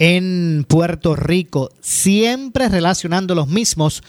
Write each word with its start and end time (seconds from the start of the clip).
en 0.00 0.66
Puerto 0.66 1.14
Rico, 1.14 1.70
siempre 1.82 2.68
relacionando 2.70 3.34
los 3.34 3.48
mismos 3.48 4.02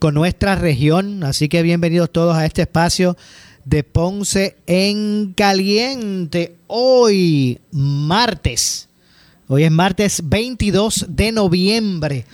con 0.00 0.14
nuestra 0.14 0.56
región. 0.56 1.22
Así 1.22 1.48
que 1.48 1.62
bienvenidos 1.62 2.10
todos 2.10 2.36
a 2.36 2.44
este 2.44 2.62
espacio 2.62 3.16
de 3.64 3.84
Ponce 3.84 4.56
en 4.66 5.34
Caliente. 5.36 6.56
Hoy, 6.66 7.60
martes, 7.70 8.88
hoy 9.46 9.62
es 9.62 9.70
martes 9.70 10.20
22 10.24 11.06
de 11.10 11.30
noviembre 11.30 12.24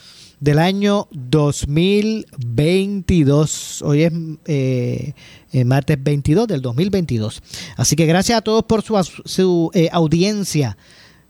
del 0.41 0.59
año 0.59 1.06
2022. 1.11 3.83
Hoy 3.83 4.05
es 4.05 4.12
eh, 4.47 5.12
eh, 5.53 5.65
martes 5.67 6.03
22 6.03 6.48
del 6.48 6.62
2022. 6.62 7.42
Así 7.77 7.94
que 7.94 8.06
gracias 8.06 8.39
a 8.39 8.42
todos 8.42 8.65
por 8.65 8.83
su, 8.83 9.70
eh, 9.75 9.91
audiencia, 9.92 10.78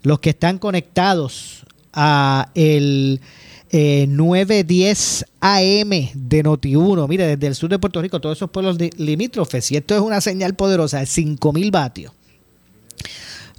los 0.03 0.21
que 0.21 0.31
están 0.31 0.59
conectados 0.59 1.62
a 1.93 2.51
el 2.55 3.21
910 3.73 5.27
AM 5.41 5.91
de 5.91 6.45
Noti1. 6.45 7.09
Mire, 7.09 7.27
desde 7.27 7.47
el 7.47 7.55
sur 7.55 7.71
de 7.71 7.79
Puerto 7.79 8.01
Rico, 8.03 8.21
todos 8.21 8.39
esos 8.39 8.51
pueblos 8.51 8.77
limítrofes. 8.97 9.71
Y 9.73 9.77
esto 9.77 9.95
es 9.95 10.01
una 10.01 10.21
señal 10.21 10.55
poderosa 10.55 11.01
de 11.01 11.07
5000 11.07 11.71
vatios. 11.71 12.13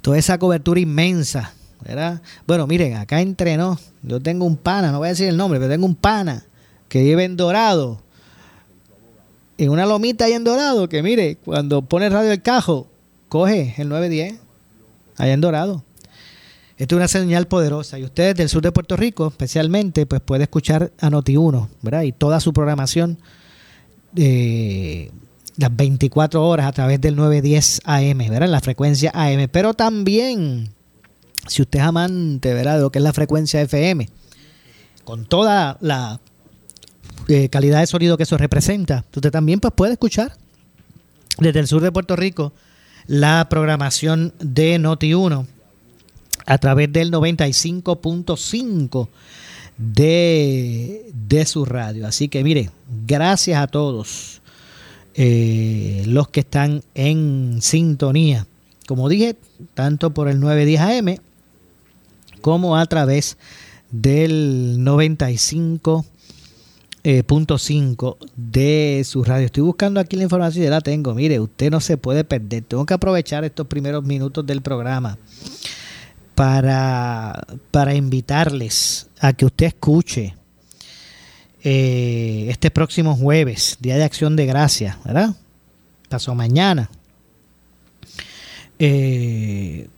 Toda 0.02 0.18
esa 0.18 0.38
cobertura 0.38 0.80
inmensa 0.80 1.54
bueno, 2.46 2.66
miren, 2.66 2.96
acá 2.96 3.20
entrenó. 3.20 3.78
Yo 4.02 4.20
tengo 4.20 4.46
un 4.46 4.56
pana, 4.56 4.90
no 4.90 4.98
voy 4.98 5.08
a 5.08 5.10
decir 5.10 5.28
el 5.28 5.36
nombre, 5.36 5.58
pero 5.58 5.70
tengo 5.70 5.86
un 5.86 5.94
pana 5.94 6.44
que 6.88 7.02
vive 7.02 7.24
en 7.24 7.36
Dorado. 7.36 8.00
En 9.58 9.70
una 9.70 9.86
lomita 9.86 10.24
ahí 10.24 10.32
en 10.32 10.44
Dorado, 10.44 10.88
que 10.88 11.02
mire, 11.02 11.36
cuando 11.36 11.82
pone 11.82 12.08
radio 12.08 12.32
el 12.32 12.42
cajo, 12.42 12.88
coge 13.28 13.74
el 13.78 13.88
910, 13.88 14.40
allá 15.16 15.32
en 15.32 15.40
Dorado. 15.40 15.84
Esto 16.76 16.96
es 16.96 16.98
una 16.98 17.08
señal 17.08 17.46
poderosa. 17.46 17.98
Y 17.98 18.04
ustedes 18.04 18.34
del 18.34 18.48
sur 18.48 18.62
de 18.62 18.72
Puerto 18.72 18.96
Rico, 18.96 19.28
especialmente, 19.28 20.06
pues 20.06 20.20
puede 20.20 20.44
escuchar 20.44 20.92
a 21.00 21.10
Noti1, 21.10 21.68
¿verdad? 21.82 22.02
Y 22.02 22.12
toda 22.12 22.40
su 22.40 22.52
programación 22.52 23.18
de 24.12 25.12
las 25.56 25.74
24 25.74 26.44
horas 26.44 26.66
a 26.66 26.72
través 26.72 27.00
del 27.00 27.14
910 27.16 27.82
AM, 27.84 28.18
¿verdad? 28.18 28.48
La 28.48 28.60
frecuencia 28.60 29.12
AM. 29.14 29.48
Pero 29.50 29.74
también 29.74 30.74
si 31.46 31.62
usted 31.62 31.78
es 31.78 31.84
amante 31.84 32.54
¿verdad? 32.54 32.76
de 32.76 32.82
lo 32.82 32.90
que 32.90 32.98
es 32.98 33.02
la 33.02 33.12
frecuencia 33.12 33.60
FM, 33.60 34.08
con 35.04 35.26
toda 35.26 35.78
la 35.80 36.20
eh, 37.28 37.48
calidad 37.48 37.80
de 37.80 37.86
sonido 37.86 38.16
que 38.16 38.22
eso 38.24 38.38
representa, 38.38 39.04
usted 39.14 39.30
también 39.30 39.60
pues, 39.60 39.72
puede 39.76 39.92
escuchar 39.92 40.36
desde 41.38 41.60
el 41.60 41.66
sur 41.66 41.82
de 41.82 41.92
Puerto 41.92 42.16
Rico 42.16 42.52
la 43.06 43.46
programación 43.50 44.32
de 44.38 44.78
Noti1 44.78 45.46
a 46.46 46.58
través 46.58 46.92
del 46.92 47.10
95.5 47.10 49.08
de, 49.76 51.10
de 51.12 51.46
su 51.46 51.64
radio. 51.64 52.06
Así 52.06 52.28
que 52.28 52.44
mire, 52.44 52.70
gracias 53.06 53.60
a 53.60 53.66
todos 53.66 54.40
eh, 55.14 56.02
los 56.06 56.28
que 56.28 56.40
están 56.40 56.82
en 56.94 57.58
sintonía. 57.60 58.46
Como 58.86 59.08
dije, 59.08 59.36
tanto 59.74 60.10
por 60.10 60.28
el 60.28 60.40
910 60.40 60.80
AM 60.80 61.16
como 62.40 62.76
a 62.76 62.84
través 62.86 63.38
del 63.90 64.76
95.5 64.80 66.04
eh, 67.04 67.24
de 68.36 69.02
su 69.04 69.24
radio. 69.24 69.46
Estoy 69.46 69.62
buscando 69.62 70.00
aquí 70.00 70.16
la 70.16 70.24
información 70.24 70.62
y 70.62 70.66
ya 70.66 70.70
la 70.70 70.82
tengo. 70.82 71.14
Mire, 71.14 71.40
usted 71.40 71.70
no 71.70 71.80
se 71.80 71.96
puede 71.96 72.24
perder. 72.24 72.64
Tengo 72.64 72.84
que 72.84 72.94
aprovechar 72.94 73.44
estos 73.44 73.66
primeros 73.66 74.04
minutos 74.04 74.44
del 74.44 74.60
programa 74.60 75.16
para, 76.34 77.46
para 77.70 77.94
invitarles 77.94 79.08
a 79.20 79.32
que 79.32 79.46
usted 79.46 79.66
escuche 79.66 80.34
eh, 81.62 82.46
este 82.50 82.70
próximo 82.70 83.16
jueves, 83.16 83.78
Día 83.80 83.96
de 83.96 84.04
Acción 84.04 84.36
de 84.36 84.46
Gracia, 84.46 84.98
¿verdad? 85.04 85.34
Pasó 86.08 86.34
mañana. 86.34 86.90
Eh, 88.78 89.88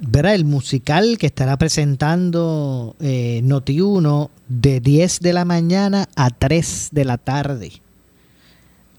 verá 0.00 0.34
el 0.34 0.44
musical 0.44 1.18
que 1.18 1.26
estará 1.26 1.56
presentando 1.58 2.96
eh, 3.00 3.42
Noti1 3.44 4.30
de 4.48 4.80
10 4.80 5.20
de 5.20 5.32
la 5.32 5.44
mañana 5.44 6.08
a 6.16 6.30
3 6.30 6.88
de 6.92 7.04
la 7.04 7.18
tarde. 7.18 7.72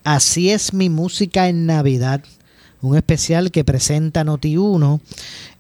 Así 0.04 0.52
es 0.52 0.74
mi 0.74 0.90
música 0.90 1.48
en 1.48 1.66
Navidad. 1.66 2.24
Un 2.84 2.98
especial 2.98 3.50
que 3.50 3.64
presenta 3.64 4.26
Noti1 4.26 5.00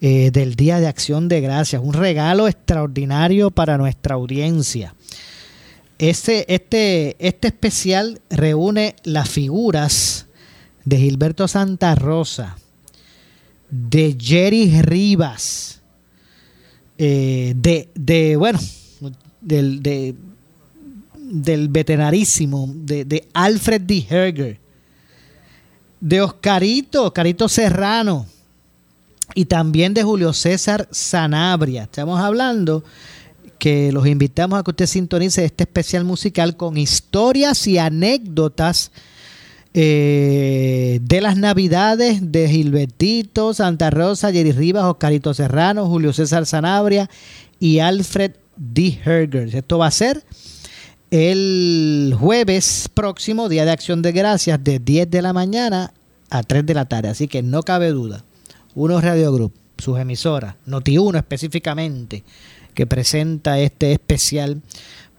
eh, 0.02 0.30
del 0.32 0.56
Día 0.56 0.82
de 0.82 0.88
Acción 0.88 1.30
de 1.30 1.40
Gracias. 1.40 1.82
Un 1.82 1.94
regalo 1.94 2.50
extraordinario 2.50 3.50
para 3.50 3.78
nuestra 3.78 4.16
audiencia. 4.16 4.94
Este, 5.98 6.54
este, 6.54 7.16
este 7.26 7.48
especial 7.48 8.20
reúne 8.30 8.98
las 9.06 9.30
figuras 9.30 10.26
de 10.84 10.98
Gilberto 10.98 11.48
Santa 11.48 11.96
Rosa, 11.96 12.58
de 13.70 14.18
Jerry 14.20 14.82
Rivas, 14.82 15.80
eh, 16.98 17.54
de, 17.56 17.88
de, 17.96 18.36
bueno, 18.36 18.60
del, 19.40 19.82
de, 19.82 20.14
del 21.16 21.70
vetenarísimo, 21.70 22.70
de, 22.76 23.06
de 23.06 23.30
Alfred 23.34 23.80
D. 23.80 24.06
Herger, 24.10 24.62
de 26.03 26.22
Oscarito, 26.22 27.06
Oscarito 27.06 27.47
Serrano, 27.47 28.25
y 29.36 29.46
también 29.46 29.94
de 29.94 30.03
Julio 30.03 30.34
César 30.34 30.90
Sanabria. 30.91 31.84
Estamos 31.84 32.19
hablando 32.19 32.84
que 33.58 33.94
los 33.94 34.06
invitamos 34.06 34.59
a 34.59 34.63
que 34.63 34.72
usted 34.72 34.86
sintonice 34.86 35.46
este 35.46 35.63
especial 35.63 36.03
musical 36.03 36.58
con 36.58 36.78
historias 36.78 37.66
y 37.68 37.78
anécdotas 37.78 38.92
eh, 39.74 41.00
de 41.02 41.22
las 41.22 41.38
Navidades 41.38 42.34
de 42.34 42.50
Gilbertito, 42.50 43.53
Santa 43.53 43.90
Rosa, 43.90 44.34
Jerry 44.34 44.52
Rivas, 44.52 44.84
Oscarito 44.84 45.34
Serrano, 45.34 45.88
Julio 45.88 46.12
César 46.12 46.46
Sanabria 46.46 47.09
y 47.62 47.80
Alfred 47.80 48.34
D. 48.58 49.00
Herger. 49.06 49.56
Esto 49.56 49.78
va 49.78 49.88
a 49.88 49.92
ser 49.92 50.22
el 51.13 52.16
jueves 52.19 52.90
próximo, 52.91 53.47
Día 53.47 53.66
de 53.66 53.72
Acción 53.72 54.01
de 54.01 54.12
Gracias, 54.12 54.63
de 54.63 54.79
10 54.79 55.12
de 55.12 55.21
la 55.21 55.31
mañana 55.31 55.94
a 56.31 56.42
3 56.42 56.65
de 56.65 56.74
la 56.74 56.86
tarde. 56.86 57.10
Así 57.10 57.27
que 57.27 57.44
no 57.44 57.62
cabe 57.62 57.89
duda. 57.89 58.24
Uno 58.74 59.00
Radio 59.00 59.31
Group, 59.31 59.54
sus 59.77 60.00
emisoras, 60.00 60.56
Noti1 60.65 61.18
específicamente, 61.18 62.24
que 62.74 62.88
presenta 62.88 63.60
este 63.60 63.92
especial, 63.92 64.63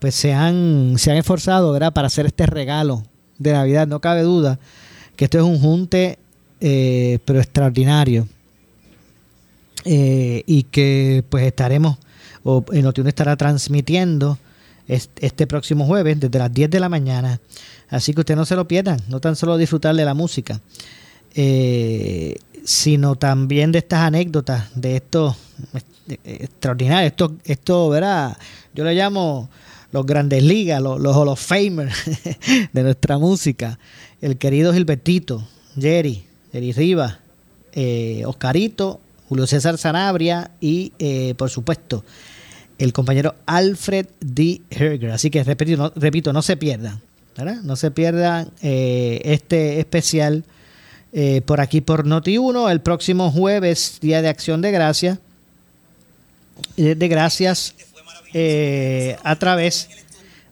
pues 0.01 0.17
se 0.17 0.33
han, 0.33 0.95
se 0.99 1.13
han 1.13 1.17
esforzado 1.17 1.79
para 1.93 2.09
hacer 2.09 2.27
este 2.27 2.47
regalo 2.47 3.05
de 3.39 3.53
Navidad, 3.53 3.87
no 3.87 4.01
cabe 4.01 4.23
duda 4.23 4.59
que 5.15 5.27
esto 5.27 5.39
es 5.39 5.45
un 5.45 5.61
junte, 5.61 6.19
eh, 6.61 7.21
pero 7.25 7.39
extraordinario. 7.39 8.27
Eh, 9.85 10.43
y 10.45 10.65
que 10.65 11.23
pues 11.29 11.47
estaremos, 11.47 11.99
o 12.43 12.65
en 12.73 12.83
Notiuno 12.83 13.09
estará 13.11 13.37
transmitiendo 13.37 14.41
este, 14.89 15.47
próximo 15.47 15.87
jueves 15.87 16.21
desde 16.21 16.39
las 16.39 16.53
10 16.53 16.71
de 16.71 16.81
la 16.81 16.89
mañana. 16.89 17.41
Así 17.89 18.13
que 18.13 18.21
usted 18.21 18.37
no 18.37 18.45
se 18.45 18.57
lo 18.57 18.67
pierdan, 18.67 19.01
no 19.09 19.21
tan 19.21 19.37
solo 19.37 19.57
disfrutar 19.57 19.95
de 19.95 20.05
la 20.05 20.15
música, 20.15 20.61
eh, 21.35 22.37
sino 22.65 23.17
también 23.17 23.73
de 23.73 23.79
estas 23.79 24.01
anécdotas, 24.01 24.69
de 24.75 24.97
esto 24.97 25.37
extraordinario. 26.25 27.09
Esto, 27.09 27.35
esto, 27.45 27.89
¿verdad? 27.89 28.37
Yo 28.75 28.85
le 28.85 28.95
llamo 28.95 29.49
los 29.93 30.05
grandes 30.07 30.43
ligas, 30.43 30.83
los, 30.83 31.01
los 31.01 31.17
Hall 31.17 31.29
of 31.29 31.41
Famers 31.41 31.95
de 32.73 32.83
nuestra 32.83 33.19
música. 33.19 33.79
El 34.21 34.39
querido 34.39 34.73
Gilbertito, 34.73 35.47
Jerry, 35.79 36.25
Jerry 36.53 36.73
Rivas, 36.73 37.19
eh, 37.73 38.23
Oscarito, 38.27 39.01
Julio 39.29 39.47
César 39.47 39.79
Sanabria 39.79 40.51
y, 40.61 40.93
eh, 40.99 41.35
por 41.37 41.51
supuesto, 41.51 42.05
el 42.79 42.93
compañero 42.93 43.35
Alfred 43.47 44.07
D. 44.21 44.61
Herger. 44.71 45.11
Así 45.11 45.31
que 45.31 45.43
repito, 45.45 45.77
no, 45.77 45.93
repito, 45.95 46.33
no 46.33 46.43
se 46.43 46.57
pierdan, 46.57 47.01
¿verdad? 47.37 47.63
No 47.63 47.77
se 47.77 47.91
pierdan 47.91 48.51
eh, 48.63 49.21
este 49.25 49.81
especial 49.81 50.45
por 51.47 51.61
aquí 51.61 51.81
por 51.81 52.05
Noti1 52.05 52.73
el 52.73 52.81
próximo 52.81 53.31
jueves, 53.31 53.99
Día 54.01 54.21
de 54.21 54.29
Acción 54.29 54.61
de 54.63 54.73
Gracias. 54.73 55.21
De 56.77 57.09
gracias 57.09 57.77
a 59.23 59.37
través 59.37 59.91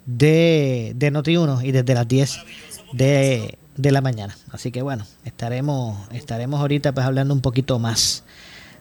de, 0.06 0.92
de 0.94 1.12
Noti1 1.12 1.64
y 1.64 1.72
desde 1.72 1.94
las 1.94 2.06
10 2.06 2.38
de 2.92 3.58
de 3.76 3.90
la 3.90 4.00
mañana. 4.00 4.36
Así 4.50 4.70
que 4.70 4.82
bueno, 4.82 5.06
estaremos, 5.24 5.98
estaremos 6.12 6.60
ahorita 6.60 6.92
pues 6.92 7.06
hablando 7.06 7.34
un 7.34 7.40
poquito 7.40 7.78
más 7.78 8.24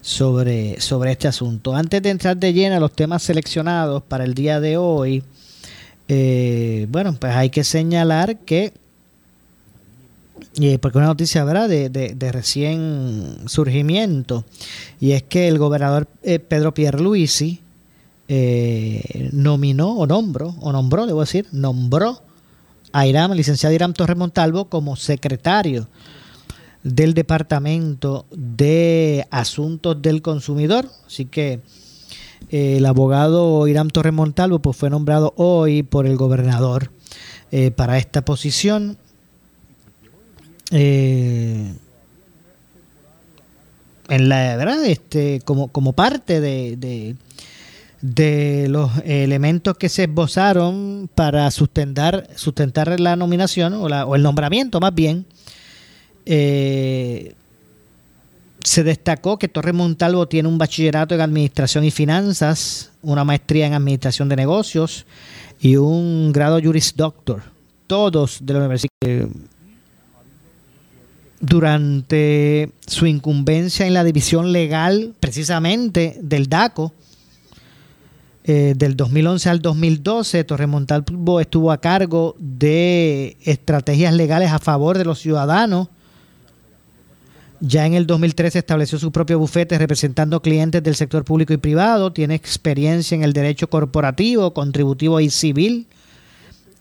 sobre, 0.01 0.81
sobre 0.81 1.12
este 1.12 1.27
asunto. 1.27 1.75
Antes 1.75 2.01
de 2.01 2.09
entrar 2.09 2.36
de 2.36 2.53
lleno 2.53 2.75
a 2.75 2.80
los 2.80 2.92
temas 2.92 3.24
seleccionados 3.24 4.03
para 4.03 4.24
el 4.24 4.33
día 4.33 4.59
de 4.59 4.77
hoy, 4.77 5.24
eh, 6.07 6.88
bueno, 6.89 7.15
pues 7.19 7.33
hay 7.36 7.50
que 7.50 7.63
señalar 7.63 8.39
que, 8.39 8.74
eh, 10.59 10.77
porque 10.80 10.98
una 10.98 11.07
noticia 11.07 11.44
¿verdad? 11.44 11.69
De, 11.69 11.89
de, 11.89 12.31
recién 12.31 13.38
surgimiento, 13.45 14.44
y 15.00 15.12
es 15.12 15.24
que 15.24 15.48
el 15.48 15.57
gobernador 15.57 16.07
eh, 16.24 16.39
Pedro 16.39 16.74
Pierluisi 16.74 17.62
eh, 18.27 19.30
nominó 19.31 19.92
o 19.98 20.07
nombró, 20.07 20.56
o 20.59 20.71
nombró, 20.71 21.06
debo 21.06 21.21
decir, 21.21 21.48
nombró 21.51 22.21
a 22.92 23.06
Irán, 23.06 23.36
licenciado 23.36 23.74
Irán 23.74 23.94
Torres 23.94 24.18
Montalvo, 24.18 24.65
como 24.65 24.95
secretario 24.95 25.88
del 26.83 27.13
Departamento 27.13 28.25
de 28.31 29.27
Asuntos 29.31 30.01
del 30.01 30.21
Consumidor. 30.21 30.87
Así 31.05 31.25
que 31.25 31.59
eh, 32.49 32.77
el 32.77 32.85
abogado 32.85 33.67
Irán 33.67 33.89
Torres 33.89 34.13
Montalvo 34.13 34.59
pues, 34.59 34.77
fue 34.77 34.89
nombrado 34.89 35.33
hoy 35.37 35.83
por 35.83 36.05
el 36.05 36.17
gobernador 36.17 36.91
eh, 37.51 37.71
para 37.71 37.97
esta 37.97 38.23
posición. 38.23 38.97
Eh, 40.71 41.73
en 44.09 44.29
la 44.29 44.57
verdad, 44.57 44.83
este, 44.85 45.41
como, 45.45 45.67
como 45.69 45.93
parte 45.93 46.41
de 46.41 47.15
de 48.01 48.67
los 48.67 48.91
elementos 49.05 49.77
que 49.77 49.87
se 49.87 50.03
esbozaron 50.03 51.09
para 51.13 51.49
sustentar, 51.51 52.27
sustentar 52.35 52.99
la 52.99 53.15
nominación 53.15 53.73
o, 53.75 54.15
el 54.15 54.23
nombramiento 54.23 54.79
más 54.79 54.93
bien, 54.93 55.25
eh, 56.25 57.33
se 58.63 58.83
destacó 58.83 59.39
que 59.39 59.47
Torres 59.47 59.73
Montalvo 59.73 60.27
tiene 60.27 60.47
un 60.47 60.57
bachillerato 60.57 61.15
en 61.15 61.21
Administración 61.21 61.83
y 61.83 61.91
Finanzas, 61.91 62.91
una 63.01 63.23
maestría 63.23 63.68
en 63.68 63.73
Administración 63.73 64.29
de 64.29 64.35
Negocios 64.35 65.06
y 65.59 65.75
un 65.75 66.31
grado 66.31 66.59
Juris 66.62 66.95
Doctor, 66.95 67.44
todos 67.88 68.39
de 68.41 68.53
la 68.53 68.59
universidad. 68.59 68.89
Durante 71.39 72.71
su 72.85 73.07
incumbencia 73.07 73.88
en 73.88 73.95
la 73.95 74.03
división 74.03 74.51
legal, 74.51 75.15
precisamente 75.19 76.19
del 76.21 76.47
DACO, 76.47 76.94
eh, 78.44 78.74
del 78.75 78.95
2011 78.95 79.50
al 79.50 79.62
2012, 79.62 80.44
Torre 80.44 80.65
Montalvo 80.65 81.39
estuvo 81.39 81.71
a 81.71 81.79
cargo 81.79 82.35
de 82.39 83.38
estrategias 83.44 84.13
legales 84.13 84.51
a 84.51 84.59
favor 84.59 84.97
de 84.97 85.06
los 85.06 85.19
ciudadanos. 85.19 85.89
Ya 87.61 87.85
en 87.85 87.93
el 87.93 88.07
2013 88.07 88.59
estableció 88.59 88.97
su 88.97 89.11
propio 89.11 89.37
bufete 89.37 89.77
representando 89.77 90.41
clientes 90.41 90.81
del 90.81 90.95
sector 90.95 91.23
público 91.23 91.53
y 91.53 91.57
privado. 91.57 92.11
Tiene 92.11 92.35
experiencia 92.35 93.15
en 93.15 93.23
el 93.23 93.33
derecho 93.33 93.69
corporativo, 93.69 94.53
contributivo 94.53 95.19
y 95.19 95.29
civil. 95.29 95.87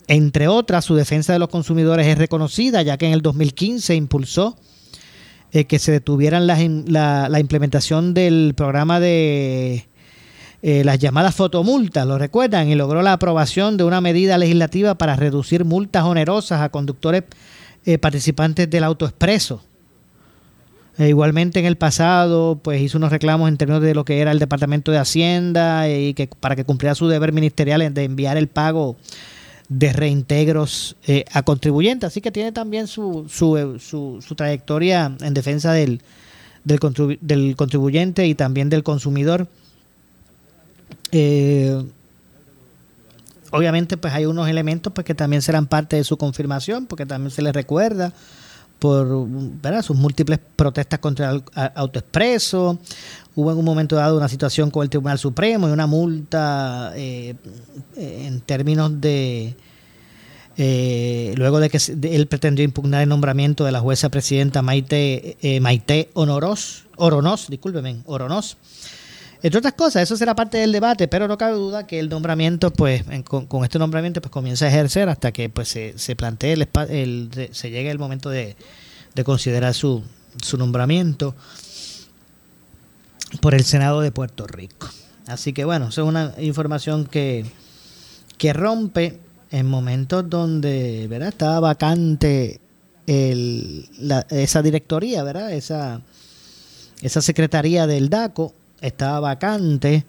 Entre 0.09 0.49
otras, 0.49 0.85
su 0.85 0.95
defensa 0.95 1.33
de 1.33 1.39
los 1.39 1.51
consumidores 1.51 2.07
es 2.07 2.19
reconocida, 2.19 2.83
ya 2.83 2.97
que 2.97 3.07
en 3.07 3.13
el 3.13 3.23
2015 3.23 3.95
impulsó 3.95 4.57
eh, 5.53 5.67
que 5.67 5.79
se 5.79 5.93
detuvieran 5.93 6.47
la 6.47 7.41
implementación 7.41 8.15
del 8.15 8.55
programa 8.57 8.99
de 8.99 9.87
eh, 10.63 10.85
las 10.85 10.99
llamadas 10.99 11.35
fotomultas, 11.35 12.07
lo 12.07 12.19
recuerdan, 12.19 12.69
y 12.69 12.75
logró 12.75 13.01
la 13.01 13.15
aprobación 13.15 13.79
de 13.79 13.85
una 13.85 14.03
medida 14.03 14.37
legislativa 14.37 14.95
para 14.95 15.17
reducir 15.17 15.65
multas 15.65 16.05
onerosas 16.05 16.61
a 16.61 16.69
conductores 16.69 17.25
eh, 17.87 17.97
participantes 17.97 18.69
del 18.69 18.85
autoexpreso. 18.85 19.63
E 20.99 21.09
igualmente 21.09 21.61
en 21.61 21.67
el 21.67 21.77
pasado, 21.77 22.59
pues 22.63 22.83
hizo 22.83 22.99
unos 22.99 23.11
reclamos 23.11 23.49
en 23.49 23.57
términos 23.57 23.83
de 23.83 23.95
lo 23.95 24.05
que 24.05 24.21
era 24.21 24.33
el 24.33 24.39
Departamento 24.39 24.93
de 24.93 24.99
Hacienda 24.99 25.89
y 25.89 26.15
que 26.15 26.27
para 26.27 26.57
que 26.57 26.65
cumpliera 26.65 26.95
su 26.95 27.09
deber 27.09 27.33
ministerial 27.33 27.95
de 27.95 28.05
enviar 28.05 28.37
el 28.37 28.49
pago 28.49 28.97
de 29.71 29.93
reintegros 29.93 30.97
eh, 31.07 31.25
a 31.33 31.43
contribuyentes. 31.43 32.09
Así 32.09 32.21
que 32.21 32.33
tiene 32.33 32.53
también 32.53 32.87
su, 32.87 33.27
su, 33.31 33.79
su, 33.79 34.21
su 34.21 34.35
trayectoria 34.35 35.17
en 35.21 35.33
defensa 35.33 35.73
del, 35.73 36.03
del, 36.65 36.81
del 37.21 37.57
contribuyente 37.57 38.27
y 38.27 38.35
también 38.35 38.69
del 38.69 38.83
consumidor. 38.83 39.47
Eh, 41.13 41.83
obviamente, 43.53 43.97
pues 43.97 44.13
hay 44.13 44.27
unos 44.27 44.49
elementos 44.49 44.93
pues, 44.93 45.05
que 45.07 45.15
también 45.15 45.41
serán 45.41 45.67
parte 45.67 45.97
de 45.97 46.05
su 46.05 46.17
confirmación, 46.17 46.87
porque 46.87 47.07
también 47.07 47.31
se 47.31 47.41
le 47.41 47.53
recuerda 47.53 48.13
por 48.81 49.29
sus 49.83 49.97
múltiples 49.97 50.41
protestas 50.57 50.99
contra 50.99 51.31
el 51.31 51.45
autoexpreso. 51.75 52.79
Hubo 53.37 53.53
en 53.53 53.59
un 53.59 53.65
momento 53.65 53.95
dado 53.95 54.17
una 54.17 54.29
situación 54.29 54.71
con 54.71 54.83
el 54.83 54.91
Tribunal 54.91 55.19
Supremo 55.19 55.69
y 55.69 55.73
una 55.73 55.87
multa 55.87 56.93
eh, 56.97 57.37
en 57.97 58.41
términos 58.41 59.01
de... 59.01 59.55
Eh, 60.57 61.33
luego 61.37 61.61
de 61.61 61.71
que 61.71 61.79
él 62.03 62.27
pretendió 62.27 62.65
impugnar 62.65 63.03
el 63.03 63.09
nombramiento 63.09 63.65
de 63.65 63.73
la 63.73 63.81
jueza 63.81 64.09
presidenta 64.09 64.61
Maite, 64.61 65.39
Maite 65.61 66.11
Honoros, 66.13 66.85
Oronos, 66.97 67.47
discúlpeme, 67.49 68.03
Oronos, 68.05 68.59
entre 69.43 69.59
otras 69.59 69.75
cosas, 69.75 70.03
eso 70.03 70.17
será 70.17 70.35
parte 70.35 70.59
del 70.59 70.73
debate, 70.73 71.09
pero 71.09 71.27
no 71.27 71.39
cabe 71.39 71.55
duda 71.55 71.87
que 71.87 71.99
el 71.99 72.09
nombramiento, 72.09 72.71
pues, 72.71 73.05
con, 73.25 73.65
este 73.65 73.79
nombramiento, 73.79 74.21
pues 74.21 74.31
comienza 74.31 74.67
a 74.67 74.69
ejercer 74.69 75.09
hasta 75.09 75.33
que 75.33 75.49
pues 75.49 75.69
se, 75.69 75.99
se 75.99 76.15
plantee 76.15 76.53
el, 76.53 76.69
el, 76.89 77.49
se 77.53 77.71
llegue 77.71 77.91
el 77.91 77.99
momento 77.99 78.29
de, 78.29 78.57
considerar 79.25 79.75
su, 79.75 80.03
su 80.43 80.57
nombramiento 80.57 81.35
por 83.41 83.55
el 83.55 83.65
Senado 83.65 84.01
de 84.01 84.13
Puerto 84.13 84.47
Rico. 84.47 84.89
Así 85.27 85.53
que 85.53 85.65
bueno, 85.65 85.89
eso 85.89 86.03
es 86.03 86.09
una 86.09 86.35
información 86.39 87.05
que, 87.05 87.45
que 88.39 88.53
rompe 88.53 89.21
en 89.51 89.67
momentos 89.67 90.29
donde 90.29 91.07
¿verdad? 91.09 91.29
estaba 91.29 91.61
vacante 91.61 92.61
el, 93.07 93.89
esa 94.31 94.63
directoría, 94.63 95.23
¿verdad? 95.23 95.53
Esa, 95.53 96.01
esa 97.03 97.21
secretaría 97.21 97.87
del 97.87 98.09
DACO 98.09 98.55
estaba 98.81 99.21
vacante. 99.21 100.05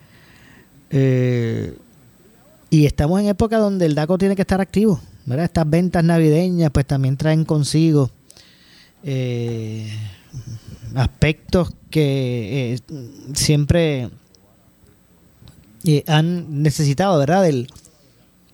Eh, 0.89 1.77
y 2.69 2.85
estamos 2.85 3.19
en 3.19 3.27
época 3.27 3.57
donde 3.57 3.85
el 3.85 3.95
DACO 3.95 4.17
tiene 4.17 4.35
que 4.35 4.41
estar 4.41 4.61
activo. 4.61 4.99
¿verdad? 5.25 5.45
Estas 5.45 5.69
ventas 5.69 6.03
navideñas 6.03 6.71
pues 6.71 6.85
también 6.85 7.17
traen 7.17 7.45
consigo 7.45 8.09
eh, 9.03 9.89
aspectos 10.95 11.73
que 11.89 12.73
eh, 12.73 12.79
siempre 13.33 14.09
han 16.07 16.61
necesitado, 16.61 17.17
¿verdad? 17.19 17.43
Del, 17.43 17.67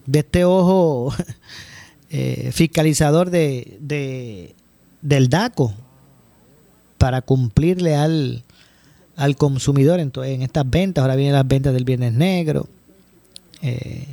de 0.06 0.20
este 0.20 0.46
ojo 0.46 1.14
fiscalizador 2.52 3.30
de, 3.30 4.56
del 5.02 5.30
DACO 5.30 5.74
para 6.98 7.22
cumplirle 7.22 7.96
al, 7.96 8.44
al 9.18 9.36
consumidor 9.36 10.00
en, 10.00 10.12
en 10.24 10.42
estas 10.42 10.70
ventas. 10.70 11.02
Ahora 11.02 11.16
vienen 11.16 11.34
las 11.34 11.48
ventas 11.48 11.74
del 11.74 11.84
Viernes 11.84 12.14
Negro, 12.14 12.68
eh, 13.62 14.06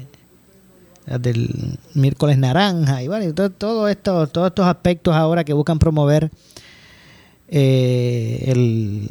del 1.21 1.79
miércoles 1.93 2.39
naranja 2.39 3.03
y 3.03 3.09
bueno, 3.09 3.33
todo, 3.35 3.89
esto, 3.89 4.27
todos 4.27 4.49
estos 4.49 4.67
aspectos 4.67 5.15
ahora 5.15 5.45
que 5.45 5.53
buscan 5.53 5.79
promover 5.79 6.31
eh, 7.49 8.45
el, 8.47 9.11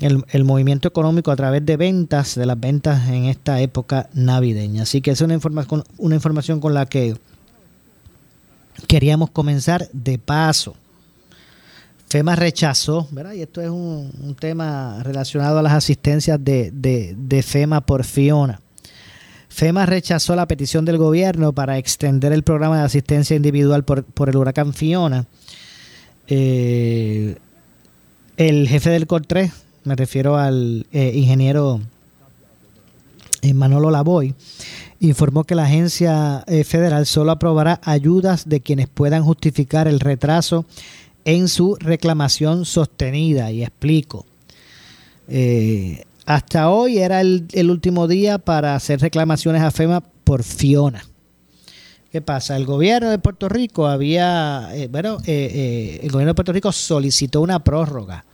el, 0.00 0.44
movimiento 0.44 0.86
económico 0.86 1.32
a 1.32 1.36
través 1.36 1.66
de 1.66 1.76
ventas, 1.76 2.36
de 2.36 2.46
las 2.46 2.58
ventas 2.58 3.08
en 3.08 3.24
esta 3.24 3.60
época 3.60 4.08
navideña. 4.14 4.84
Así 4.84 5.00
que 5.00 5.10
es 5.10 5.20
una, 5.20 5.34
información 5.34 5.84
una 5.98 6.14
información 6.14 6.60
con 6.60 6.74
la 6.74 6.86
que 6.86 7.16
queríamos 8.86 9.30
comenzar 9.30 9.88
de 9.92 10.18
paso. 10.18 10.76
FEMA 12.10 12.34
rechazó, 12.34 13.06
¿verdad? 13.12 13.34
Y 13.34 13.42
esto 13.42 13.60
es 13.60 13.70
un, 13.70 14.34
tema 14.38 15.00
relacionado 15.04 15.60
a 15.60 15.62
las 15.62 15.74
asistencias 15.74 16.40
de, 16.42 17.44
FEMA 17.46 17.82
por 17.82 18.02
Fiona. 18.02 18.60
FEMA 19.48 19.86
rechazó 19.86 20.34
la 20.34 20.48
petición 20.48 20.84
del 20.84 20.98
gobierno 20.98 21.52
para 21.52 21.78
extender 21.78 22.32
el 22.32 22.42
programa 22.42 22.78
de 22.78 22.84
asistencia 22.84 23.36
individual 23.36 23.84
por, 23.84 24.28
el 24.28 24.36
huracán 24.36 24.74
Fiona. 24.74 25.26
Eh, 26.26 27.36
el 28.36 28.68
jefe 28.68 28.90
del 28.90 29.06
COR3, 29.06 29.52
me 29.84 29.94
refiero 29.94 30.36
al 30.36 30.86
eh, 30.92 31.12
ingeniero 31.14 31.80
eh, 33.42 33.54
Manolo 33.54 33.92
Lavoy, 33.92 34.34
informó 34.98 35.44
que 35.44 35.54
la 35.54 35.64
agencia 35.64 36.44
federal 36.64 37.06
solo 37.06 37.30
aprobará 37.30 37.80
ayudas 37.84 38.48
de 38.48 38.60
quienes 38.60 38.88
puedan 38.88 39.22
justificar 39.22 39.86
el 39.86 40.00
retraso 40.00 40.66
en 41.30 41.48
su 41.48 41.76
reclamación 41.76 42.64
sostenida. 42.64 43.50
Y 43.50 43.62
explico. 43.62 44.26
Hasta 46.30 46.70
hoy 46.70 46.98
era 46.98 47.22
el, 47.22 47.70
último 47.70 48.06
día 48.06 48.38
para 48.38 48.76
hacer 48.76 49.00
reclamaciones 49.00 49.62
a 49.62 49.72
FEMA 49.72 50.00
por 50.00 50.44
Fiona. 50.44 51.04
¿Qué 52.12 52.20
pasa? 52.20 52.56
El 52.56 52.66
gobierno 52.66 53.10
de 53.10 53.18
Puerto 53.18 53.48
Rico 53.48 53.88
había, 53.88 54.68
eh, 54.72 54.86
bueno, 54.86 55.18
eh, 55.26 55.50
eh, 55.52 56.00
el 56.04 56.10
gobierno 56.12 56.30
de 56.30 56.34
Puerto 56.36 56.52
Rico 56.52 56.70
solicitó 56.70 57.40
una 57.40 57.64
prórroga, 57.64 58.26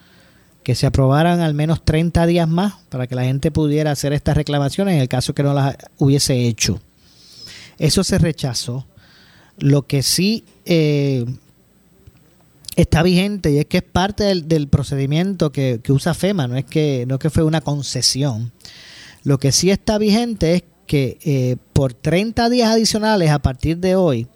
que 0.62 0.74
se 0.74 0.86
aprobaran 0.86 1.40
al 1.40 1.54
menos 1.54 1.86
30 1.86 2.26
días 2.26 2.46
más 2.46 2.74
para 2.90 3.06
que 3.06 3.14
la 3.14 3.24
gente 3.24 3.50
pudiera 3.50 3.92
hacer 3.92 4.12
estas 4.12 4.36
reclamaciones 4.36 4.96
en 4.96 5.00
el 5.00 5.08
caso 5.08 5.34
que 5.34 5.42
no 5.42 5.54
las 5.54 5.78
hubiese 5.96 6.46
hecho. 6.46 6.82
Eso 7.78 8.04
se 8.04 8.18
rechazó. 8.18 8.86
Lo 9.56 9.86
que 9.86 10.02
sí 10.02 10.44
está 12.76 13.02
vigente 13.02 13.50
y 13.50 13.58
es 13.58 13.64
que 13.64 13.78
es 13.78 13.82
parte 13.82 14.24
del, 14.24 14.68
procedimiento 14.68 15.50
que, 15.50 15.80
usa 15.88 16.14
FEMA, 16.14 16.46
no 16.46 16.56
es 16.56 16.66
que, 16.66 17.06
no 17.08 17.18
que 17.18 17.30
fue 17.30 17.42
una 17.42 17.62
concesión. 17.62 18.52
Lo 19.24 19.38
que 19.38 19.50
sí 19.50 19.70
está 19.70 19.98
vigente 19.98 20.54
es 20.54 20.64
que 20.86 21.18
eh, 21.24 21.56
por 21.72 21.94
30 21.94 22.48
días 22.50 22.70
adicionales 22.70 23.30
a 23.30 23.40
partir 23.40 23.78
de 23.78 23.96
hoy, 23.96 24.28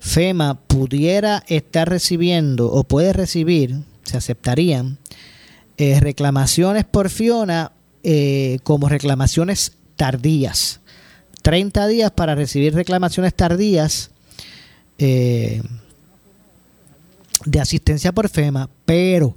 FEMA 0.00 0.60
pudiera 0.66 1.44
estar 1.46 1.88
recibiendo 1.88 2.70
o 2.70 2.84
puede 2.84 3.12
recibir, 3.12 3.84
se 4.02 4.16
aceptarían, 4.16 4.98
eh, 5.76 6.00
reclamaciones 6.00 6.84
por 6.84 7.08
Fiona 7.08 7.72
eh, 8.02 8.58
como 8.64 8.88
reclamaciones 8.88 9.76
tardías. 9.96 10.80
30 11.42 11.86
días 11.86 12.10
para 12.10 12.34
recibir 12.34 12.74
reclamaciones 12.74 13.32
tardías 13.34 14.10
de 17.44 17.60
asistencia 17.60 18.12
por 18.12 18.28
FEMA, 18.28 18.68
pero 18.84 19.36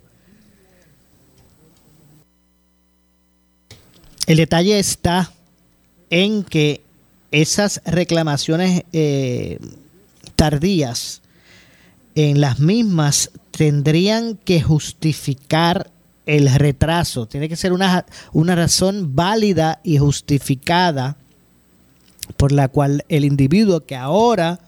el 4.27 4.37
detalle 4.37 4.79
está 4.79 5.31
en 6.09 6.43
que 6.43 6.81
esas 7.31 7.81
reclamaciones 7.85 8.83
eh, 8.91 9.59
tardías 10.35 11.21
en 12.15 12.41
las 12.41 12.59
mismas 12.59 13.31
tendrían 13.51 14.35
que 14.35 14.61
justificar 14.61 15.89
el 16.25 16.53
retraso. 16.53 17.25
Tiene 17.25 17.49
que 17.49 17.55
ser 17.55 17.73
una, 17.73 18.05
una 18.33 18.55
razón 18.55 19.15
válida 19.15 19.79
y 19.83 19.97
justificada 19.97 21.15
por 22.37 22.51
la 22.51 22.67
cual 22.67 23.05
el 23.09 23.25
individuo 23.25 23.85
que 23.85 23.95
ahora 23.95 24.59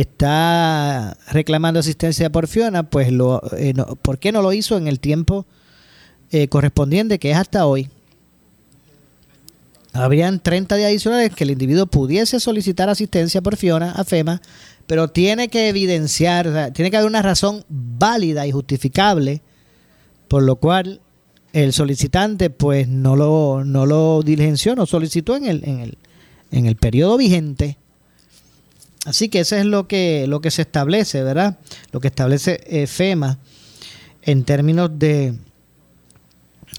está 0.00 1.16
reclamando 1.30 1.80
asistencia 1.80 2.30
por 2.30 2.48
Fiona, 2.48 2.84
pues 2.84 3.12
lo, 3.12 3.42
eh, 3.56 3.74
¿por 4.02 4.18
qué 4.18 4.32
no 4.32 4.42
lo 4.42 4.52
hizo 4.52 4.76
en 4.76 4.88
el 4.88 5.00
tiempo 5.00 5.46
eh, 6.30 6.48
correspondiente, 6.48 7.18
que 7.18 7.30
es 7.30 7.36
hasta 7.36 7.66
hoy? 7.66 7.88
Habrían 9.92 10.40
30 10.40 10.76
días 10.76 10.88
adicionales 10.88 11.34
que 11.34 11.44
el 11.44 11.50
individuo 11.50 11.86
pudiese 11.86 12.40
solicitar 12.40 12.90
asistencia 12.90 13.40
por 13.40 13.56
Fiona 13.56 13.92
a 13.92 14.04
FEMA, 14.04 14.42
pero 14.86 15.08
tiene 15.08 15.48
que 15.48 15.68
evidenciar, 15.68 16.72
tiene 16.74 16.90
que 16.90 16.96
haber 16.98 17.08
una 17.08 17.22
razón 17.22 17.64
válida 17.68 18.46
y 18.46 18.52
justificable, 18.52 19.40
por 20.28 20.42
lo 20.42 20.56
cual 20.56 21.00
el 21.54 21.72
solicitante 21.72 22.50
pues 22.50 22.88
no 22.88 23.16
lo, 23.16 23.64
no 23.64 23.86
lo 23.86 24.22
diligenció, 24.22 24.74
no 24.76 24.84
solicitó 24.84 25.36
en 25.36 25.46
el, 25.46 25.64
en 25.64 25.80
el, 25.80 25.98
en 26.50 26.66
el 26.66 26.76
periodo 26.76 27.16
vigente 27.16 27.78
Así 29.06 29.28
que 29.28 29.38
eso 29.38 29.54
es 29.54 29.64
lo 29.64 29.86
que, 29.86 30.26
lo 30.26 30.40
que 30.40 30.50
se 30.50 30.62
establece, 30.62 31.22
¿verdad? 31.22 31.58
Lo 31.92 32.00
que 32.00 32.08
establece 32.08 32.60
eh, 32.66 32.88
FEMA 32.88 33.38
en 34.22 34.42
términos 34.42 34.90
de 34.98 35.32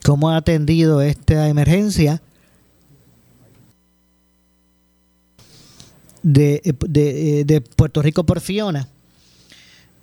cómo 0.03 0.29
ha 0.29 0.35
atendido 0.35 1.01
esta 1.01 1.47
emergencia 1.47 2.21
de, 6.21 6.75
de, 6.85 7.61
Puerto 7.61 8.01
Rico 8.01 8.25
por 8.25 8.41
Fiona. 8.41 8.89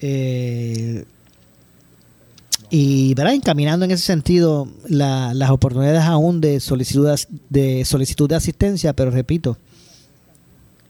Eh, 0.01 1.05
y 2.71 3.13
¿verdad? 3.13 3.35
encaminando 3.35 3.85
en 3.85 3.91
ese 3.91 4.05
sentido 4.05 4.67
las 4.89 5.51
oportunidades 5.51 6.05
aún 6.05 6.41
de 6.41 6.59
solicitud 6.59 7.07
de 7.51 7.85
solicitud 7.85 8.31
de 8.31 8.37
asistencia, 8.37 8.95
pero 8.95 9.11
repito, 9.11 9.59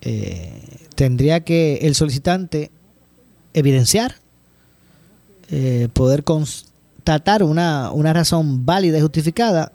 eh, 0.00 0.83
tendría 0.94 1.40
que 1.40 1.78
el 1.82 1.94
solicitante 1.94 2.70
evidenciar, 3.52 4.16
eh, 5.50 5.88
poder 5.92 6.24
constatar 6.24 7.42
una, 7.42 7.90
una, 7.92 8.12
razón 8.12 8.64
válida 8.64 8.98
y 8.98 9.02
justificada 9.02 9.72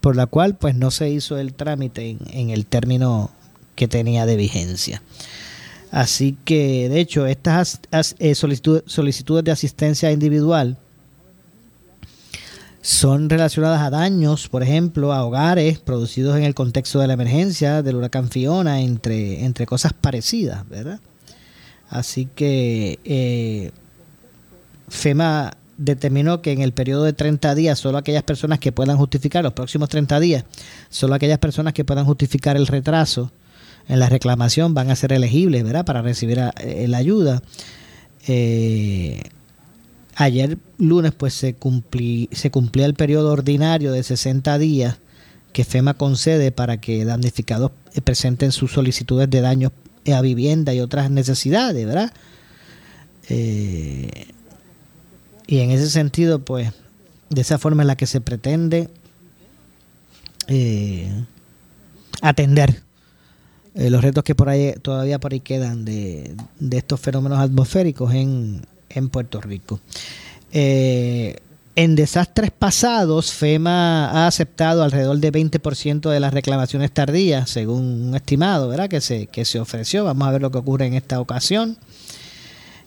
por 0.00 0.16
la 0.16 0.26
cual 0.26 0.56
pues 0.56 0.74
no 0.74 0.90
se 0.90 1.10
hizo 1.10 1.38
el 1.38 1.54
trámite 1.54 2.16
en, 2.30 2.50
el 2.50 2.66
término 2.66 3.30
que 3.74 3.88
tenía 3.88 4.26
de 4.26 4.36
vigencia. 4.36 5.02
Así 5.90 6.36
que, 6.44 6.88
de 6.88 7.00
hecho, 7.00 7.26
estas 7.26 7.80
eh, 8.18 8.34
solicitudes 8.34 9.44
de 9.44 9.50
asistencia 9.50 10.12
individual 10.12 10.76
son 12.88 13.28
relacionadas 13.28 13.82
a 13.82 13.90
daños, 13.90 14.48
por 14.48 14.62
ejemplo, 14.62 15.12
a 15.12 15.22
hogares 15.22 15.78
producidos 15.78 16.38
en 16.38 16.44
el 16.44 16.54
contexto 16.54 16.98
de 16.98 17.06
la 17.06 17.12
emergencia 17.12 17.82
del 17.82 17.96
huracán 17.96 18.30
Fiona, 18.30 18.80
entre, 18.80 19.44
entre 19.44 19.66
cosas 19.66 19.92
parecidas, 19.92 20.66
¿verdad? 20.70 20.98
Así 21.90 22.30
que 22.34 22.98
eh, 23.04 23.72
FEMA 24.88 25.50
determinó 25.76 26.40
que 26.40 26.52
en 26.52 26.62
el 26.62 26.72
periodo 26.72 27.04
de 27.04 27.12
30 27.12 27.54
días, 27.54 27.78
solo 27.78 27.98
aquellas 27.98 28.22
personas 28.22 28.58
que 28.58 28.72
puedan 28.72 28.96
justificar, 28.96 29.44
los 29.44 29.52
próximos 29.52 29.90
30 29.90 30.18
días, 30.18 30.44
solo 30.88 31.14
aquellas 31.14 31.40
personas 31.40 31.74
que 31.74 31.84
puedan 31.84 32.06
justificar 32.06 32.56
el 32.56 32.66
retraso 32.66 33.30
en 33.86 34.00
la 34.00 34.08
reclamación 34.08 34.72
van 34.72 34.90
a 34.90 34.96
ser 34.96 35.12
elegibles, 35.12 35.62
¿verdad?, 35.62 35.84
para 35.84 36.00
recibir 36.00 36.40
eh, 36.56 36.86
la 36.88 36.96
ayuda. 36.96 37.42
Eh, 38.26 39.20
Ayer 40.20 40.58
lunes 40.78 41.12
pues 41.12 41.32
se, 41.32 41.54
se 42.32 42.50
cumplía 42.50 42.86
el 42.86 42.94
periodo 42.94 43.30
ordinario 43.30 43.92
de 43.92 44.02
60 44.02 44.58
días 44.58 44.98
que 45.52 45.64
FEMA 45.64 45.94
concede 45.94 46.50
para 46.50 46.80
que 46.80 47.04
damnificados 47.04 47.70
eh, 47.94 48.00
presenten 48.00 48.50
sus 48.50 48.72
solicitudes 48.72 49.30
de 49.30 49.40
daños 49.40 49.70
a 50.12 50.20
vivienda 50.20 50.74
y 50.74 50.80
otras 50.80 51.12
necesidades, 51.12 51.86
¿verdad? 51.86 52.12
Eh, 53.28 54.26
y 55.46 55.60
en 55.60 55.70
ese 55.70 55.88
sentido, 55.88 56.44
pues, 56.44 56.72
de 57.30 57.40
esa 57.40 57.58
forma 57.58 57.84
en 57.84 57.86
la 57.86 57.96
que 57.96 58.06
se 58.06 58.20
pretende 58.20 58.88
eh, 60.48 61.12
atender 62.22 62.82
los 63.74 64.02
retos 64.02 64.24
que 64.24 64.34
por 64.34 64.48
ahí 64.48 64.74
todavía 64.82 65.20
por 65.20 65.32
ahí 65.32 65.38
quedan 65.38 65.84
de, 65.84 66.34
de 66.58 66.78
estos 66.78 66.98
fenómenos 66.98 67.38
atmosféricos 67.38 68.12
en, 68.12 68.62
en 68.98 69.08
Puerto 69.08 69.40
Rico. 69.40 69.80
Eh, 70.52 71.36
en 71.78 71.94
desastres 71.94 72.50
pasados, 72.50 73.32
FEMA 73.32 74.10
ha 74.10 74.26
aceptado 74.26 74.82
alrededor 74.82 75.18
de 75.18 75.30
20% 75.30 76.10
de 76.10 76.18
las 76.18 76.34
reclamaciones 76.34 76.90
tardías, 76.90 77.48
según 77.50 78.08
un 78.08 78.16
estimado 78.16 78.68
¿verdad? 78.68 78.88
Que, 78.88 79.00
se, 79.00 79.28
que 79.28 79.44
se 79.44 79.60
ofreció. 79.60 80.02
Vamos 80.02 80.26
a 80.26 80.32
ver 80.32 80.42
lo 80.42 80.50
que 80.50 80.58
ocurre 80.58 80.86
en 80.86 80.94
esta 80.94 81.20
ocasión. 81.20 81.78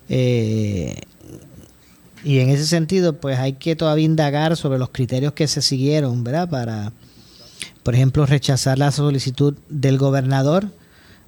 Eh, 0.09 0.99
y 2.25 2.39
en 2.39 2.49
ese 2.49 2.65
sentido, 2.65 3.13
pues 3.13 3.39
hay 3.39 3.53
que 3.53 3.77
todavía 3.77 4.03
indagar 4.03 4.57
sobre 4.57 4.77
los 4.77 4.89
criterios 4.89 5.31
que 5.31 5.47
se 5.47 5.61
siguieron, 5.61 6.25
¿verdad? 6.25 6.49
Para, 6.49 6.91
por 7.83 7.95
ejemplo, 7.95 8.25
rechazar 8.25 8.77
la 8.77 8.91
solicitud 8.91 9.55
del 9.69 9.97
gobernador 9.97 10.67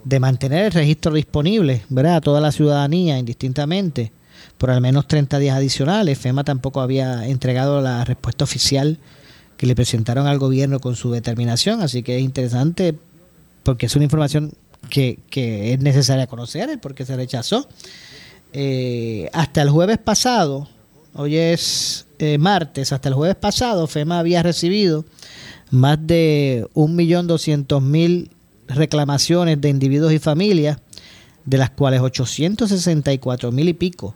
de 0.03 0.19
mantener 0.19 0.65
el 0.65 0.71
registro 0.73 1.13
disponible, 1.13 1.83
¿verdad? 1.87 2.17
A 2.17 2.21
toda 2.21 2.41
la 2.41 2.51
ciudadanía, 2.51 3.17
indistintamente 3.17 4.11
por 4.63 4.71
al 4.71 4.79
menos 4.79 5.09
30 5.09 5.39
días 5.39 5.57
adicionales. 5.57 6.17
FEMA 6.17 6.45
tampoco 6.45 6.79
había 6.79 7.27
entregado 7.27 7.81
la 7.81 8.05
respuesta 8.05 8.45
oficial 8.45 8.97
que 9.57 9.65
le 9.65 9.75
presentaron 9.75 10.25
al 10.25 10.39
gobierno 10.39 10.79
con 10.79 10.95
su 10.95 11.11
determinación, 11.11 11.81
así 11.81 12.01
que 12.01 12.15
es 12.15 12.23
interesante 12.23 12.97
porque 13.63 13.87
es 13.87 13.95
una 13.97 14.05
información 14.05 14.53
que, 14.89 15.19
es 15.33 15.79
necesaria 15.81 16.27
conocer, 16.27 16.79
porque 16.79 17.05
se 17.05 17.17
rechazó. 17.17 17.67
Eh, 18.53 19.29
hasta 19.33 19.63
el 19.63 19.69
jueves 19.69 19.97
pasado, 19.97 20.69
hoy 21.13 21.35
es 21.35 22.05
eh, 22.19 22.37
martes, 22.37 22.93
hasta 22.93 23.09
el 23.09 23.15
jueves 23.15 23.35
pasado 23.35 23.85
FEMA 23.85 24.19
había 24.19 24.43
recibido 24.43 25.03
más 25.71 25.97
de 26.07 26.69
1.200.000 26.73 28.29
reclamaciones 28.69 29.59
de 29.59 29.67
individuos 29.67 30.13
y 30.13 30.19
familias, 30.19 30.77
de 31.43 31.57
las 31.57 31.71
cuales 31.71 31.99
864.000 31.99 33.67
y 33.67 33.73
pico 33.73 34.15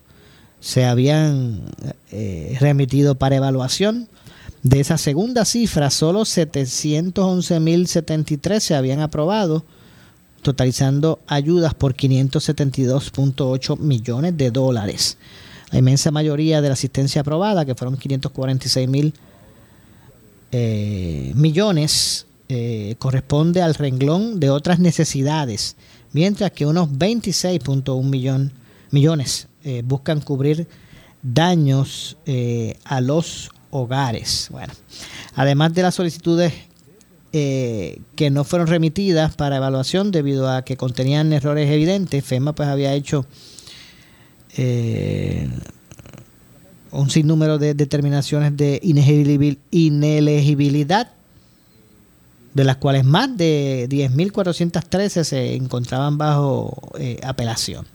se 0.59 0.85
habían 0.85 1.61
eh, 2.11 2.55
remitido 2.59 3.15
para 3.15 3.37
evaluación. 3.37 4.09
De 4.63 4.79
esa 4.79 4.97
segunda 4.97 5.45
cifra, 5.45 5.91
solo 5.91 6.21
711.073 6.21 8.59
se 8.59 8.75
habían 8.75 9.01
aprobado, 9.01 9.63
totalizando 10.41 11.19
ayudas 11.27 11.73
por 11.73 11.95
572.8 11.95 13.77
millones 13.77 14.35
de 14.35 14.51
dólares. 14.51 15.17
La 15.71 15.79
inmensa 15.79 16.11
mayoría 16.11 16.61
de 16.61 16.67
la 16.69 16.73
asistencia 16.73 17.21
aprobada, 17.21 17.65
que 17.65 17.75
fueron 17.75 17.97
546 17.97 18.89
mil 18.89 19.13
eh, 20.51 21.31
millones, 21.35 22.25
eh, 22.49 22.95
corresponde 22.99 23.61
al 23.61 23.75
renglón 23.75 24.39
de 24.39 24.49
otras 24.49 24.79
necesidades, 24.79 25.75
mientras 26.13 26.51
que 26.51 26.65
unos 26.65 26.89
26.1 26.89 28.51
millones 28.91 29.47
eh, 29.63 29.83
buscan 29.85 30.21
cubrir 30.21 30.67
daños 31.21 32.17
a 32.85 33.01
los 33.01 33.51
hogares. 33.71 34.47
Bueno, 34.51 34.71
además 35.35 35.73
de 35.73 35.81
las 35.81 35.95
solicitudes 35.95 36.53
que 37.31 38.29
no 38.31 38.43
fueron 38.43 38.67
remitidas 38.67 39.35
para 39.35 39.57
evaluación 39.57 40.11
debido 40.11 40.49
a 40.49 40.63
que 40.63 40.77
contenían 40.77 41.33
errores 41.33 41.69
evidentes, 41.69 42.23
FEMA 42.23 42.53
pues 42.53 42.67
había 42.67 42.93
hecho 42.93 43.25
eh, 44.57 45.47
un 46.91 47.09
sinnúmero 47.11 47.59
de 47.59 47.75
determinaciones 47.75 48.57
de 48.57 48.79
inelegibilidad, 48.81 51.11
de 52.53 52.63
las 52.63 52.77
cuales 52.77 53.03
más 53.05 53.37
de 53.37 53.87
10.413 53.89 55.23
se 55.23 55.55
encontraban 55.55 56.17
bajo 56.17 56.75
eh, 56.97 57.19
apelación. 57.23 57.85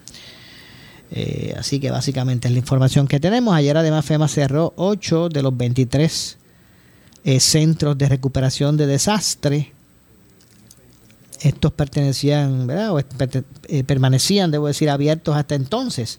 Eh, 1.14 1.54
así 1.58 1.78
que 1.78 1.90
básicamente 1.90 2.48
es 2.48 2.52
la 2.52 2.58
información 2.58 3.06
que 3.06 3.20
tenemos. 3.20 3.54
Ayer 3.54 3.76
además 3.76 4.04
FEMA 4.04 4.28
cerró 4.28 4.72
8 4.76 5.28
de 5.28 5.42
los 5.42 5.56
23 5.56 6.38
centros 7.38 7.96
de 7.98 8.08
recuperación 8.08 8.76
de 8.76 8.86
desastre. 8.86 9.72
Estos 11.40 11.72
pertenecían, 11.72 12.66
¿verdad? 12.66 13.04
permanecían, 13.86 14.50
debo 14.50 14.66
decir, 14.66 14.90
abiertos 14.90 15.36
hasta 15.36 15.54
entonces. 15.54 16.18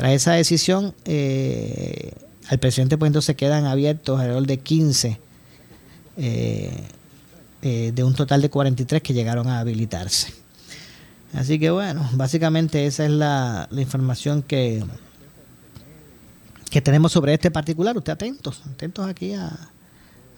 Tras 0.00 0.12
esa 0.12 0.32
decisión, 0.32 0.94
eh, 1.04 2.12
al 2.48 2.58
presidente 2.58 2.96
pues 2.96 3.08
entonces 3.10 3.36
quedan 3.36 3.66
abiertos 3.66 4.18
alrededor 4.18 4.46
de 4.46 4.58
15 4.58 5.20
eh, 6.16 6.70
eh, 7.62 7.92
de 7.94 8.04
un 8.04 8.14
total 8.14 8.42
de 8.42 8.50
43 8.50 9.02
que 9.02 9.12
llegaron 9.12 9.46
a 9.48 9.60
habilitarse. 9.60 10.32
Así 11.34 11.58
que 11.58 11.70
bueno, 11.70 12.08
básicamente 12.14 12.86
esa 12.86 13.04
es 13.04 13.10
la, 13.10 13.68
información 13.72 14.42
que, 14.42 14.84
que 16.70 16.80
tenemos 16.80 17.12
sobre 17.12 17.34
este 17.34 17.50
particular. 17.50 17.96
Usted 17.96 18.12
atentos, 18.12 18.62
atentos 18.66 19.06
aquí 19.06 19.34
a, 19.34 19.46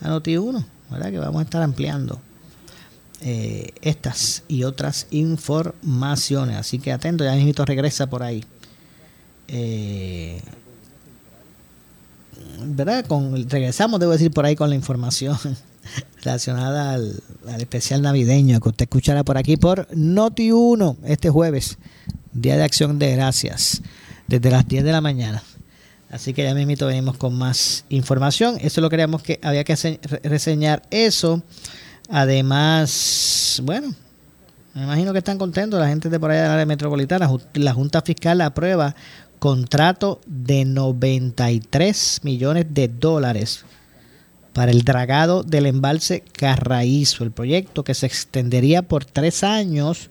a 0.01 0.09
Noti1, 0.09 0.65
¿verdad? 0.91 1.11
Que 1.11 1.19
vamos 1.19 1.41
a 1.41 1.45
estar 1.45 1.63
ampliando 1.63 2.21
estas 3.23 4.43
y 4.49 4.65
otras 4.65 5.07
informaciones. 5.11 6.57
Así 6.57 6.79
que 6.79 6.93
atento, 6.93 7.25
ya 7.25 7.35
mismo 7.35 7.65
regresa 7.65 8.09
por 8.09 8.23
ahí. 8.23 8.45
Eh, 9.49 10.41
¿Verdad? 12.65 13.07
Con, 13.07 13.49
regresamos, 13.49 14.01
debo 14.01 14.13
decir, 14.13 14.31
por 14.31 14.45
ahí 14.45 14.57
con 14.57 14.71
la 14.71 14.77
información 14.77 15.39
relacionada 16.23 16.95
al, 16.95 17.23
especial 17.59 18.03
navideño 18.03 18.61
que 18.61 18.69
usted 18.69 18.85
escuchará 18.85 19.25
por 19.25 19.37
aquí 19.37 19.57
por 19.57 19.89
Noti1 19.89 20.97
este 21.05 21.31
jueves, 21.31 21.79
Día 22.33 22.57
de 22.57 22.65
Acción 22.65 22.99
de 22.99 23.15
Gracias, 23.15 23.83
desde 24.29 24.51
las 24.51 24.67
10 24.67 24.85
de 24.85 24.93
la 24.93 25.01
mañana. 25.01 25.43
Así 26.11 26.35
que 26.35 26.45
ya 26.45 26.55
mismo 26.55 26.87
venimos 26.87 27.17
con 27.17 27.35
más 27.35 27.85
información. 27.89 28.57
Eso 28.61 28.81
lo 28.81 28.91
queríamos 28.91 29.23
que 29.23 29.41
había 29.43 29.65
que 29.65 29.99
reseñar 30.23 30.83
eso. 30.91 31.43
Además, 32.11 33.61
bueno, 33.65 33.95
me 34.75 34.83
imagino 34.83 35.13
que 35.13 35.19
están 35.19 35.39
contentos 35.39 35.81
la 35.81 35.89
gente 35.89 36.11
de 36.11 36.21
por 36.21 36.31
allá 36.31 36.43
de 36.43 36.49
la 36.49 36.55
área 36.55 36.67
metropolitana. 36.67 37.31
La 37.55 37.73
Junta 37.73 38.03
Fiscal 38.03 38.41
aprueba 38.43 38.95
contrato 39.39 40.21
de 40.27 40.65
93 40.67 42.21
millones 42.23 42.67
de 42.71 42.89
dólares 42.89 43.65
para 44.53 44.71
el 44.71 44.83
dragado 44.83 45.43
del 45.43 45.67
embalse 45.67 46.23
Carraízo, 46.33 47.25
el 47.25 47.31
proyecto 47.31 47.85
que 47.85 47.95
se 47.95 48.07
extendería 48.07 48.83
por 48.83 49.05
tres 49.05 49.45
años, 49.45 50.11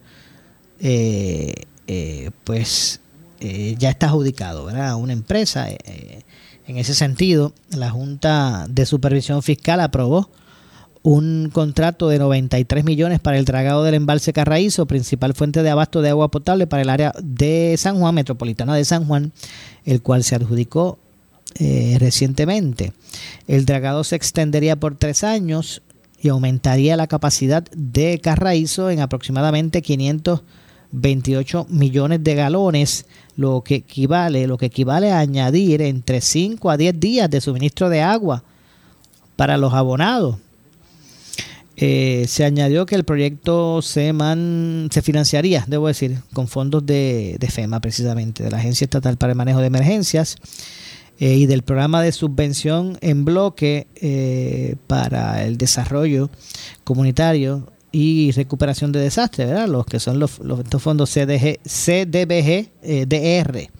eh, 0.80 1.54
eh, 1.86 2.30
pues 2.44 3.00
eh, 3.40 3.76
ya 3.78 3.90
está 3.90 4.06
adjudicado 4.06 4.64
¿verdad? 4.64 4.96
una 4.96 5.12
empresa. 5.12 5.68
en 5.70 6.76
ese 6.76 6.94
sentido, 6.94 7.52
la 7.70 7.90
Junta 7.90 8.66
de 8.68 8.86
Supervisión 8.86 9.42
Fiscal 9.42 9.80
aprobó 9.80 10.28
un 11.02 11.50
contrato 11.52 12.08
de 12.08 12.18
93 12.18 12.84
millones 12.84 13.20
para 13.20 13.36
el 13.36 13.44
dragado 13.44 13.82
del 13.82 13.94
embalse 13.94 14.32
Carraízo, 14.32 14.86
principal 14.86 15.34
fuente 15.34 15.62
de 15.62 15.70
abasto 15.70 16.00
de 16.00 16.10
agua 16.10 16.30
potable 16.30 16.66
para 16.66 16.82
el 16.82 16.90
área 16.90 17.12
de 17.22 17.74
San 17.76 17.98
Juan, 17.98 18.14
metropolitana 18.14 18.76
de 18.76 18.84
San 18.84 19.04
Juan, 19.06 19.32
el 19.84 20.00
cual 20.00 20.22
se 20.22 20.36
adjudicó 20.36 20.98
eh, 21.58 21.96
recientemente. 21.98 22.92
El 23.46 23.64
dragado 23.64 24.04
se 24.04 24.16
extendería 24.16 24.76
por 24.76 24.96
tres 24.96 25.24
años 25.24 25.82
y 26.20 26.28
aumentaría 26.28 26.96
la 26.96 27.06
capacidad 27.06 27.64
de 27.74 28.20
Carraízo 28.20 28.90
en 28.90 29.00
aproximadamente 29.00 29.82
528 29.82 31.66
millones 31.68 32.22
de 32.22 32.34
galones, 32.34 33.06
lo 33.36 33.62
que 33.62 33.76
equivale, 33.76 34.46
lo 34.46 34.58
que 34.58 34.66
equivale 34.66 35.10
a 35.10 35.18
añadir 35.18 35.82
entre 35.82 36.20
5 36.20 36.70
a 36.70 36.76
10 36.76 37.00
días 37.00 37.30
de 37.30 37.40
suministro 37.40 37.88
de 37.88 38.02
agua 38.02 38.44
para 39.36 39.56
los 39.56 39.72
abonados 39.72 40.36
eh, 41.76 42.26
se 42.28 42.44
añadió 42.44 42.84
que 42.84 42.94
el 42.94 43.04
proyecto 43.04 43.80
se, 43.80 44.12
se 44.90 45.02
financiaría, 45.02 45.64
debo 45.66 45.88
decir, 45.88 46.18
con 46.32 46.46
fondos 46.46 46.84
de, 46.84 47.38
FEMA 47.50 47.80
precisamente, 47.80 48.44
de 48.44 48.50
la 48.50 48.58
Agencia 48.58 48.84
Estatal 48.84 49.16
para 49.16 49.32
el 49.32 49.36
Manejo 49.36 49.60
de 49.60 49.66
Emergencias 49.66 50.36
eh, 51.22 51.36
y 51.36 51.46
del 51.46 51.62
programa 51.62 52.02
de 52.02 52.10
subvención 52.10 52.98
en 53.00 53.24
bloque 53.24 53.86
eh, 53.96 54.76
para 54.86 55.44
el 55.44 55.56
desarrollo 55.56 56.30
comunitario 56.84 57.70
y 57.92 58.32
recuperación 58.32 58.90
de 58.90 59.00
desastres, 59.00 59.48
¿verdad? 59.48 59.68
Los 59.68 59.86
que 59.86 60.00
son 60.00 60.18
los, 60.18 60.40
estos 60.62 60.82
fondos 60.82 61.10
CDG, 61.10 61.60
CDBG, 61.62 62.70
DR. 63.06 63.70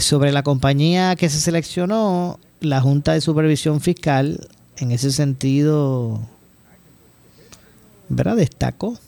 sobre 0.00 0.32
la 0.32 0.42
compañía 0.42 1.14
que 1.16 1.28
se 1.28 1.40
seleccionó, 1.40 2.40
la 2.60 2.80
Junta 2.80 3.12
de 3.12 3.20
Supervisión 3.20 3.80
Fiscal, 3.80 4.48
en 4.78 4.92
ese 4.92 5.12
sentido, 5.12 6.20
¿verdad? 8.08 8.36
Destaco 8.36 8.98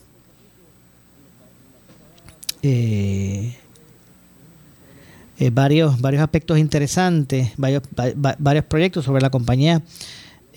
eh, 2.67 3.55
eh, 5.39 5.51
varios, 5.51 6.01
varios 6.01 6.23
aspectos 6.23 6.59
interesantes, 6.59 7.53
varios, 7.57 7.83
varios 8.39 8.65
proyectos 8.65 9.05
sobre 9.05 9.23
la 9.23 9.31
compañía 9.31 9.83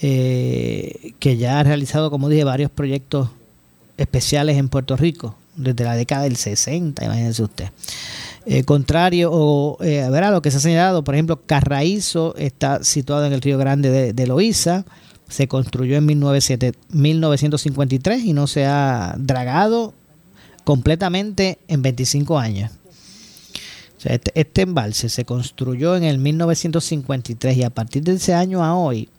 eh, 0.02 1.14
que 1.20 1.38
ya 1.38 1.60
ha 1.60 1.64
realizado, 1.64 2.12
como 2.12 2.30
dije, 2.30 2.44
varios 2.44 2.70
proyectos 2.70 3.30
especiales 3.98 4.58
en 4.58 4.70
Puerto 4.70 4.96
Rico 4.96 5.36
desde 5.56 5.84
la 5.84 5.96
década 5.96 6.24
del 6.24 6.36
60, 6.36 7.04
imagínense 7.04 7.42
usted. 7.42 7.70
contrario 8.66 9.32
o 9.34 9.80
a 9.82 10.32
lo 10.32 10.42
que 10.44 10.52
se 10.52 10.58
ha 10.58 10.60
señalado, 10.60 11.04
por 11.04 11.16
ejemplo, 11.16 11.42
Carraízo 11.46 12.36
está 12.38 12.84
situado 12.84 13.26
en 13.26 13.34
el 13.34 13.42
Río 13.42 13.58
Grande 13.58 13.90
de, 13.90 14.14
de 14.14 14.28
Loíza, 14.28 14.86
se 15.30 15.48
construyó 15.48 15.98
en 15.98 16.06
1953 16.06 18.24
y 18.24 18.34
no 18.34 18.48
se 18.48 18.66
ha 18.66 19.16
dragado 19.18 19.94
completamente 20.64 21.60
en 21.68 21.82
25 21.82 22.40
años. 22.40 22.72
Este, 24.04 24.32
este, 24.40 24.62
embalse 24.62 25.10
se 25.10 25.26
construyó 25.26 25.96
en 25.96 26.04
el 26.04 26.20
1953 26.20 27.58
y 27.58 27.64
a 27.64 27.70
partir 27.70 28.04
de 28.04 28.14
ese 28.14 28.34
año 28.34 28.64
a 28.64 28.76
hoy, 28.76 29.10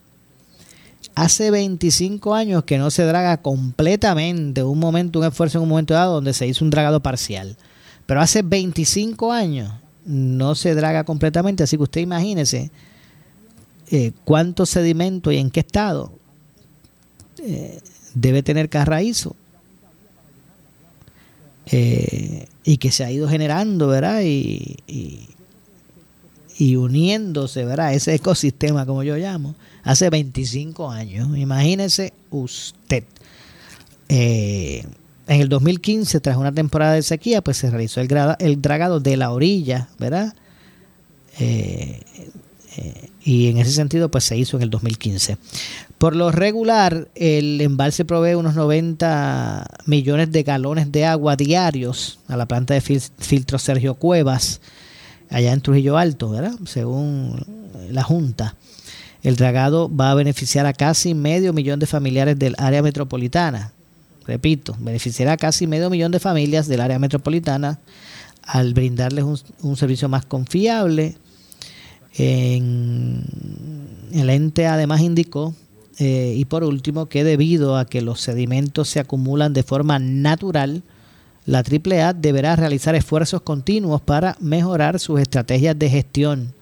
hace 1.15 1.51
25 1.51 2.35
años 2.35 2.65
que 2.65 2.79
no 2.79 2.91
se 2.91 3.05
draga 3.05 3.39
completamente, 3.39 4.63
un 4.63 4.79
momento, 4.79 5.19
un 5.19 5.27
esfuerzo 5.27 5.59
en 5.59 5.65
un 5.65 5.69
momento 5.71 5.95
dado 5.95 6.15
donde 6.15 6.33
se 6.33 6.47
hizo 6.47 6.65
un 6.65 6.71
dragado 6.71 7.01
parcial. 7.01 7.57
Pero 8.07 8.21
hace 8.21 8.43
25 8.43 9.33
años 9.33 9.73
no 10.05 10.55
se 10.55 10.75
draga 10.75 11.05
completamente, 11.05 11.65
así 11.65 11.77
que 11.77 11.83
usted 11.83 12.01
imagínese 12.01 12.71
eh, 13.91 14.13
cuánto 14.25 14.65
sedimento 14.65 15.33
y 15.33 15.39
en 15.39 15.51
qué 15.51 15.61
estado 15.61 16.13
eh, 17.39 17.81
debe 18.15 18.43
tener 18.43 18.69
Carraízo. 18.69 19.35
Eh, 21.71 22.47
y 22.65 22.79
que 22.79 22.91
se 22.91 23.05
ha 23.05 23.11
ido 23.11 23.29
generando, 23.29 23.89
¿verdad? 23.89 24.23
Y, 24.23 24.77
y 26.59 26.75
uniéndose 26.77 27.65
¿verdad? 27.65 27.95
ese 27.95 28.15
ecosistema, 28.15 28.85
como 28.85 29.05
yo 29.05 29.17
llamo, 29.17 29.55
hace 29.85 30.11
25 30.11 30.91
años. 30.91 31.37
Imagínese 31.39 32.13
usted. 32.31 33.05
Eh, 34.09 34.85
en 35.29 35.41
el 35.41 35.49
2015, 35.49 36.21
tras 36.21 36.37
una 36.37 36.53
temporada 36.53 36.95
de 36.95 37.03
sequía, 37.03 37.43
pues 37.43 37.59
se 37.59 37.71
realizó 37.71 38.01
el, 38.01 38.09
el 38.41 38.61
dragado 38.61 38.99
de 38.99 39.17
la 39.17 39.31
orilla, 39.31 39.89
¿verdad? 39.99 40.35
Eh, 41.39 42.01
eh, 42.77 43.11
y 43.23 43.49
en 43.49 43.59
ese 43.59 43.73
sentido, 43.73 44.11
pues 44.11 44.25
se 44.25 44.37
hizo 44.37 44.57
en 44.57 44.65
el 44.65 44.71
2015. 44.71 45.37
Por 45.99 46.15
lo 46.15 46.31
regular, 46.31 47.09
el 47.17 47.61
embalse 47.61 48.05
provee 48.05 48.35
unos 48.35 48.55
90 48.55 49.67
millones 49.87 50.31
de 50.31 50.45
galones 50.45 50.93
de 50.93 51.05
agua 51.05 51.35
diarios 51.35 52.21
a 52.29 52.37
la 52.37 52.47
planta 52.47 52.75
de 52.75 52.81
filtro 52.81 53.59
Sergio 53.59 53.95
Cuevas, 53.95 54.61
allá 55.29 55.53
en 55.53 55.61
Trujillo 55.61 55.99
Alto, 55.99 56.31
¿verdad? 56.31 56.55
Según 56.67 57.45
la 57.91 58.05
Junta. 58.05 58.55
El 59.25 59.35
dragado 59.35 59.95
va 59.95 60.13
a 60.13 60.15
beneficiar 60.15 60.67
a 60.67 60.73
casi 60.73 61.15
medio 61.15 61.53
millón 61.53 61.81
de 61.81 61.87
familiares 61.87 62.39
del 62.39 62.55
área 62.59 62.83
metropolitana. 62.83 63.73
Repito, 64.25 64.77
beneficiará 64.79 65.33
a 65.33 65.37
casi 65.37 65.67
medio 65.67 65.91
millón 65.91 66.13
de 66.13 66.21
familias 66.21 66.69
del 66.69 66.81
área 66.81 67.01
metropolitana 67.01 67.81
al 68.43 68.73
brindarles 68.73 69.25
un 69.63 69.77
servicio 69.77 70.09
más 70.09 70.25
confiable, 70.25 71.17
en, 72.19 73.25
el 74.13 74.31
ente 74.31 74.67
además 74.67 75.01
indicó, 75.01 75.55
eh, 75.99 76.35
y 76.37 76.45
por 76.45 76.63
último, 76.63 77.07
que 77.07 77.25
debido 77.25 77.77
a 77.77 77.85
que 77.85 78.03
los 78.03 78.21
sedimentos 78.21 78.89
se 78.89 79.01
acumulan 79.01 79.53
de 79.53 79.65
forma 79.65 79.99
natural, 79.99 80.83
la 81.45 81.61
AAA 81.61 82.13
deberá 82.13 82.55
realizar 82.57 82.95
esfuerzos 82.95 83.43
continuos 83.43 84.01
para 84.01 84.37
mejorar 84.39 85.01
sus 85.01 85.21
estrategias 85.21 85.77
de 85.79 85.91
gestión 85.91 86.53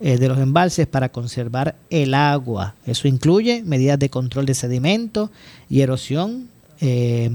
eh, 0.00 0.18
de 0.18 0.28
los 0.28 0.38
embalses 0.38 0.86
para 0.86 1.10
conservar 1.10 1.76
el 1.90 2.14
agua. 2.14 2.74
Eso 2.86 3.06
incluye 3.06 3.62
medidas 3.62 3.98
de 3.98 4.10
control 4.10 4.46
de 4.46 4.54
sedimentos 4.54 5.30
y 5.70 5.82
erosión, 5.82 6.48
eh, 6.80 7.30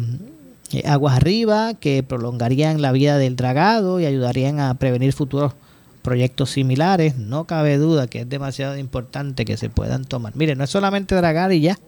aguas 0.86 1.15
arriba, 1.15 1.76
que 1.76 2.04
prolongarían 2.04 2.82
la 2.82 2.91
vida 2.91 3.17
del 3.17 3.36
dragado 3.38 4.00
y 4.00 4.06
ayudarían 4.06 4.60
a 4.60 4.74
prevenir 4.74 5.13
futuros 5.13 5.54
proyectos 6.02 6.52
similares, 6.52 7.18
no 7.18 7.46
cabe 7.46 7.78
duda 7.78 8.08
que 8.08 8.22
es 8.22 8.30
demasiado 8.30 8.78
importante 8.78 9.46
que 9.46 9.58
se 9.58 9.70
puedan 9.70 10.06
tomar. 10.06 10.36
Mire, 10.36 10.56
no 10.56 10.64
es 10.64 10.70
solamente 10.70 11.16
dragar 11.16 11.52
y 11.54 11.62
ya. 11.62 11.80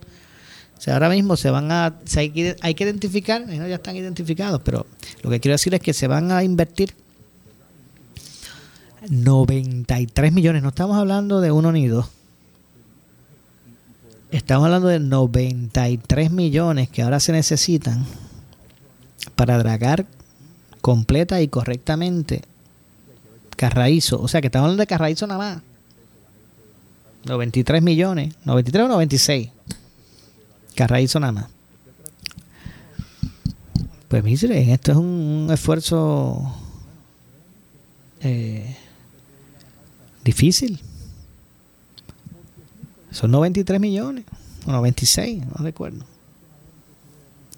O 0.78 0.82
sea, 0.82 0.95
ahora 0.95 1.10
mismo 1.10 1.38
se 1.38 1.49
van 1.49 1.71
a, 1.71 1.95
hay, 2.15 2.30
que, 2.30 2.56
hay 2.62 2.73
que 2.76 2.84
identificar, 2.84 3.45
no, 3.47 3.67
ya 3.67 3.76
están 3.76 3.95
identificados, 3.95 4.62
pero 4.63 4.86
lo 5.21 5.30
que 5.30 5.39
quiero 5.39 5.54
decir 5.54 5.73
es 5.73 5.80
que 5.80 5.93
se 5.93 6.08
van 6.08 6.32
a 6.32 6.43
invertir 6.43 6.93
93 9.10 10.34
millones, 10.34 10.63
no 10.63 10.69
estamos 10.69 10.97
hablando 10.97 11.41
de 11.41 11.52
uno 11.52 11.71
ni 11.71 11.88
dos. 11.88 12.08
Estamos 14.32 14.65
hablando 14.65 14.88
de 14.88 14.99
93 14.99 16.32
millones 16.32 16.89
que 16.89 17.04
ahora 17.04 17.19
se 17.19 17.32
necesitan 17.32 18.06
para 19.36 19.58
dragar 19.58 20.08
completa 20.82 21.41
y 21.41 21.47
correctamente 21.47 22.41
Carraízo, 23.56 24.22
o 24.22 24.28
sea 24.28 24.42
que 24.42 24.48
estamos 24.48 24.66
hablando 24.66 24.82
de 24.82 24.88
Carraízo 24.88 25.28
nada 25.28 25.38
más. 25.38 25.63
93 27.26 27.82
millones, 27.82 28.36
93 28.46 28.86
o 28.86 28.88
96. 28.89 29.50
Carraízo 30.76 31.20
nada 31.20 31.32
más. 31.34 31.46
Pues 34.08 34.24
mire, 34.24 34.72
esto 34.72 34.92
es 34.92 34.98
un, 34.98 35.48
esfuerzo 35.52 36.54
eh, 38.22 38.78
difícil. 40.24 40.80
Son 43.10 43.32
93 43.32 43.80
millones, 43.80 44.26
o 44.66 44.72
96, 44.72 45.44
no 45.46 45.63
recuerdo. 45.63 46.06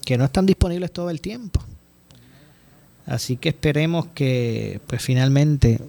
Que 0.06 0.18
no 0.18 0.26
están 0.26 0.46
disponibles 0.46 0.92
todo 0.92 1.10
el 1.10 1.20
tiempo. 1.20 1.62
Así 3.06 3.38
que 3.38 3.50
esperemos 3.50 4.08
que 4.14 4.82
pues 4.88 5.02
finalmente 5.02 5.80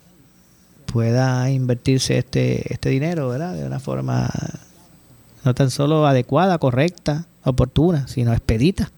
pueda 0.87 1.50
invertirse 1.50 2.18
este, 2.18 2.72
este 2.72 2.90
dinero, 2.90 3.29
¿verdad? 3.29 3.55
De 3.55 3.64
una 3.64 3.81
forma 3.81 4.31
no 5.44 5.55
tan 5.55 5.70
solo 5.70 6.07
adecuada, 6.07 6.59
correcta, 6.59 7.26
oportuna, 7.44 8.09
sino 8.09 8.33
expedita 8.33 8.90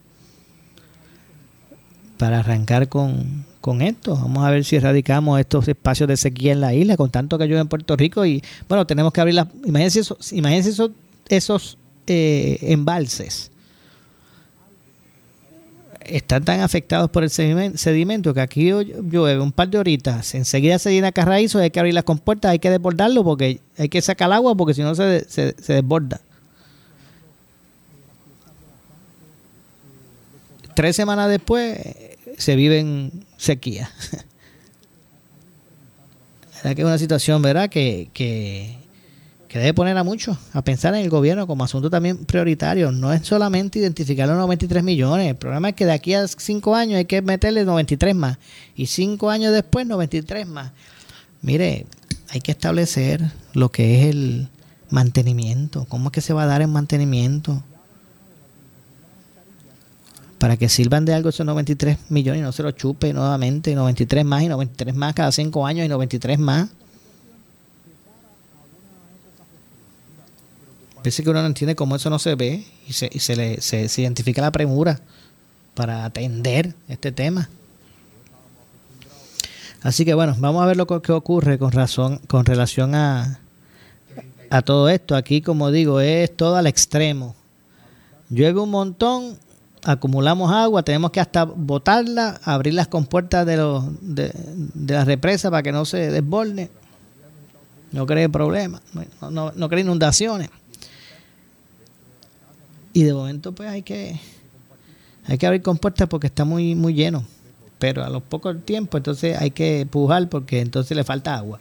para 2.17 2.41
arrancar 2.41 2.89
con, 2.89 3.45
con 3.61 3.83
esto. 3.83 4.17
Vamos 4.17 4.45
a 4.45 4.51
ver 4.51 4.65
si 4.65 4.77
erradicamos 4.77 5.39
estos 5.39 5.69
espacios 5.69 6.09
de 6.09 6.17
sequía 6.17 6.53
en 6.53 6.61
la 6.61 6.75
isla, 6.75 6.97
con 6.97 7.11
tanto 7.11 7.39
que 7.39 7.47
llueve 7.47 7.61
en 7.61 7.69
Puerto 7.69 7.97
Rico. 7.97 8.27
Y 8.27 8.43
bueno, 8.69 8.87
tenemos 8.87 9.13
que 9.13 9.21
abrir 9.21 9.35
las. 9.35 9.47
Imagínense, 9.65 10.01
eso, 10.01 10.19
imagínense 10.33 10.71
esos, 10.71 10.91
esos 11.29 11.79
eh, 12.09 12.59
embalses 12.63 13.53
están 16.09 16.45
tan 16.45 16.61
afectados 16.61 17.11
por 17.11 17.23
el 17.23 17.31
sedimento 17.31 18.35
que 18.35 18.41
aquí 18.41 18.71
llueve 18.71 19.41
un 19.41 19.53
par 19.53 19.69
de 19.69 19.79
horitas, 19.79 20.35
enseguida 20.35 20.79
se 20.79 20.93
llena 20.93 21.13
carraízo, 21.13 21.59
hay 21.59 21.71
que 21.71 21.79
abrir 21.79 21.95
las 21.95 22.05
compuertas, 22.05 22.51
hay 22.51 22.59
que 22.59 22.71
desbordarlo 22.71 23.25
porque 23.25 23.61
hay 23.77 23.89
que 23.89 24.01
sacar 24.01 24.29
el 24.29 24.33
agua 24.35 24.55
porque 24.55 24.75
si 24.75 24.83
no 24.83 24.95
se, 24.95 25.29
se, 25.29 25.55
desborda. 25.73 26.21
Tres 30.75 30.97
semanas 30.97 31.29
después 31.29 31.79
se 32.37 32.57
vive 32.57 32.79
en 32.79 33.25
sequía. 33.37 33.91
que 36.63 36.71
es 36.71 36.85
una 36.87 36.99
situación, 36.99 37.43
¿verdad? 37.43 37.69
Que, 37.69 38.11
que, 38.13 38.78
que 39.49 39.59
debe 39.59 39.73
poner 39.73 39.97
a 39.97 40.05
muchos 40.05 40.37
a 40.53 40.63
pensar 40.63 40.95
en 40.95 41.01
el 41.01 41.09
gobierno 41.09 41.47
como 41.47 41.65
asunto 41.65 41.89
también 41.89 42.19
prioritario. 42.19 42.93
No 42.93 43.13
es 43.13 43.27
solamente 43.27 43.79
identificar 43.79 44.29
los 44.29 44.37
93 44.37 44.85
millones. 44.85 45.29
El 45.29 45.37
problema 45.37 45.71
es 45.71 45.75
que 45.75 45.87
de 45.87 45.93
aquí 45.93 46.13
a 46.15 46.29
5 46.29 46.75
años 46.75 46.99
hay 46.99 47.07
que 47.07 47.23
meterle 47.23 47.65
93 47.65 48.15
más. 48.15 48.39
Y 48.77 48.87
5 48.87 49.31
años 49.31 49.53
después 49.53 49.87
93 49.87 50.47
más. 50.47 50.73
Mire, 51.41 51.87
hay 52.29 52.41
que 52.41 52.53
establecer 52.53 53.23
lo 53.55 53.71
que 53.71 54.01
es 54.01 54.07
el 54.15 54.49
mantenimiento. 54.91 55.87
¿Cómo 55.89 56.09
es 56.09 56.13
que 56.13 56.21
se 56.21 56.35
va 56.35 56.43
a 56.43 56.47
dar 56.47 56.61
el 56.61 56.69
mantenimiento? 56.69 57.63
Para 60.39 60.59
que 60.59 60.69
sirvan 60.69 61.07
de 61.07 61.15
algo 61.15 61.31
esos 61.31 61.47
93 61.47 61.99
millones 62.11 62.41
y 62.41 62.43
no 62.43 62.53
se 62.53 62.63
lo 62.63 62.71
chupe 62.73 63.15
nuevamente. 63.15 63.75
93 63.75 64.27
más 64.27 64.43
y 64.43 64.49
93 64.49 64.95
más 64.95 65.15
cada 65.15 65.33
5 65.33 65.67
años 65.67 65.87
y 65.87 65.89
93 65.89 66.39
más. 66.39 66.69
Parece 71.09 71.23
que 71.23 71.31
uno 71.31 71.41
no 71.41 71.47
entiende 71.47 71.75
cómo 71.75 71.97
eso 71.97 72.11
no 72.11 72.19
se 72.19 72.35
ve 72.35 72.67
y 72.87 72.93
se, 72.93 73.09
se 73.19 73.35
le 73.35 73.63
se, 73.63 73.89
identifica 73.97 74.43
la 74.43 74.53
premura 74.53 75.01
para 75.73 76.05
atender 76.05 76.75
este 76.87 77.13
tema. 77.13 77.49
Así 79.81 80.05
que 80.05 80.13
bueno, 80.13 80.37
vamos 80.39 80.63
a 80.63 80.67
ver 80.67 80.77
lo 80.77 80.87
que 80.87 81.13
ocurre 81.13 81.59
con 81.59 81.73
razón, 81.73 82.21
con 82.27 82.45
relación 82.45 82.95
a, 82.95 83.41
a 84.51 84.61
todo 84.61 84.91
esto. 84.91 85.17
Aquí, 85.17 85.41
como 85.41 85.71
digo, 85.71 86.01
es 86.01 86.37
todo 86.37 86.57
al 86.57 86.67
extremo. 86.67 87.35
Llueve 88.29 88.61
un 88.61 88.71
montón, 88.71 89.39
acumulamos 89.85 90.53
agua, 90.53 90.83
tenemos 90.83 91.11
que 91.11 91.21
hasta 91.21 91.45
botarla, 91.45 92.39
abrir 92.45 92.75
las 92.75 92.89
compuertas 92.89 93.47
de, 93.47 93.57
los, 93.57 93.83
de, 94.03 94.31
de 94.75 94.93
la 94.93 95.07
represa 95.07 95.51
para 95.51 95.63
que 95.63 95.73
no 95.73 95.87
se 95.87 96.11
desborde, 96.11 96.71
no 97.93 98.05
cree 98.05 98.29
problemas, 98.29 98.83
no, 99.23 99.31
no, 99.31 99.53
no 99.57 99.69
cree 99.71 99.81
inundaciones. 99.81 100.51
Y 102.99 103.05
de 103.05 103.15
momento 103.15 103.53
pues 103.53 103.69
hay 103.69 103.83
que 103.83 104.19
hay 105.25 105.39
que 105.39 105.47
abrir 105.47 105.63
compuertas 105.63 106.09
porque 106.09 106.27
está 106.27 106.45
muy 106.45 106.75
muy 106.75 106.95
lleno. 106.95 107.25
Pero 107.79 108.05
a 108.05 108.09
los 108.09 108.25
pocos 108.25 108.57
tiempos 108.65 108.99
entonces 108.99 109.41
hay 109.41 109.53
que 109.53 109.87
pujar 109.89 110.29
porque 110.29 110.59
entonces 110.59 110.97
le 110.97 111.05
falta 111.05 111.37
agua. 111.37 111.61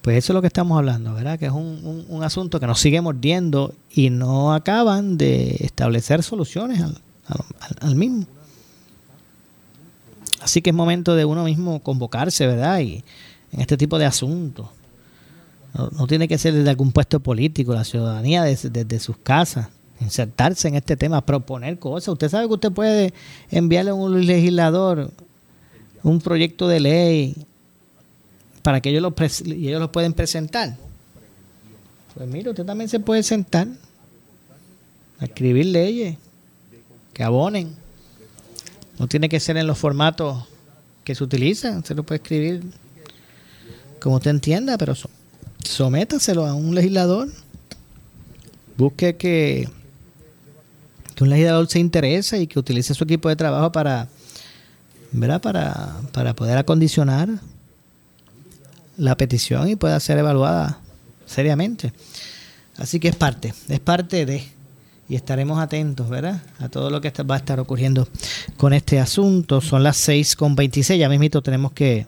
Pues 0.00 0.16
eso 0.16 0.32
es 0.32 0.34
lo 0.34 0.40
que 0.40 0.46
estamos 0.46 0.78
hablando, 0.78 1.12
¿verdad? 1.12 1.38
Que 1.38 1.44
es 1.44 1.52
un, 1.52 2.06
un, 2.08 2.24
asunto 2.24 2.60
que 2.60 2.66
nos 2.66 2.80
sigue 2.80 3.02
mordiendo 3.02 3.74
y 3.90 4.08
no 4.08 4.54
acaban 4.54 5.18
de 5.18 5.56
establecer 5.60 6.22
soluciones 6.22 6.80
al, 6.80 6.96
al, 7.80 7.94
mismo. 7.94 8.24
Así 10.40 10.62
que 10.62 10.70
es 10.70 10.76
momento 10.76 11.14
de 11.14 11.26
uno 11.26 11.44
mismo 11.44 11.80
convocarse, 11.80 12.46
¿verdad? 12.46 12.80
Y 12.80 13.04
en 13.52 13.60
este 13.60 13.76
tipo 13.76 13.98
de 13.98 14.06
asuntos. 14.06 14.68
No, 15.74 16.06
tiene 16.06 16.26
que 16.26 16.38
ser 16.38 16.54
desde 16.54 16.70
algún 16.70 16.90
puesto 16.90 17.20
político, 17.20 17.74
la 17.74 17.84
ciudadanía 17.84 18.44
desde, 18.44 18.70
desde 18.70 18.98
sus 18.98 19.18
casas 19.18 19.68
insertarse 20.00 20.68
en 20.68 20.74
este 20.74 20.96
tema, 20.96 21.24
proponer 21.24 21.78
cosas. 21.78 22.08
Usted 22.08 22.28
sabe 22.28 22.46
que 22.46 22.54
usted 22.54 22.72
puede 22.72 23.14
enviarle 23.50 23.90
a 23.90 23.94
un 23.94 24.26
legislador 24.26 25.10
un 26.02 26.20
proyecto 26.20 26.68
de 26.68 26.80
ley 26.80 27.46
para 28.62 28.80
que 28.80 28.90
ellos 28.90 29.02
lo, 29.02 29.14
y 29.44 29.68
ellos 29.68 29.80
lo 29.80 29.92
pueden 29.92 30.12
presentar. 30.12 30.76
Pues 32.14 32.28
mire, 32.28 32.50
usted 32.50 32.64
también 32.64 32.88
se 32.88 33.00
puede 33.00 33.22
sentar 33.22 33.68
a 35.18 35.24
escribir 35.24 35.66
leyes 35.66 36.16
que 37.12 37.22
abonen. 37.22 37.74
No 38.98 39.08
tiene 39.08 39.28
que 39.28 39.40
ser 39.40 39.56
en 39.56 39.66
los 39.66 39.78
formatos 39.78 40.44
que 41.02 41.14
se 41.14 41.24
utilizan, 41.24 41.84
se 41.84 41.94
lo 41.94 42.04
puede 42.04 42.22
escribir 42.22 42.62
como 44.00 44.16
usted 44.16 44.30
entienda, 44.30 44.78
pero 44.78 44.94
sométaselo 45.64 46.46
a 46.46 46.54
un 46.54 46.74
legislador. 46.74 47.28
Busque 48.76 49.16
que, 49.16 49.68
que 51.14 51.24
un 51.24 51.30
legislador 51.30 51.66
se 51.68 51.78
interese 51.78 52.40
y 52.40 52.46
que 52.46 52.58
utilice 52.58 52.94
su 52.94 53.04
equipo 53.04 53.28
de 53.28 53.36
trabajo 53.36 53.72
para, 53.72 54.08
¿verdad? 55.12 55.40
Para, 55.40 55.96
para 56.12 56.34
poder 56.34 56.58
acondicionar 56.58 57.28
la 58.96 59.16
petición 59.16 59.68
y 59.68 59.76
pueda 59.76 59.98
ser 60.00 60.18
evaluada 60.18 60.78
seriamente. 61.26 61.92
Así 62.76 62.98
que 62.98 63.08
es 63.08 63.16
parte, 63.16 63.54
es 63.68 63.80
parte 63.80 64.26
de, 64.26 64.44
y 65.08 65.14
estaremos 65.14 65.58
atentos, 65.58 66.08
¿verdad? 66.08 66.42
A 66.58 66.68
todo 66.68 66.90
lo 66.90 67.00
que 67.00 67.10
va 67.22 67.34
a 67.34 67.38
estar 67.38 67.60
ocurriendo 67.60 68.08
con 68.56 68.72
este 68.72 68.98
asunto. 68.98 69.60
Son 69.60 69.82
las 69.82 70.08
6.26, 70.08 70.98
ya 70.98 71.08
mismito 71.08 71.42
tenemos 71.42 71.72
que, 71.72 72.06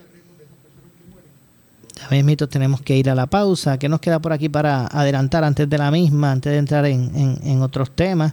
ya 2.01 2.09
mismito 2.11 2.49
tenemos 2.49 2.81
que 2.81 2.97
ir 2.97 3.11
a 3.11 3.15
la 3.15 3.27
pausa. 3.27 3.79
¿Qué 3.79 3.89
nos 3.89 4.01
queda 4.01 4.19
por 4.19 4.33
aquí 4.33 4.49
para 4.49 4.87
adelantar 4.87 5.45
antes 5.45 5.69
de 5.69 5.79
la 5.79 5.91
misma, 5.91 6.33
antes 6.33 6.53
de 6.53 6.59
entrar 6.59 6.87
en, 6.87 7.63
otros 7.63 7.95
temas? 7.95 8.33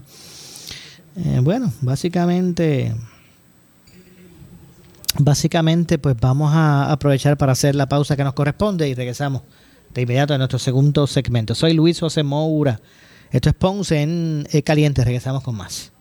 Eh, 1.16 1.40
bueno, 1.42 1.72
básicamente 1.82 2.94
básicamente 5.20 6.00
pues 6.00 6.16
vamos 6.20 6.52
a 6.54 6.92
aprovechar 6.92 7.38
para 7.38 7.52
hacer 7.52 7.76
la 7.76 7.88
pausa 7.88 8.16
que 8.16 8.24
nos 8.24 8.34
corresponde 8.34 8.88
y 8.90 8.96
regresamos 8.96 9.44
de 9.94 10.02
inmediato 10.02 10.34
a 10.34 10.38
nuestro 10.38 10.60
segundo 10.60 11.06
segmento. 11.08 11.54
Soy 11.56 11.74
Luis 11.74 12.00
José 12.00 12.24
Moura. 12.24 12.80
Esto 13.32 13.50
es 13.50 13.56
Ponce 13.56 14.02
en 14.02 14.48
eh, 14.52 14.64
Caliente. 14.64 15.04
Regresamos 15.04 15.44
con 15.44 15.56
más. 15.56 15.92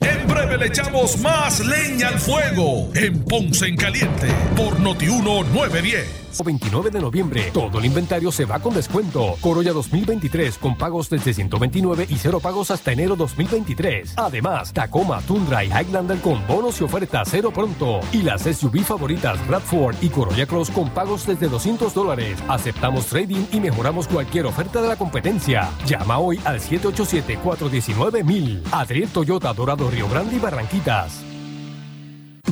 En 0.00 0.26
breve 0.26 0.58
le 0.58 0.66
echamos 0.66 1.18
más 1.20 1.64
leña 1.64 2.08
al 2.08 2.18
fuego 2.18 2.90
en 2.94 3.24
Ponce 3.24 3.66
en 3.66 3.76
Caliente 3.76 4.28
por 4.56 4.80
Notiuno 4.80 5.44
910. 5.44 6.21
29 6.44 6.90
de 6.90 7.00
noviembre. 7.00 7.50
Todo 7.52 7.78
el 7.78 7.84
inventario 7.84 8.32
se 8.32 8.44
va 8.44 8.58
con 8.60 8.74
descuento. 8.74 9.36
Corolla 9.40 9.72
2023 9.72 10.58
con 10.58 10.76
pagos 10.76 11.08
desde 11.10 11.34
129 11.34 12.06
y 12.08 12.16
cero 12.16 12.40
pagos 12.40 12.70
hasta 12.70 12.92
enero 12.92 13.16
2023. 13.16 14.14
Además, 14.16 14.72
Tacoma, 14.72 15.20
Tundra 15.22 15.64
y 15.64 15.68
Highlander 15.68 16.20
con 16.20 16.46
bonos 16.46 16.80
y 16.80 16.84
ofertas 16.84 17.28
cero 17.30 17.50
pronto. 17.52 18.00
Y 18.12 18.22
las 18.22 18.42
SUV 18.42 18.84
favoritas 18.84 19.44
Bradford 19.46 19.96
y 20.00 20.08
Corolla 20.08 20.46
Cross 20.46 20.70
con 20.70 20.88
pagos 20.90 21.26
desde 21.26 21.48
200 21.48 21.92
dólares. 21.94 22.38
Aceptamos 22.48 23.06
trading 23.06 23.44
y 23.52 23.60
mejoramos 23.60 24.08
cualquier 24.08 24.46
oferta 24.46 24.80
de 24.80 24.88
la 24.88 24.96
competencia. 24.96 25.70
Llama 25.86 26.18
hoy 26.18 26.40
al 26.44 26.60
787-419-1000. 26.60 28.62
Adriel 28.72 29.08
Toyota 29.08 29.52
Dorado 29.52 29.90
Río 29.90 30.08
Grande 30.08 30.36
y 30.36 30.38
Barranquitas. 30.38 31.31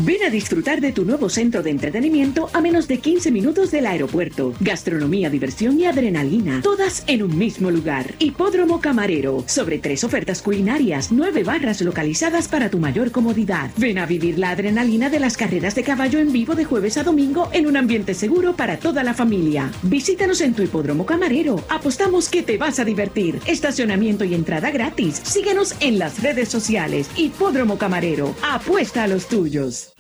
Ven 0.03 0.23
a 0.25 0.31
disfrutar 0.31 0.81
de 0.81 0.93
tu 0.93 1.05
nuevo 1.05 1.29
centro 1.29 1.63
de 1.63 1.69
entretenimiento 1.69 2.49
a 2.55 2.63
menos 2.63 2.89
de 2.89 3.01
15 3.01 3.31
minutos 3.31 3.71
del 3.71 3.85
aeropuerto. 3.85 4.55
Gastronomía, 4.59 5.29
diversión 5.29 5.79
y 5.79 5.85
adrenalina, 5.85 6.63
todas 6.63 7.05
en 7.07 7.23
un 7.23 7.37
mismo 7.37 7.71
lugar. 7.71 8.15
Hipódromo 8.19 8.81
Camarero, 8.81 9.45
sobre 9.47 9.79
tres 9.79 10.03
ofertas 10.03 10.41
culinarias, 10.41 11.13
nueve 11.13 11.45
barras 11.45 11.83
localizadas 11.83 12.49
para 12.49 12.71
tu 12.71 12.79
mayor 12.79 13.11
comodidad. 13.11 13.71
Ven 13.77 13.99
a 13.99 14.07
vivir 14.07 14.39
la 14.39 14.53
adrenalina 14.53 15.11
de 15.11 15.21
las 15.21 15.37
carreras 15.37 15.75
de 15.75 15.83
caballo 15.83 16.19
en 16.19 16.33
vivo 16.33 16.55
de 16.55 16.65
jueves 16.65 16.97
a 16.97 17.03
domingo 17.03 17.51
en 17.53 17.67
un 17.67 17.77
ambiente 17.77 18.15
seguro 18.15 18.57
para 18.57 18.79
toda 18.79 19.05
la 19.05 19.13
familia. 19.13 19.71
Visítanos 19.83 20.41
en 20.41 20.55
tu 20.55 20.63
Hipódromo 20.63 21.05
Camarero. 21.05 21.63
Apostamos 21.69 22.31
que 22.31 22.43
te 22.43 22.57
vas 22.57 22.79
a 22.79 22.87
divertir. 22.87 23.39
Estacionamiento 23.45 24.25
y 24.25 24.33
entrada 24.33 24.71
gratis. 24.71 25.21
Síguenos 25.25 25.75
en 25.81 25.99
las 25.99 26.23
redes 26.23 26.49
sociales. 26.49 27.11
Hipódromo 27.17 27.77
Camarero. 27.77 28.35
Apuesta 28.43 29.03
a 29.03 29.07
los 29.07 29.29
tuyos. 29.29 29.90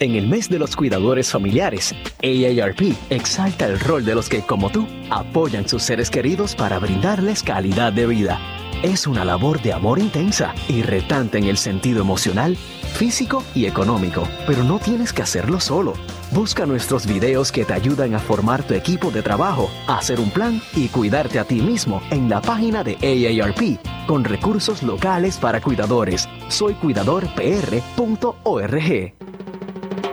En 0.00 0.16
el 0.16 0.26
mes 0.26 0.48
de 0.48 0.58
los 0.58 0.74
cuidadores 0.74 1.30
familiares, 1.30 1.94
AARP 2.20 2.96
exalta 3.10 3.66
el 3.66 3.78
rol 3.78 4.04
de 4.04 4.16
los 4.16 4.28
que, 4.28 4.42
como 4.42 4.68
tú, 4.70 4.88
apoyan 5.08 5.68
sus 5.68 5.84
seres 5.84 6.10
queridos 6.10 6.56
para 6.56 6.80
brindarles 6.80 7.44
calidad 7.44 7.92
de 7.92 8.08
vida. 8.08 8.40
Es 8.82 9.06
una 9.06 9.24
labor 9.24 9.62
de 9.62 9.72
amor 9.72 10.00
intensa 10.00 10.52
y 10.68 10.82
retante 10.82 11.38
en 11.38 11.44
el 11.44 11.58
sentido 11.58 12.02
emocional, 12.02 12.56
físico 12.56 13.44
y 13.54 13.66
económico, 13.66 14.26
pero 14.48 14.64
no 14.64 14.80
tienes 14.80 15.12
que 15.12 15.22
hacerlo 15.22 15.60
solo. 15.60 15.92
Busca 16.32 16.66
nuestros 16.66 17.06
videos 17.06 17.52
que 17.52 17.64
te 17.64 17.72
ayudan 17.72 18.14
a 18.14 18.18
formar 18.18 18.66
tu 18.66 18.74
equipo 18.74 19.12
de 19.12 19.22
trabajo, 19.22 19.70
hacer 19.86 20.18
un 20.18 20.30
plan 20.30 20.60
y 20.74 20.88
cuidarte 20.88 21.38
a 21.38 21.44
ti 21.44 21.62
mismo 21.62 22.02
en 22.10 22.28
la 22.28 22.42
página 22.42 22.82
de 22.82 22.96
AARP 22.96 23.78
con 24.08 24.24
recursos 24.24 24.82
locales 24.82 25.38
para 25.38 25.60
cuidadores. 25.60 26.28
Soycuidadorpr.org. 26.48 29.14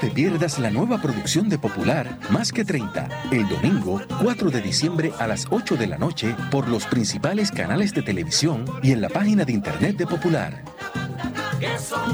Te 0.00 0.10
pierdas 0.10 0.58
la 0.58 0.70
nueva 0.70 1.00
producción 1.02 1.50
de 1.50 1.58
Popular, 1.58 2.18
Más 2.30 2.52
que 2.52 2.64
30, 2.64 3.08
el 3.32 3.46
domingo 3.48 4.00
4 4.22 4.50
de 4.50 4.62
diciembre 4.62 5.12
a 5.18 5.26
las 5.26 5.46
8 5.50 5.76
de 5.76 5.86
la 5.86 5.98
noche 5.98 6.34
por 6.50 6.68
los 6.68 6.86
principales 6.86 7.50
canales 7.50 7.92
de 7.92 8.00
televisión 8.00 8.64
y 8.82 8.92
en 8.92 9.02
la 9.02 9.10
página 9.10 9.44
de 9.44 9.52
internet 9.52 9.98
de 9.98 10.06
Popular. 10.06 10.64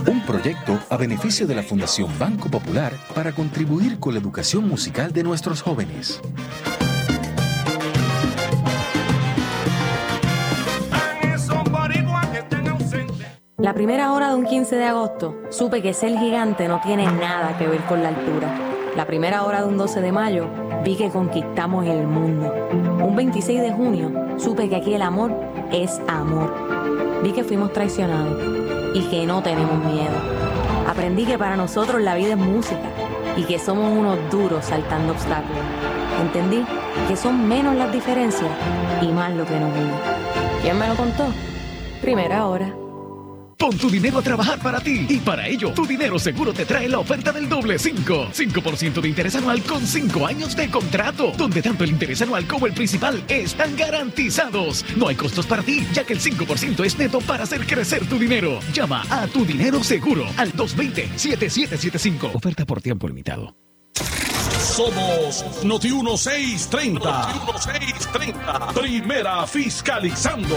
Un 0.07 0.21
proyecto 0.27 0.81
a 0.91 0.97
beneficio 0.97 1.47
de 1.47 1.55
la 1.55 1.63
Fundación 1.63 2.11
Banco 2.19 2.49
Popular 2.49 2.93
para 3.15 3.33
contribuir 3.33 4.01
con 4.01 4.15
la 4.15 4.21
educación 4.21 4.67
musical 4.67 5.13
de 5.13 5.23
nuestros 5.23 5.63
jóvenes. 5.63 6.21
La 13.67 13.75
primera 13.75 14.13
hora 14.13 14.29
de 14.29 14.37
un 14.37 14.45
15 14.45 14.77
de 14.77 14.85
agosto 14.85 15.35
supe 15.51 15.83
que 15.83 15.93
ser 15.93 16.17
gigante 16.17 16.69
no 16.69 16.81
tiene 16.81 17.05
nada 17.05 17.59
que 17.59 17.67
ver 17.67 17.81
con 17.87 18.01
la 18.01 18.11
altura. 18.11 18.49
La 18.95 19.07
primera 19.07 19.43
hora 19.43 19.63
de 19.63 19.67
un 19.67 19.77
12 19.77 20.03
de 20.03 20.13
mayo 20.13 20.47
vi 20.85 20.95
que 20.95 21.11
conquistamos 21.11 21.85
el 21.85 22.07
mundo. 22.07 22.55
Un 23.05 23.17
26 23.17 23.61
de 23.61 23.73
junio 23.73 24.13
supe 24.37 24.69
que 24.69 24.77
aquí 24.77 24.95
el 24.95 25.03
amor 25.03 25.33
es 25.73 26.01
amor. 26.07 26.55
Vi 27.25 27.33
que 27.33 27.43
fuimos 27.43 27.73
traicionados 27.73 28.41
y 28.95 29.01
que 29.11 29.27
no 29.27 29.43
tenemos 29.43 29.85
miedo. 29.85 30.15
Aprendí 30.87 31.25
que 31.25 31.37
para 31.37 31.57
nosotros 31.57 32.01
la 32.01 32.15
vida 32.15 32.35
es 32.35 32.39
música 32.39 32.89
y 33.37 33.43
que 33.43 33.59
somos 33.59 33.91
unos 33.91 34.17
duros 34.31 34.65
saltando 34.65 35.13
obstáculos. 35.13 35.65
Entendí 36.21 36.65
que 37.09 37.17
son 37.17 37.49
menos 37.49 37.75
las 37.75 37.91
diferencias 37.91 38.49
y 39.03 39.09
más 39.09 39.35
lo 39.35 39.45
que 39.45 39.59
nos 39.59 39.71
une. 39.73 40.63
¿Quién 40.63 40.79
me 40.79 40.87
lo 40.87 40.95
contó? 40.95 41.25
Primera 42.01 42.47
hora. 42.47 42.86
Pon 43.59 43.77
tu 43.79 43.89
dinero 43.89 44.19
a 44.19 44.23
trabajar 44.23 44.59
para 44.59 44.81
ti 44.81 45.07
y 45.09 45.19
para 45.19 45.49
ello 45.49 45.73
tu 45.73 45.87
dinero 45.87 46.19
seguro 46.19 46.53
te 46.53 46.67
trae 46.67 46.89
la 46.89 46.99
oferta 46.99 47.33
del 47.33 47.49
doble 47.49 47.79
5. 47.79 48.29
5% 48.33 49.01
de 49.01 49.09
interés 49.09 49.35
anual 49.35 49.63
con 49.63 49.87
5 49.87 50.27
años 50.27 50.55
de 50.55 50.71
contrato, 50.71 51.33
donde 51.37 51.63
tanto 51.63 51.85
el 51.85 51.91
interés 51.91 52.21
anual 52.21 52.47
como 52.47 52.67
el 52.67 52.75
principal 52.75 53.25
están 53.29 53.75
garantizados. 53.77 54.85
No 54.97 55.09
hay 55.09 55.17
costos 55.17 55.47
para 55.47 55.63
ti, 55.63 55.87
ya 55.93 56.05
que 56.05 56.13
el 56.13 56.21
5% 56.21 56.85
es 56.85 56.99
neto 56.99 57.21
para 57.21 57.45
hacer 57.45 57.67
crecer 57.67 58.07
tu 58.07 58.19
dinero. 58.19 58.61
Llama 58.75 59.05
a 59.09 59.27
tu 59.27 59.47
dinero 59.47 59.83
seguro 59.83 60.27
al 60.37 60.53
220-7775. 60.53 62.35
Oferta 62.35 62.67
por 62.67 62.83
tiempo 62.83 63.09
limitado. 63.09 63.57
Somos 64.61 65.65
Noti 65.65 65.89
1630. 65.89 66.99
Noti 66.99 67.39
1630. 67.39 68.73
Primera 68.75 69.47
fiscalizando. 69.47 70.57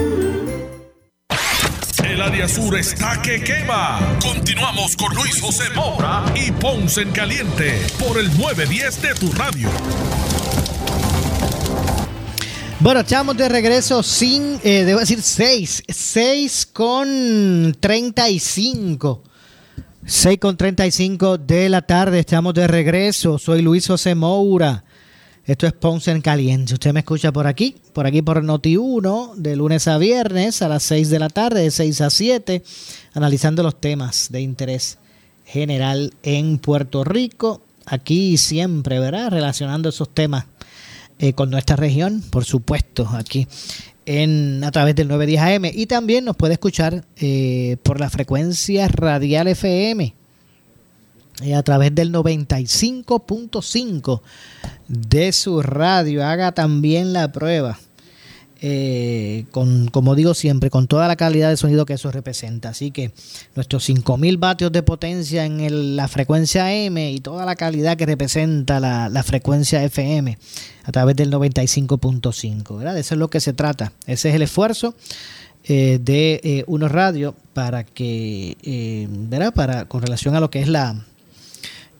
El 2.11 2.21
área 2.21 2.45
sur 2.45 2.77
está 2.77 3.21
que 3.21 3.41
quema. 3.41 4.17
Continuamos 4.21 4.97
con 4.97 5.15
Luis 5.15 5.39
José 5.39 5.63
Moura 5.73 6.25
y 6.35 6.51
Ponce 6.51 7.03
en 7.03 7.11
Caliente 7.11 7.79
por 7.97 8.19
el 8.19 8.27
910 8.37 9.01
de 9.01 9.13
tu 9.13 9.31
radio. 9.31 9.69
Bueno, 12.81 12.99
estamos 12.99 13.37
de 13.37 13.47
regreso 13.47 14.03
sin, 14.03 14.59
eh, 14.61 14.83
debo 14.83 14.99
decir 14.99 15.21
6, 15.21 15.83
6 15.87 16.65
con 16.73 17.77
35. 17.79 19.23
6 20.05 20.37
con 20.37 20.57
35 20.57 21.37
de 21.37 21.69
la 21.69 21.81
tarde, 21.81 22.19
estamos 22.19 22.53
de 22.53 22.67
regreso. 22.67 23.39
Soy 23.39 23.61
Luis 23.61 23.87
José 23.87 24.15
Moura. 24.15 24.83
Esto 25.51 25.67
es 25.67 25.73
Ponce 25.73 26.11
en 26.11 26.21
Caliente. 26.21 26.75
Usted 26.75 26.93
me 26.93 27.01
escucha 27.01 27.33
por 27.33 27.45
aquí, 27.45 27.75
por 27.91 28.07
aquí 28.07 28.21
por 28.21 28.41
Noti1, 28.41 29.35
de 29.35 29.57
lunes 29.57 29.85
a 29.89 29.97
viernes 29.97 30.61
a 30.61 30.69
las 30.69 30.81
6 30.83 31.09
de 31.09 31.19
la 31.19 31.27
tarde, 31.27 31.63
de 31.63 31.71
6 31.71 31.99
a 31.99 32.09
7, 32.09 32.63
analizando 33.15 33.61
los 33.61 33.81
temas 33.81 34.29
de 34.31 34.39
interés 34.39 34.97
general 35.43 36.13
en 36.23 36.57
Puerto 36.57 37.03
Rico. 37.03 37.61
Aquí 37.85 38.37
siempre, 38.37 39.01
¿verdad? 39.01 39.29
Relacionando 39.29 39.89
esos 39.89 40.07
temas 40.13 40.45
eh, 41.19 41.33
con 41.33 41.49
nuestra 41.49 41.75
región, 41.75 42.21
por 42.29 42.45
supuesto, 42.45 43.09
aquí 43.09 43.45
en, 44.05 44.63
a 44.63 44.71
través 44.71 44.95
del 44.95 45.09
910 45.09 45.41
AM. 45.41 45.65
Y 45.77 45.85
también 45.85 46.23
nos 46.23 46.37
puede 46.37 46.53
escuchar 46.53 47.03
eh, 47.17 47.75
por 47.83 47.99
la 47.99 48.09
frecuencia 48.09 48.87
radial 48.87 49.49
FM 49.49 50.20
eh, 51.41 51.55
a 51.55 51.63
través 51.63 51.95
del 51.95 52.11
95.5 52.11 54.21
de 54.87 55.31
su 55.31 55.61
radio. 55.61 56.25
Haga 56.25 56.51
también 56.51 57.13
la 57.13 57.31
prueba. 57.31 57.79
Eh, 58.63 59.45
con, 59.49 59.87
como 59.87 60.13
digo 60.13 60.35
siempre, 60.35 60.69
con 60.69 60.85
toda 60.85 61.07
la 61.07 61.15
calidad 61.15 61.49
de 61.49 61.57
sonido 61.57 61.85
que 61.85 61.93
eso 61.93 62.11
representa. 62.11 62.69
Así 62.69 62.91
que 62.91 63.11
nuestros 63.55 63.83
5000 63.85 64.37
vatios 64.37 64.71
de 64.71 64.83
potencia 64.83 65.45
en 65.45 65.95
la 65.95 66.07
frecuencia 66.07 66.71
M 66.71 67.11
y 67.11 67.19
toda 67.21 67.43
la 67.47 67.55
calidad 67.55 67.97
que 67.97 68.05
representa 68.05 68.79
la, 68.79 69.23
frecuencia 69.23 69.83
FM 69.83 70.37
a 70.83 70.91
través 70.91 71.15
del 71.15 71.31
95.5. 71.31 72.77
¿verdad? 72.77 72.97
Eso 72.99 73.15
es 73.15 73.19
lo 73.19 73.31
que 73.31 73.39
se 73.39 73.53
trata. 73.53 73.93
Ese 74.05 74.29
es 74.29 74.35
el 74.35 74.43
esfuerzo 74.43 74.93
eh, 75.63 75.97
de 75.99 76.39
eh, 76.43 76.63
Unos 76.67 76.91
Radio 76.91 77.33
para 77.53 77.83
que, 77.83 79.07
¿verdad? 79.09 79.55
Para, 79.55 79.85
con 79.85 80.03
relación 80.03 80.35
a 80.35 80.39
lo 80.39 80.51
que 80.51 80.61
es 80.61 80.67
la 80.67 81.03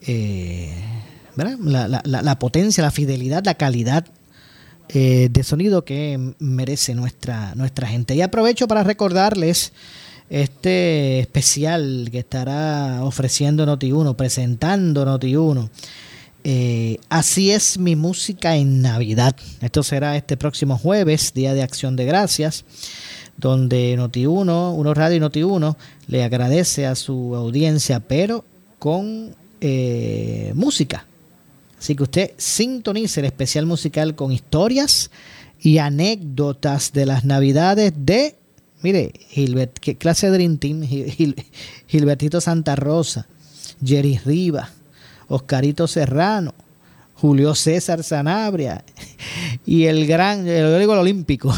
la, 0.05 2.01
la, 2.03 2.39
potencia, 2.39 2.83
la 2.83 2.91
fidelidad, 2.91 3.43
la 3.45 3.55
calidad 3.55 4.05
eh, 4.89 5.29
de 5.31 5.43
sonido 5.43 5.85
que 5.85 6.33
merece 6.39 6.95
nuestra, 6.95 7.55
nuestra 7.55 7.87
gente. 7.87 8.13
Y 8.15 8.21
aprovecho 8.21 8.67
para 8.67 8.83
recordarles 8.83 9.71
este 10.29 11.19
especial 11.19 12.09
que 12.11 12.19
estará 12.19 13.03
ofreciendo 13.03 13.65
Noti1, 13.65 14.15
presentando 14.15 15.05
Noti1. 15.05 15.69
Eh, 16.43 16.97
así 17.09 17.51
es 17.51 17.77
mi 17.77 17.95
música 17.95 18.55
en 18.55 18.81
Navidad. 18.81 19.35
Esto 19.61 19.83
será 19.83 20.17
este 20.17 20.37
próximo 20.37 20.77
jueves, 20.77 21.33
Día 21.33 21.53
de 21.53 21.61
Acción 21.61 21.95
de 21.95 22.05
Gracias, 22.05 22.65
donde 23.37 23.95
Noti1, 23.97 24.73
Uno 24.75 24.93
Radio 24.93 25.17
y 25.17 25.19
Noti1 25.19 25.75
le 26.07 26.23
agradece 26.23 26.87
a 26.87 26.95
su 26.95 27.35
audiencia, 27.35 27.99
pero 27.99 28.43
con 28.79 29.35
eh, 29.61 30.51
música. 30.55 31.05
Así 31.79 31.95
que 31.95 32.03
usted 32.03 32.31
sintonice 32.37 33.21
el 33.21 33.27
especial 33.27 33.65
musical 33.65 34.15
con 34.15 34.31
historias 34.31 35.09
y 35.59 35.77
anécdotas 35.77 36.93
de 36.93 37.05
las 37.05 37.23
navidades 37.23 37.93
de, 37.95 38.35
mire, 38.81 39.13
Gilbert, 39.29 39.79
clase 39.97 40.29
de 40.29 40.33
Dream 40.33 40.57
Team, 40.57 40.81
Gilbertito 41.87 42.41
Santa 42.41 42.75
Rosa, 42.75 43.27
Jerry 43.83 44.19
Riva, 44.23 44.69
Oscarito 45.27 45.87
Serrano, 45.87 46.53
Julio 47.21 47.53
César 47.53 48.03
Sanabria 48.03 48.83
y 49.63 49.83
el 49.83 50.07
gran, 50.07 50.47
el 50.47 50.79
digo 50.79 50.93
olímpico, 50.93 51.53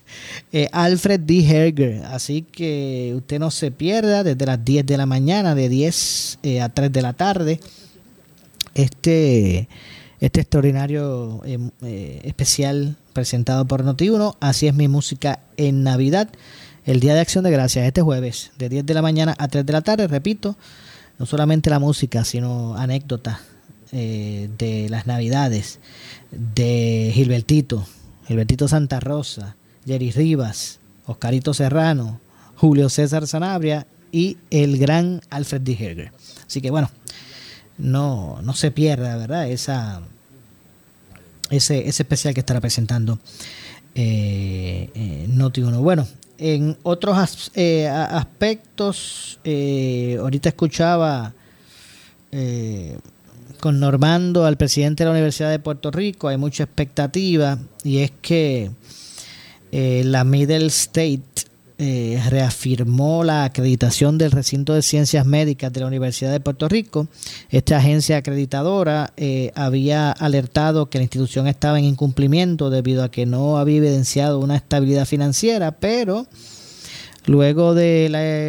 eh, 0.52 0.68
Alfred 0.70 1.18
D. 1.18 1.40
Herger. 1.44 2.04
Así 2.04 2.42
que 2.42 3.14
usted 3.16 3.40
no 3.40 3.50
se 3.50 3.72
pierda 3.72 4.22
desde 4.22 4.46
las 4.46 4.64
10 4.64 4.86
de 4.86 4.96
la 4.96 5.06
mañana, 5.06 5.56
de 5.56 5.68
10 5.68 6.38
eh, 6.44 6.60
a 6.60 6.68
3 6.68 6.92
de 6.92 7.02
la 7.02 7.14
tarde 7.14 7.58
este, 8.74 9.68
este 10.20 10.40
extraordinario 10.40 11.42
eh, 11.44 11.58
eh, 11.82 12.20
especial 12.22 12.96
presentado 13.12 13.66
por 13.66 13.84
Noti1. 13.84 14.36
Así 14.38 14.68
es 14.68 14.74
mi 14.74 14.86
música 14.86 15.40
en 15.56 15.82
Navidad, 15.82 16.28
el 16.86 17.00
Día 17.00 17.14
de 17.14 17.20
Acción 17.20 17.42
de 17.42 17.50
Gracias, 17.50 17.84
este 17.84 18.02
jueves, 18.02 18.52
de 18.56 18.68
10 18.68 18.86
de 18.86 18.94
la 18.94 19.02
mañana 19.02 19.34
a 19.36 19.48
3 19.48 19.66
de 19.66 19.72
la 19.72 19.80
tarde, 19.80 20.06
repito, 20.06 20.56
no 21.18 21.26
solamente 21.26 21.70
la 21.70 21.80
música, 21.80 22.24
sino 22.24 22.76
anécdotas 22.76 23.57
eh, 23.92 24.48
de 24.58 24.88
las 24.88 25.06
Navidades, 25.06 25.78
de 26.30 27.10
Gilbertito, 27.14 27.86
Gilbertito 28.26 28.68
Santa 28.68 29.00
Rosa, 29.00 29.56
Jerry 29.86 30.10
Rivas, 30.10 30.78
Oscarito 31.06 31.54
Serrano, 31.54 32.20
Julio 32.56 32.88
César 32.88 33.26
Sanabria 33.26 33.86
y 34.12 34.36
el 34.50 34.78
gran 34.78 35.22
Alfred 35.30 35.62
D. 35.62 35.72
Herger. 35.72 36.12
Así 36.46 36.60
que 36.60 36.70
bueno, 36.70 36.90
no, 37.78 38.40
no 38.42 38.54
se 38.54 38.70
pierda, 38.70 39.16
¿verdad? 39.16 39.48
Esa, 39.48 40.02
ese, 41.50 41.88
ese 41.88 42.02
especial 42.02 42.34
que 42.34 42.40
estará 42.40 42.60
presentando 42.60 43.18
eh, 43.94 44.90
eh 44.94 45.26
Noti 45.28 45.62
1. 45.62 45.80
Bueno, 45.80 46.06
en 46.36 46.76
otros 46.82 47.50
eh, 47.54 47.88
aspectos, 47.88 49.40
eh, 49.44 50.18
ahorita 50.20 50.50
escuchaba 50.50 51.32
con 53.58 53.80
Normando 53.80 54.46
al 54.46 54.56
presidente 54.56 55.02
de 55.02 55.06
la 55.06 55.12
Universidad 55.12 55.50
de 55.50 55.58
Puerto 55.58 55.90
Rico, 55.90 56.28
hay 56.28 56.36
mucha 56.36 56.64
expectativa 56.64 57.58
y 57.84 57.98
es 57.98 58.12
que 58.22 58.70
la 59.70 60.24
Middle 60.24 60.66
State 60.66 61.22
eh, 61.80 62.20
reafirmó 62.28 63.22
la 63.22 63.44
acreditación 63.44 64.18
del 64.18 64.32
recinto 64.32 64.74
de 64.74 64.82
ciencias 64.82 65.24
médicas 65.24 65.72
de 65.72 65.78
la 65.78 65.86
Universidad 65.86 66.32
de 66.32 66.40
Puerto 66.40 66.68
Rico. 66.68 67.06
Esta 67.50 67.76
agencia 67.76 68.16
acreditadora 68.16 69.12
eh, 69.16 69.52
había 69.54 70.10
alertado 70.10 70.90
que 70.90 70.98
la 70.98 71.04
institución 71.04 71.46
estaba 71.46 71.78
en 71.78 71.84
incumplimiento 71.84 72.68
debido 72.68 73.04
a 73.04 73.12
que 73.12 73.26
no 73.26 73.58
había 73.58 73.76
evidenciado 73.76 74.40
una 74.40 74.56
estabilidad 74.56 75.06
financiera, 75.06 75.70
pero 75.70 76.26
luego 77.26 77.74
de 77.74 78.08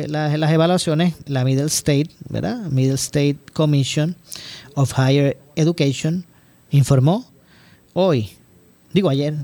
las 0.10 0.52
evaluaciones, 0.52 1.16
la 1.26 1.44
Middle 1.44 1.66
State, 1.66 2.10
¿verdad? 2.30 2.58
Middle 2.70 2.96
State 2.96 3.38
Commission 3.54 4.16
of 4.76 4.94
Higher 4.98 5.38
Education 5.56 6.26
informó 6.72 7.26
hoy, 7.94 8.30
digo 8.94 9.10
ayer, 9.10 9.36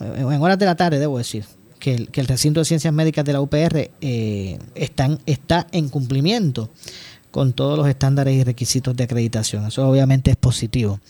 en 0.00 0.42
horas 0.42 0.58
de 0.58 0.66
la 0.66 0.76
tarde, 0.76 0.98
debo 0.98 1.18
decir, 1.18 1.44
que 1.78 1.94
el, 1.94 2.26
recinto 2.26 2.60
de 2.60 2.64
ciencias 2.64 2.92
médicas 2.92 3.24
de 3.24 3.32
la 3.32 3.40
UPR 3.40 3.90
eh, 4.00 4.58
está 4.74 5.66
en 5.72 5.88
cumplimiento 5.88 6.70
con 7.30 7.52
todos 7.52 7.78
los 7.78 7.86
estándares 7.86 8.34
y 8.34 8.44
requisitos 8.44 8.96
de 8.96 9.04
acreditación. 9.04 9.66
Eso 9.66 9.86
obviamente 9.88 10.30
es 10.30 10.36
positivo. 10.36 11.00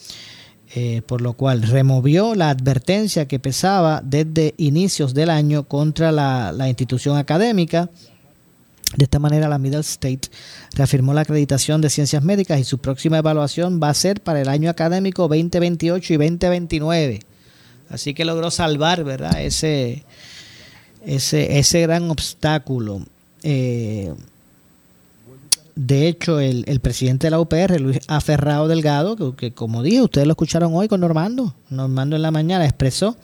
Eh, 0.79 1.01
por 1.07 1.23
lo 1.23 1.33
cual 1.33 1.63
removió 1.63 2.35
la 2.35 2.51
advertencia 2.51 3.27
que 3.27 3.39
pesaba 3.39 4.03
desde 4.05 4.53
inicios 4.59 5.15
del 5.15 5.31
año 5.31 5.63
contra 5.63 6.13
la, 6.13 6.69
institución 6.69 7.17
académica. 7.17 7.89
De 8.95 9.05
esta 9.05 9.19
manera, 9.19 9.49
la 9.49 9.57
Middle 9.57 9.81
State 9.81 10.29
reafirmó 10.75 11.15
la 11.15 11.23
acreditación 11.23 11.81
de 11.81 11.89
ciencias 11.89 12.23
médicas 12.23 12.61
y 12.61 12.65
su 12.65 12.77
próxima 12.77 13.17
evaluación 13.17 13.81
va 13.83 13.89
a 13.89 13.95
ser 13.95 14.21
para 14.21 14.43
el 14.43 14.51
año 14.51 14.69
académico 14.69 15.23
2028 15.29 16.13
y 16.13 16.17
2029. 16.19 17.21
Así 17.89 18.13
que 18.13 18.27
logró 18.27 18.51
salvar, 18.51 19.03
¿verdad? 19.03 19.41
Ese, 19.41 20.05
ese, 21.07 21.59
ese 21.59 21.81
gran 21.81 22.11
obstáculo. 22.11 23.01
Eh, 23.43 24.13
de 25.77 26.09
hecho, 26.09 26.41
el, 26.41 26.81
presidente 26.81 27.27
de 27.27 27.31
la 27.31 27.39
UPR, 27.39 27.79
Luis 27.79 27.99
Aferrado 28.09 28.67
Delgado, 28.67 29.37
que, 29.37 29.53
como 29.53 29.83
dije, 29.83 30.01
ustedes 30.01 30.27
lo 30.27 30.33
escucharon 30.33 30.75
hoy 30.75 30.89
con 30.89 31.01
Normando, 31.01 31.55
Normando 31.69 32.17
en 32.17 32.23
la 32.23 32.31
mañana 32.31 32.65
expresó 32.65 33.15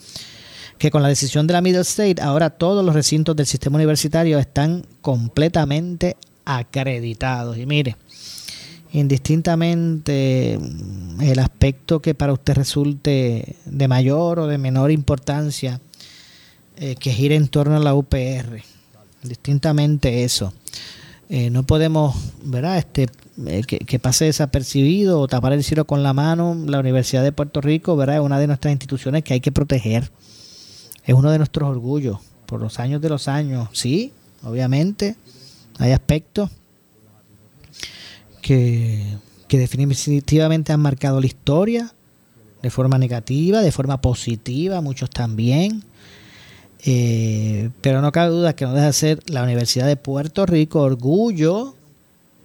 que 0.77 0.91
con 0.91 1.03
la 1.03 1.09
decisión 1.09 1.47
de 1.47 1.55
la 1.55 1.63
Middle 1.63 1.81
State, 1.81 2.21
ahora 2.21 2.51
todos 2.51 2.85
los 2.85 2.95
recintos 2.95 3.35
del 3.37 3.47
sistema 3.47 3.77
universitario 3.77 4.39
están 4.39 4.85
completamente 5.01 6.17
acreditados. 6.45 7.57
Y 7.57 7.65
mire, 7.65 7.97
indistintamente 8.93 10.59
el 11.21 11.39
aspecto 11.39 12.03
que 12.03 12.15
para 12.15 12.35
usted 12.35 12.55
resulte 12.55 13.57
de 13.65 13.89
mayor 13.89 14.41
o 14.41 14.47
de 14.47 14.59
menor 14.59 14.91
importancia, 14.91 15.81
eh, 16.77 16.97
que 16.97 17.13
gira 17.13 17.35
en 17.35 17.49
torno 17.49 17.77
a 17.77 17.81
la 17.81 17.95
UPR. 17.95 18.63
Distintamente 19.23 20.25
eso. 20.25 20.53
Eh, 21.35 21.49
no 21.49 21.63
podemos, 21.63 22.15
¿verdad? 22.45 22.77
Este, 22.77 23.09
eh, 23.47 23.63
que, 23.63 23.99
pase 23.99 24.27
desapercibido 24.27 25.19
o 25.19 25.29
tapar 25.29 25.55
el 25.55 25.65
cielo 25.65 25.87
con 25.87 26.03
la 26.03 26.13
mano. 26.13 26.55
La 26.67 26.79
Universidad 26.79 27.23
de 27.23 27.33
Puerto 27.33 27.63
Rico, 27.63 27.97
¿verdad? 27.97 28.17
Es 28.17 28.21
una 28.21 28.39
de 28.39 28.47
nuestras 28.47 28.71
instituciones 28.71 29.25
que 29.25 29.33
hay 29.33 29.41
que 29.41 29.51
proteger. 29.51 30.11
Es 31.07 31.15
uno 31.15 31.31
de 31.31 31.39
nuestros 31.39 31.71
orgullos 31.71 32.19
por 32.45 32.61
los 32.61 32.79
años 32.79 33.01
de 33.01 33.09
los 33.09 33.29
años. 33.29 33.71
Sí, 33.73 34.13
obviamente, 34.43 35.17
hay 35.79 35.93
aspectos 35.93 36.51
que, 38.43 39.03
que 39.49 39.57
definitivamente 39.57 40.75
han 40.75 40.81
marcado 40.81 41.19
la 41.19 41.29
historia 41.29 41.95
de 42.61 42.69
forma 42.69 42.99
negativa, 42.99 43.63
de 43.63 43.73
forma 43.73 44.03
positiva, 44.03 44.83
muchos 44.83 45.09
también. 45.09 45.83
Eh, 46.85 47.71
pero 47.81 48.01
no 48.01 48.11
cabe 48.11 48.31
duda 48.31 48.55
que 48.55 48.65
no 48.65 48.75
deja 48.75 48.87
de 48.87 48.93
ser 48.93 49.23
la 49.31 49.45
Universidad 49.45 49.87
de 49.87 49.97
Puerto 49.97 50.47
Rico, 50.47 50.81
orgullo, 50.81 51.75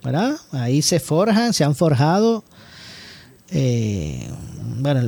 ¿verdad? 0.04 0.36
Ahí 0.52 0.82
se 0.82 1.00
forjan, 1.00 1.54
se 1.54 1.64
han 1.64 1.76
forjado, 1.76 2.44
eh, 3.50 4.28
bueno, 4.80 5.02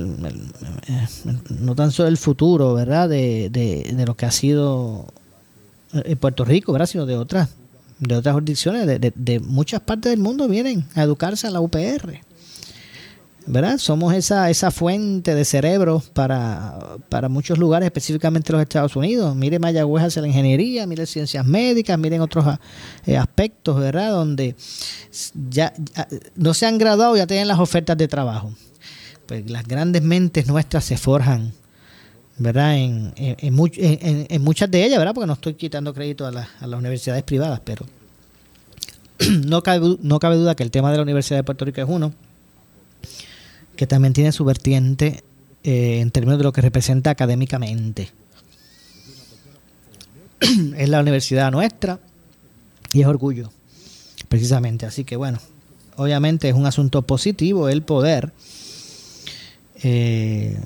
no 1.50 1.76
tan 1.76 1.92
solo 1.92 2.10
el 2.10 2.18
futuro, 2.18 2.74
¿verdad? 2.74 3.08
De, 3.08 4.04
lo 4.06 4.16
que 4.18 4.26
ha 4.26 4.32
sido 4.32 5.06
eh, 5.94 6.16
Puerto 6.16 6.44
Rico, 6.44 6.72
¿verdad? 6.72 6.88
Sino 6.88 7.06
de 7.06 7.16
otras, 7.16 7.50
de 8.00 8.16
otras 8.16 8.34
jurisdicciones, 8.34 8.88
de, 8.88 9.14
de 9.14 9.40
muchas 9.42 9.82
partes 9.82 10.10
del 10.10 10.20
mundo 10.20 10.48
vienen 10.48 10.86
a 10.96 11.04
educarse 11.04 11.46
a 11.46 11.52
la 11.52 11.62
UPR. 11.62 12.29
¿Verdad? 13.46 13.78
Somos 13.78 14.14
esa, 14.14 14.50
esa 14.50 14.72
fuente 14.72 15.34
de 15.34 15.46
cerebro 15.46 16.04
para, 16.14 16.98
para 17.10 17.30
muchos 17.30 17.58
lugares, 17.58 17.88
específicamente 17.88 18.52
los 18.52 18.62
Estados 18.62 18.96
Unidos. 18.96 19.36
Mire 19.36 19.60
Mayagüez 19.60 20.06
hacia 20.06 20.22
la 20.22 20.28
ingeniería, 20.28 20.86
mire 20.86 21.06
ciencias 21.06 21.46
médicas, 21.46 21.98
miren 21.98 22.22
otros 22.22 22.46
eh, 23.06 23.18
aspectos, 23.18 23.80
¿verdad? 23.80 24.12
Donde 24.12 24.56
ya, 25.50 25.74
no 26.36 26.54
se 26.54 26.66
han 26.66 26.78
graduado, 26.78 27.16
ya 27.16 27.28
tienen 27.28 27.48
las 27.48 27.60
ofertas 27.60 27.98
de 27.98 28.08
trabajo. 28.08 28.54
Pues 29.26 29.50
las 29.50 29.68
grandes 29.68 30.02
mentes 30.02 30.48
nuestras 30.48 30.86
se 30.86 30.98
forjan, 30.98 31.54
¿verdad? 32.38 32.78
En, 32.78 33.14
en, 33.16 33.38
en, 34.30 34.44
muchas 34.44 34.72
de 34.72 34.86
ellas, 34.86 34.98
¿verdad? 34.98 35.14
Porque 35.14 35.28
no 35.28 35.34
estoy 35.34 35.54
quitando 35.54 35.94
crédito 35.94 36.26
a, 36.26 36.30
a 36.30 36.68
las 36.68 36.80
universidades 36.80 37.24
privadas, 37.24 37.62
pero 37.64 37.86
no 39.46 39.62
cabe, 39.64 39.98
no 40.02 40.20
cabe 40.20 40.36
duda 40.36 40.56
que 40.56 40.64
el 40.64 40.72
tema 40.72 40.92
de 40.92 40.98
la 40.98 41.04
Universidad 41.04 41.40
de 41.40 41.44
Puerto 41.44 41.66
Rico 41.66 41.82
es 41.82 41.88
uno 41.90 42.14
que 43.80 43.88
también 43.88 44.12
tiene 44.12 44.34
su 44.34 44.44
vertiente 44.44 45.24
eh, 45.64 46.02
en 46.02 46.12
términos 46.12 46.38
de 46.38 46.44
lo 46.44 46.52
que 46.52 46.60
representa 46.60 47.12
académicamente. 47.12 48.12
es 50.78 50.90
la 50.90 51.00
universidad 51.00 51.50
nuestra 51.50 51.98
y 52.92 53.00
es 53.00 53.08
orgullo, 53.08 53.54
precisamente. 54.28 54.86
Así 54.86 55.06
que 55.06 55.16
bueno, 55.16 55.40
obviamente 55.96 56.50
es 56.50 56.56
un 56.56 56.66
asunto 56.66 57.04
positivo 57.04 57.70
el 57.70 57.82
poder 57.82 58.34
eh, 59.82 60.60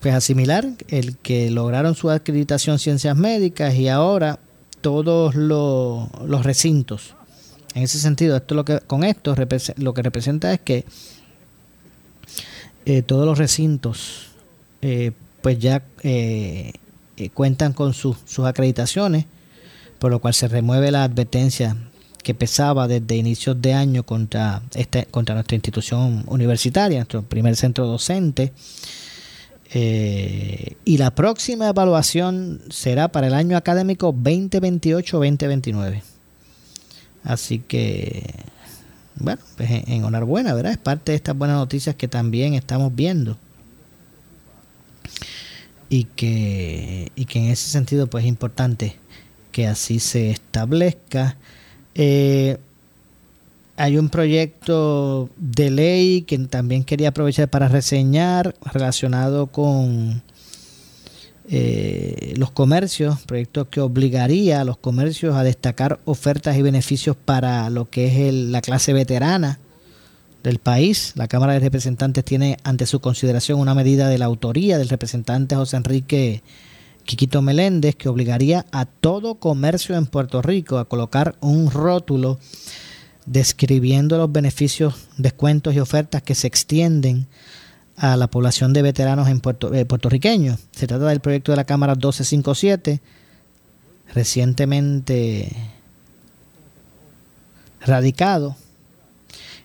pues 0.00 0.14
asimilar 0.14 0.66
el 0.88 1.18
que 1.18 1.50
lograron 1.50 1.94
su 1.94 2.08
acreditación 2.08 2.78
ciencias 2.78 3.14
médicas 3.14 3.74
y 3.74 3.88
ahora 3.88 4.38
todos 4.80 5.34
los, 5.34 6.08
los 6.26 6.46
recintos. 6.46 7.14
En 7.74 7.82
ese 7.82 7.98
sentido, 7.98 8.38
esto 8.38 8.54
lo 8.54 8.64
que 8.64 8.80
con 8.80 9.04
esto 9.04 9.34
lo 9.76 9.92
que 9.92 10.02
representa 10.02 10.50
es 10.54 10.60
que 10.60 10.86
eh, 12.84 13.02
todos 13.02 13.24
los 13.26 13.38
recintos 13.38 14.28
eh, 14.80 15.12
pues 15.40 15.58
ya 15.58 15.82
eh, 16.02 16.72
cuentan 17.34 17.72
con 17.72 17.94
sus 17.94 18.16
acreditaciones, 18.40 19.26
por 19.98 20.10
lo 20.10 20.18
cual 20.18 20.34
se 20.34 20.48
remueve 20.48 20.90
la 20.90 21.04
advertencia 21.04 21.76
que 22.24 22.34
pesaba 22.34 22.88
desde 22.88 23.16
inicios 23.16 23.60
de 23.60 23.74
año 23.74 24.02
contra, 24.04 24.62
este, 24.74 25.06
contra 25.06 25.34
nuestra 25.34 25.54
institución 25.54 26.24
universitaria, 26.26 26.98
nuestro 26.98 27.22
primer 27.22 27.56
centro 27.56 27.86
docente. 27.86 28.52
y 29.72 30.98
la 30.98 31.12
próxima 31.12 31.68
evaluación 31.68 32.60
será 32.70 33.08
para 33.08 33.28
el 33.28 33.34
año 33.34 33.56
académico 33.56 34.12
2028-2029. 34.12 36.02
Así 37.24 37.60
que 37.60 38.51
bueno, 39.16 39.40
pues 39.56 39.70
en, 39.70 39.84
enhorabuena, 39.86 40.54
¿verdad? 40.54 40.72
Es 40.72 40.78
parte 40.78 41.12
de 41.12 41.16
estas 41.16 41.36
buenas 41.36 41.56
noticias 41.56 41.96
que 41.96 42.08
también 42.08 42.54
estamos 42.54 42.94
viendo. 42.94 43.36
Y 45.88 46.04
que, 46.04 47.12
y 47.14 47.26
que 47.26 47.38
en 47.38 47.50
ese 47.50 47.68
sentido 47.68 48.06
pues 48.06 48.24
es 48.24 48.28
importante 48.28 48.96
que 49.50 49.66
así 49.66 50.00
se 50.00 50.30
establezca. 50.30 51.36
Eh, 51.94 52.56
hay 53.76 53.98
un 53.98 54.08
proyecto 54.08 55.28
de 55.36 55.70
ley 55.70 56.22
que 56.22 56.38
también 56.38 56.84
quería 56.84 57.08
aprovechar 57.08 57.48
para 57.48 57.68
reseñar 57.68 58.54
relacionado 58.72 59.48
con 59.48 60.22
eh, 61.48 62.34
los 62.36 62.50
comercios, 62.52 63.20
proyecto 63.22 63.68
que 63.68 63.80
obligaría 63.80 64.60
a 64.60 64.64
los 64.64 64.76
comercios 64.76 65.34
a 65.34 65.42
destacar 65.42 65.98
ofertas 66.04 66.56
y 66.56 66.62
beneficios 66.62 67.16
para 67.16 67.68
lo 67.68 67.90
que 67.90 68.28
es 68.28 68.34
la 68.34 68.60
clase 68.60 68.92
veterana 68.92 69.58
del 70.42 70.58
país. 70.58 71.12
La 71.16 71.28
Cámara 71.28 71.54
de 71.54 71.60
Representantes 71.60 72.24
tiene 72.24 72.56
ante 72.64 72.86
su 72.86 73.00
consideración 73.00 73.58
una 73.58 73.74
medida 73.74 74.08
de 74.08 74.18
la 74.18 74.26
autoría 74.26 74.78
del 74.78 74.88
representante 74.88 75.56
José 75.56 75.76
Enrique 75.76 76.42
Quiquito 77.04 77.42
Meléndez 77.42 77.96
que 77.96 78.08
obligaría 78.08 78.64
a 78.70 78.84
todo 78.84 79.36
comercio 79.36 79.96
en 79.96 80.06
Puerto 80.06 80.42
Rico 80.42 80.78
a 80.78 80.84
colocar 80.84 81.34
un 81.40 81.70
rótulo 81.70 82.38
describiendo 83.26 84.18
los 84.18 84.30
beneficios, 84.30 84.94
descuentos 85.16 85.74
y 85.74 85.80
ofertas 85.80 86.22
que 86.22 86.34
se 86.34 86.46
extienden 86.46 87.26
a 87.96 88.16
la 88.16 88.28
población 88.28 88.72
de 88.72 88.82
veteranos 88.82 89.28
en 89.28 89.40
Puerto, 89.40 89.72
eh, 89.74 89.84
puertorriqueños. 89.84 90.60
Se 90.72 90.86
trata 90.86 91.06
del 91.06 91.20
proyecto 91.20 91.52
de 91.52 91.56
la 91.56 91.64
Cámara 91.64 91.94
1257, 91.94 93.00
recientemente 94.14 95.54
radicado, 97.80 98.56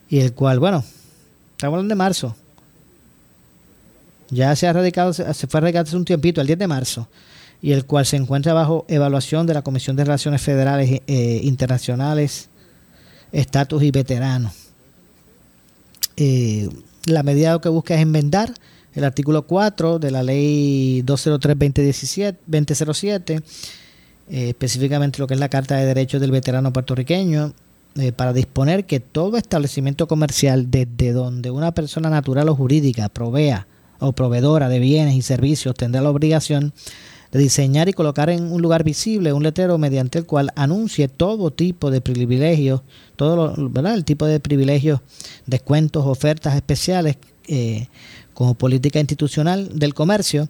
y 0.10 0.20
el 0.20 0.34
cual, 0.34 0.60
bueno, 0.60 0.84
estamos 1.52 1.76
hablando 1.76 1.92
de 1.92 1.98
marzo. 1.98 2.36
Ya 4.30 4.56
se 4.56 4.68
ha 4.68 4.74
radicado, 4.74 5.14
se 5.14 5.48
fue 5.48 5.62
radicado 5.62 5.86
hace 5.86 5.96
un 5.96 6.06
tiempito, 6.06 6.42
el 6.42 6.48
10 6.48 6.60
de 6.60 6.68
marzo. 6.68 7.08
y 7.60 7.72
el 7.72 7.86
cual 7.86 8.06
se 8.06 8.18
encuentra 8.18 8.54
bajo 8.54 8.86
evaluación 8.88 9.48
de 9.48 9.56
la 9.56 9.64
Comisión 9.64 9.96
de 9.96 10.04
Relaciones 10.04 10.44
Federales 10.44 11.02
eh, 11.08 11.40
Internacionales, 11.42 12.50
Estatus 13.32 13.82
y 13.82 13.90
Veteranos. 13.90 14.54
Eh, 16.16 16.70
la 17.08 17.24
medida 17.24 17.60
que 17.60 17.70
busca 17.70 17.96
es 17.96 18.02
enmendar 18.02 18.54
el 18.94 19.04
artículo 19.04 19.48
4 19.48 19.98
de 20.00 20.12
la 20.12 20.24
ley 20.24 21.04
203-2007, 21.04 23.44
eh, 24.30 24.50
específicamente 24.50 25.20
lo 25.20 25.28
que 25.28 25.36
es 25.36 25.40
la 25.40 25.48
Carta 25.50 25.78
de 25.78 25.86
Derechos 25.86 26.20
del 26.20 26.32
Veterano 26.32 26.74
Puertorriqueño, 26.74 27.54
eh, 27.96 28.12
para 28.12 28.34
disponer 28.34 28.86
que 28.86 29.00
todo 29.00 29.38
establecimiento 29.38 30.08
comercial 30.08 30.70
desde 30.70 31.14
donde 31.14 31.50
una 31.52 31.74
persona 31.74 32.10
natural 32.10 32.50
o 32.50 32.56
jurídica 32.56 33.08
provea 33.10 33.68
o 34.00 34.12
proveedora 34.14 34.70
de 34.70 34.80
bienes 34.80 35.16
y 35.16 35.22
servicios 35.22 35.76
tendrá 35.76 36.02
la 36.02 36.12
obligación 36.12 36.74
de 37.32 37.40
diseñar 37.40 37.90
y 37.90 37.94
colocar 37.94 38.30
en 38.30 38.52
un 38.52 38.62
lugar 38.62 38.84
visible 38.84 39.34
un 39.34 39.44
letrero 39.44 39.78
mediante 39.78 40.20
el 40.20 40.26
cual 40.26 40.52
anuncie 40.56 41.08
todo 41.08 41.52
tipo 41.52 41.92
de 41.92 42.02
privilegios, 42.02 42.82
todo 43.16 43.54
¿verdad? 43.70 43.96
el 43.96 44.06
tipo 44.06 44.26
de 44.26 44.40
privilegios, 44.40 45.02
descuentos, 45.46 46.06
ofertas 46.06 46.56
especiales 46.56 47.18
eh, 47.48 47.88
como 48.34 48.54
política 48.54 49.00
institucional 49.00 49.80
del 49.80 49.94
comercio 49.94 50.48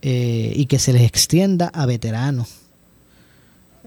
eh, 0.00 0.52
y 0.56 0.66
que 0.66 0.78
se 0.78 0.92
les 0.92 1.02
extienda 1.02 1.68
a 1.68 1.86
veteranos. 1.86 2.48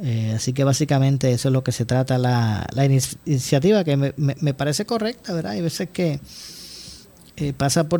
Eh, 0.01 0.33
así 0.35 0.51
que 0.51 0.63
básicamente 0.65 1.31
eso 1.31 1.47
es 1.47 1.53
lo 1.53 1.63
que 1.63 1.71
se 1.71 1.85
trata 1.85 2.17
la, 2.17 2.67
la 2.73 2.85
iniciativa, 2.85 3.83
que 3.83 3.95
me, 3.95 4.13
me, 4.17 4.53
parece 4.53 4.85
correcta, 4.85 5.33
¿verdad? 5.33 5.53
Hay 5.53 5.61
veces 5.61 5.89
que 5.89 6.19
eh, 7.37 7.53
pasa 7.53 7.89
por 7.89 7.99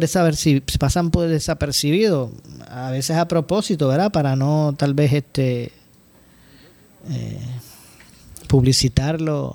pasan 0.80 1.12
por 1.12 1.28
desapercibido, 1.28 2.32
a 2.70 2.92
veces 2.92 3.18
a 3.18 3.28
propósito, 3.28 3.88
¿verdad? 3.88 4.12
Para 4.12 4.36
no 4.36 4.74
tal 4.78 4.94
vez 4.94 5.12
este 5.12 5.74
eh, 7.10 7.40
publicitar 8.48 9.20
los 9.20 9.54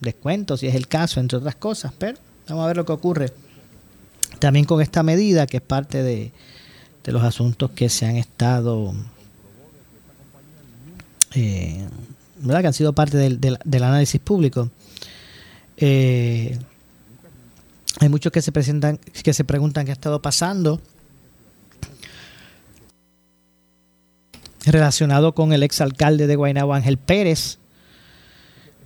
descuentos, 0.00 0.60
si 0.60 0.66
es 0.66 0.74
el 0.74 0.86
caso, 0.86 1.20
entre 1.20 1.38
otras 1.38 1.56
cosas, 1.56 1.92
pero 1.98 2.18
vamos 2.46 2.64
a 2.64 2.66
ver 2.68 2.76
lo 2.76 2.84
que 2.84 2.92
ocurre 2.92 3.32
también 4.38 4.66
con 4.66 4.82
esta 4.82 5.02
medida, 5.02 5.46
que 5.46 5.58
es 5.58 5.62
parte 5.62 6.02
de, 6.02 6.32
los 7.04 7.22
asuntos 7.22 7.70
que 7.70 7.88
se 7.88 8.04
han 8.04 8.16
estado, 8.16 8.92
eh, 11.34 11.86
¿verdad? 12.40 12.60
Que 12.60 12.66
han 12.66 12.72
sido 12.72 12.92
parte 12.92 13.16
del, 13.16 13.40
del, 13.40 13.82
análisis 13.82 14.20
público. 14.20 14.70
Eh, 15.76 16.58
hay 18.00 18.08
muchos 18.08 18.32
que 18.32 18.42
se 18.42 18.52
presentan, 18.52 18.98
que 18.98 19.32
se 19.32 19.44
preguntan 19.44 19.84
qué 19.84 19.92
ha 19.92 19.94
estado 19.94 20.20
pasando 20.20 20.80
relacionado 24.66 25.34
con 25.34 25.52
el 25.52 25.62
exalcalde 25.62 26.26
de 26.26 26.36
Guaynabo 26.36 26.74
Ángel 26.74 26.98
Pérez. 26.98 27.58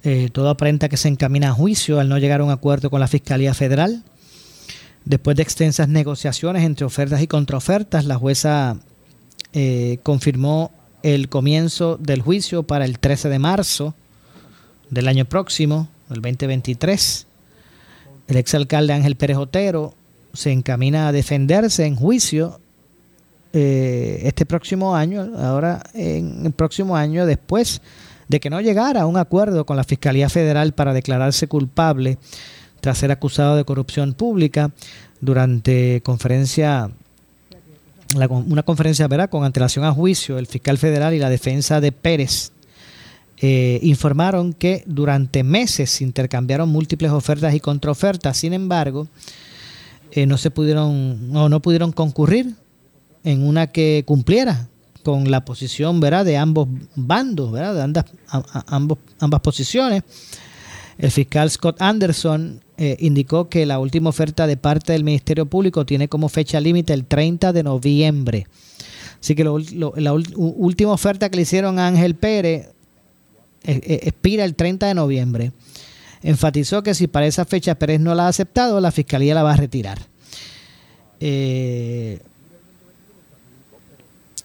Eh, 0.02 0.30
todo 0.32 0.50
aparenta 0.50 0.88
que 0.88 0.96
se 0.96 1.08
encamina 1.08 1.50
a 1.50 1.52
juicio 1.52 2.00
al 2.00 2.08
no 2.08 2.18
llegar 2.18 2.40
a 2.40 2.44
un 2.44 2.50
acuerdo 2.50 2.90
con 2.90 3.00
la 3.00 3.08
Fiscalía 3.08 3.54
Federal. 3.54 4.02
Después 5.04 5.36
de 5.36 5.42
extensas 5.42 5.88
negociaciones 5.88 6.64
entre 6.64 6.84
ofertas 6.84 7.22
y 7.22 7.26
contraofertas, 7.26 8.04
la 8.04 8.16
jueza 8.16 8.76
eh, 9.52 9.98
confirmó 10.02 10.70
el 11.02 11.28
comienzo 11.28 11.96
del 11.96 12.20
juicio 12.20 12.62
para 12.62 12.84
el 12.84 12.98
13 12.98 13.30
de 13.30 13.38
marzo 13.38 13.94
del 14.90 15.08
año 15.08 15.24
próximo, 15.24 15.88
el 16.10 16.20
2023. 16.20 17.26
El 18.30 18.36
exalcalde 18.36 18.92
Ángel 18.92 19.16
Pérez 19.16 19.38
Otero 19.38 19.92
se 20.32 20.52
encamina 20.52 21.08
a 21.08 21.12
defenderse 21.12 21.84
en 21.84 21.96
juicio 21.96 22.60
eh, 23.52 24.20
este 24.22 24.46
próximo 24.46 24.94
año, 24.94 25.32
ahora 25.36 25.82
en 25.94 26.46
el 26.46 26.52
próximo 26.52 26.96
año, 26.96 27.26
después 27.26 27.82
de 28.28 28.38
que 28.38 28.48
no 28.48 28.60
llegara 28.60 29.02
a 29.02 29.06
un 29.06 29.16
acuerdo 29.16 29.66
con 29.66 29.76
la 29.76 29.82
Fiscalía 29.82 30.28
Federal 30.28 30.72
para 30.74 30.94
declararse 30.94 31.48
culpable 31.48 32.18
tras 32.80 32.98
ser 32.98 33.10
acusado 33.10 33.56
de 33.56 33.64
corrupción 33.64 34.14
pública 34.14 34.70
durante 35.20 36.00
conferencia 36.02 36.88
una 38.14 38.62
conferencia 38.62 39.08
¿verdad? 39.08 39.28
con 39.28 39.44
antelación 39.44 39.84
a 39.84 39.92
juicio, 39.92 40.38
el 40.38 40.46
fiscal 40.46 40.78
federal 40.78 41.14
y 41.14 41.18
la 41.18 41.30
defensa 41.30 41.80
de 41.80 41.90
Pérez 41.90 42.52
eh, 43.42 43.80
informaron 43.82 44.52
que 44.52 44.82
durante 44.86 45.42
meses 45.42 45.90
se 45.90 46.04
intercambiaron 46.04 46.68
múltiples 46.68 47.10
ofertas 47.10 47.54
y 47.54 47.60
contraofertas, 47.60 48.36
sin 48.36 48.52
embargo, 48.52 49.08
eh, 50.12 50.26
no 50.26 50.36
se 50.36 50.50
pudieron 50.50 51.34
o 51.34 51.48
no 51.48 51.60
pudieron 51.60 51.92
concurrir 51.92 52.54
en 53.24 53.42
una 53.46 53.68
que 53.68 54.04
cumpliera 54.06 54.68
con 55.02 55.30
la 55.30 55.44
posición 55.46 56.00
¿verdad? 56.00 56.26
de 56.26 56.36
ambos 56.36 56.68
bandos, 56.94 57.50
¿verdad? 57.50 57.74
de 57.74 58.04
ambas, 58.66 58.98
ambas 59.18 59.40
posiciones. 59.40 60.02
El 60.98 61.10
fiscal 61.10 61.50
Scott 61.50 61.80
Anderson 61.80 62.60
eh, 62.76 62.98
indicó 63.00 63.48
que 63.48 63.64
la 63.64 63.78
última 63.78 64.10
oferta 64.10 64.46
de 64.46 64.58
parte 64.58 64.92
del 64.92 65.02
Ministerio 65.02 65.46
Público 65.46 65.86
tiene 65.86 66.08
como 66.08 66.28
fecha 66.28 66.60
límite 66.60 66.92
el 66.92 67.06
30 67.06 67.54
de 67.54 67.62
noviembre. 67.62 68.46
Así 69.18 69.34
que 69.34 69.44
la 69.44 70.12
última 70.12 70.92
oferta 70.92 71.30
que 71.30 71.36
le 71.36 71.42
hicieron 71.42 71.78
a 71.78 71.86
Ángel 71.86 72.16
Pérez 72.16 72.68
expira 73.64 74.44
el 74.44 74.54
30 74.54 74.86
de 74.86 74.94
noviembre. 74.94 75.52
Enfatizó 76.22 76.82
que 76.82 76.94
si 76.94 77.06
para 77.06 77.26
esa 77.26 77.44
fecha 77.44 77.74
Pérez 77.76 78.00
no 78.00 78.14
la 78.14 78.26
ha 78.26 78.28
aceptado, 78.28 78.80
la 78.80 78.92
Fiscalía 78.92 79.34
la 79.34 79.42
va 79.42 79.54
a 79.54 79.56
retirar. 79.56 79.98
Eh, 81.20 82.20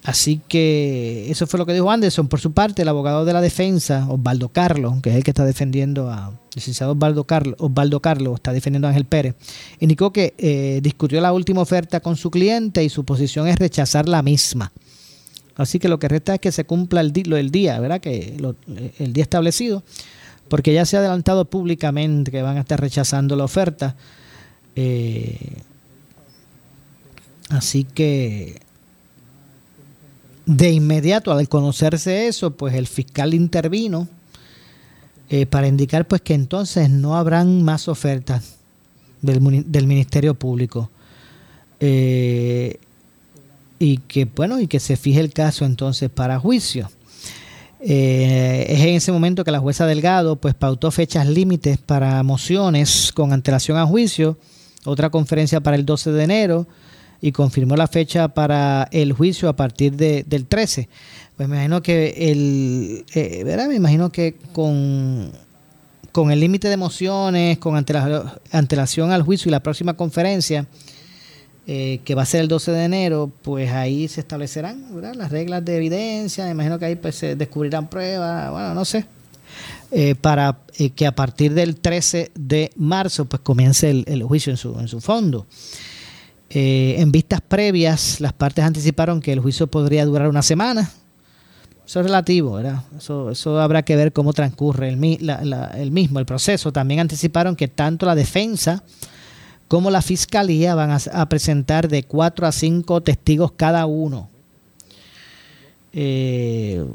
Así 0.05 0.39
que 0.47 1.32
eso 1.32 1.47
fue 1.47 1.57
lo 1.57 1.66
que 1.66 1.74
dijo 1.74 1.89
Anderson. 1.89 2.28
Por 2.28 2.39
su 2.39 2.51
parte, 2.51 2.84
el 2.84 2.88
abogado 2.88 3.26
de 3.26 3.34
la 3.34 3.41
defensa, 3.41 4.05
Osvaldo 4.07 4.49
Carlos, 4.49 5.01
que 5.01 5.09
es 5.09 5.16
el 5.16 5.24
que 5.24 5.32
está 5.32 5.45
defendiendo 5.45 6.11
a 6.11 6.32
licenciado 6.53 6.93
Osvaldo 6.93 7.24
Carlos, 7.24 7.55
Osvaldo 7.59 7.99
Carlos 7.99 8.36
está 8.36 8.53
defendiendo 8.53 8.88
a 8.88 8.91
Ángel 8.91 9.05
Pérez, 9.05 9.36
indicó 9.80 10.13
que 10.13 10.36
eh, 10.38 10.80
discutió 10.84 11.20
la 11.22 11.34
última 11.34 11.61
oferta 11.61 12.01
con 12.01 12.16
su 12.16 12.30
cliente 12.30 12.84
y 12.84 12.89
su 12.89 13.03
posición 13.03 13.47
es 13.47 13.57
rechazar 13.57 14.07
la 14.07 14.22
misma. 14.22 14.72
Así 15.57 15.79
que 15.79 15.87
lo 15.87 15.99
que 15.99 16.07
resta 16.07 16.35
es 16.35 16.41
que 16.41 16.51
se 16.51 16.65
cumpla 16.65 17.01
el, 17.01 17.13
el 17.33 17.51
día, 17.51 17.79
¿verdad? 17.79 18.01
Que 18.01 18.37
el 18.99 19.13
día 19.13 19.23
establecido, 19.23 19.83
porque 20.49 20.73
ya 20.73 20.85
se 20.85 20.97
ha 20.97 20.99
adelantado 20.99 21.45
públicamente 21.45 22.31
que 22.31 22.41
van 22.41 22.57
a 22.57 22.61
estar 22.61 22.79
rechazando 22.79 23.35
la 23.35 23.45
oferta. 23.45 23.95
Eh, 24.75 25.57
así 27.49 27.85
que 27.85 28.61
de 30.45 30.71
inmediato, 30.71 31.31
al 31.31 31.47
conocerse 31.49 32.27
eso, 32.27 32.51
pues 32.51 32.75
el 32.75 32.87
fiscal 32.87 33.33
intervino 33.33 34.07
eh, 35.29 35.45
para 35.45 35.67
indicar 35.67 36.07
pues 36.07 36.21
que 36.21 36.35
entonces 36.35 36.89
no 36.89 37.15
habrán 37.15 37.63
más 37.63 37.87
ofertas 37.87 38.55
del, 39.21 39.41
Ministerio 39.87 40.35
Público. 40.35 40.91
Eh, 41.79 42.79
y 43.80 43.97
que 43.97 44.26
bueno, 44.26 44.59
y 44.59 44.67
que 44.67 44.80
se 44.80 44.97
fije 44.97 45.19
el 45.19 45.34
caso 45.34 45.65
entonces 45.65 46.09
para 46.09 46.39
juicio. 46.39 46.89
Eh, 47.82 48.65
es 48.69 48.80
en 48.80 48.95
ese 48.95 49.11
momento 49.11 49.43
que 49.43 49.51
la 49.51 49.59
jueza 49.59 49.86
Delgado 49.86 50.38
pues 50.38 50.55
pautó 50.55 50.89
fechas 50.89 51.28
límites 51.28 51.78
para 51.78 52.23
mociones 52.23 53.11
con 53.13 53.32
antelación 53.32 53.78
a 53.78 53.86
juicio, 53.86 54.38
otra 54.86 55.09
conferencia 55.09 55.61
para 55.61 55.76
el 55.76 55.86
12 55.86 56.11
de 56.11 56.23
enero, 56.23 56.67
y 57.21 57.32
confirmó 57.32 57.76
la 57.76 57.88
fecha 57.88 58.30
para 58.30 58.88
el 58.91 59.13
juicio 59.13 59.49
a 59.49 59.55
partir 59.55 59.93
de, 59.93 60.23
del 60.23 60.45
13. 60.47 60.89
Pues 61.38 61.49
me 61.49 61.55
imagino 61.57 61.82
que 61.82 62.32
el, 62.32 63.05
eh, 63.13 63.43
¿verdad? 63.43 63.67
Me 63.67 63.76
imagino 63.76 64.11
que 64.11 64.36
con, 64.53 65.32
con 66.11 66.32
el 66.32 66.39
límite 66.39 66.69
de 66.69 66.78
mociones, 66.78 67.57
con 67.57 67.76
antelación 67.76 69.11
al 69.11 69.21
juicio 69.21 69.49
y 69.49 69.51
la 69.51 69.61
próxima 69.61 69.95
conferencia, 69.95 70.65
eh, 71.68 71.99
que 72.05 72.13
va 72.13 72.22
a 72.22 72.26
ser 72.26 72.41
el 72.41 72.47
12 72.47 72.72
de 72.72 72.84
enero, 72.84 73.32
pues 73.41 73.72
ahí 73.72 74.07
se 74.07 74.22
establecerán 74.22 74.86
las 75.16 75.32
reglas 75.32 75.66
de 75.66 75.78
evidencia, 75.78 76.49
imagino 76.49 76.78
que 76.78 76.86
ahí 76.86 76.95
pues 76.95 77.16
se 77.16 77.36
descubrirán 77.36 77.89
pruebas, 77.89 78.51
bueno, 78.51 78.76
no 78.76 78.86
sé, 78.86 79.05
eh, 79.91 80.13
para 80.16 80.59
que 80.95 81.07
a 81.07 81.16
partir 81.16 81.53
del 81.53 81.78
13 81.78 82.32
de 82.36 82.72
marzo 82.76 83.26
pues 83.26 83.41
comience 83.41 83.89
el, 83.89 84.24
juicio 84.24 84.51
en 84.51 84.57
su, 84.57 84.80
en 84.80 84.88
su 84.88 85.01
fondo. 85.01 85.47
Eh, 86.51 86.95
en 86.99 87.11
vistas 87.11 87.41
previas, 87.41 88.22
las 88.22 88.34
partes 88.34 88.63
anticiparon 88.63 89.20
que 89.20 89.34
el 89.34 89.39
juicio 89.39 89.68
podría 89.68 90.05
durar 90.05 90.30
una 90.30 90.41
semana. 90.41 90.91
Eso 91.86 91.99
es 91.99 92.05
relativo, 92.05 92.53
¿verdad? 92.53 92.84
Eso, 92.97 93.32
eso 93.32 93.59
habrá 93.59 93.84
que 93.84 93.95
ver 93.95 94.13
cómo 94.13 94.34
transcurre 94.34 94.89
el, 94.89 95.30
el 95.76 95.91
mismo, 95.91 96.20
el 96.20 96.26
proceso. 96.26 96.72
También 96.72 96.99
anticiparon 96.99 97.55
que 97.55 97.68
tanto 97.68 98.05
la 98.05 98.16
defensa 98.16 98.84
como 99.68 99.91
la 99.91 100.01
fiscalía 100.01 100.76
van 100.76 100.91
a, 100.91 101.30
presentar 101.30 101.88
de 101.88 102.03
cuatro 102.03 102.47
a 102.47 102.51
cinco 102.51 103.01
testigos 103.01 103.51
cada 103.51 103.86
uno. 103.86 104.30
Eh, 105.93 106.86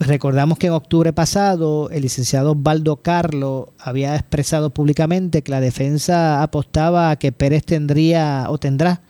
Recordamos 0.00 0.58
que 0.58 0.66
en 0.66 0.72
octubre 0.72 1.12
pasado 1.12 1.88
el 1.90 2.02
licenciado 2.02 2.54
Baldo 2.54 2.96
Carlo 2.96 3.72
había 3.78 4.16
expresado 4.16 4.70
públicamente 4.70 5.42
que 5.42 5.50
la 5.50 5.60
defensa 5.60 6.42
apostaba 6.42 7.10
a 7.10 7.16
que 7.16 7.32
Pérez 7.32 7.64
tendría 7.64 8.46
o 8.48 8.58
tendrá 8.58 9.00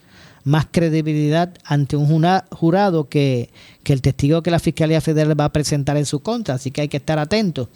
más 0.43 0.67
credibilidad 0.71 1.53
ante 1.65 1.97
un 1.97 2.07
jurado 2.51 3.09
que, 3.09 3.49
que 3.83 3.93
el 3.93 4.01
testigo 4.01 4.43
que 4.43 4.51
la 4.51 4.59
Fiscalía 4.59 5.01
Federal 5.01 5.37
va 5.37 5.45
a 5.45 5.51
presentar 5.51 5.97
en 5.97 6.05
su 6.05 6.19
contra, 6.19 6.55
así 6.55 6.69
que 6.69 6.81
hay 6.81 6.87
que 6.87 6.97
estar 6.97 7.17
atentos. 7.17 7.67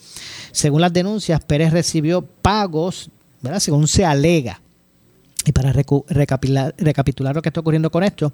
Según 0.51 0.80
las 0.80 0.93
denuncias, 0.93 1.43
Pérez 1.43 1.74
recibió 1.74 2.22
pagos, 2.22 3.10
según 3.57 3.88
se 3.88 4.05
alega. 4.05 4.62
Y 5.45 5.51
para 5.51 5.71
recapitular, 5.71 7.35
lo 7.35 7.41
que 7.41 7.49
está 7.49 7.61
ocurriendo 7.61 7.91
con 7.91 8.03
esto, 8.03 8.33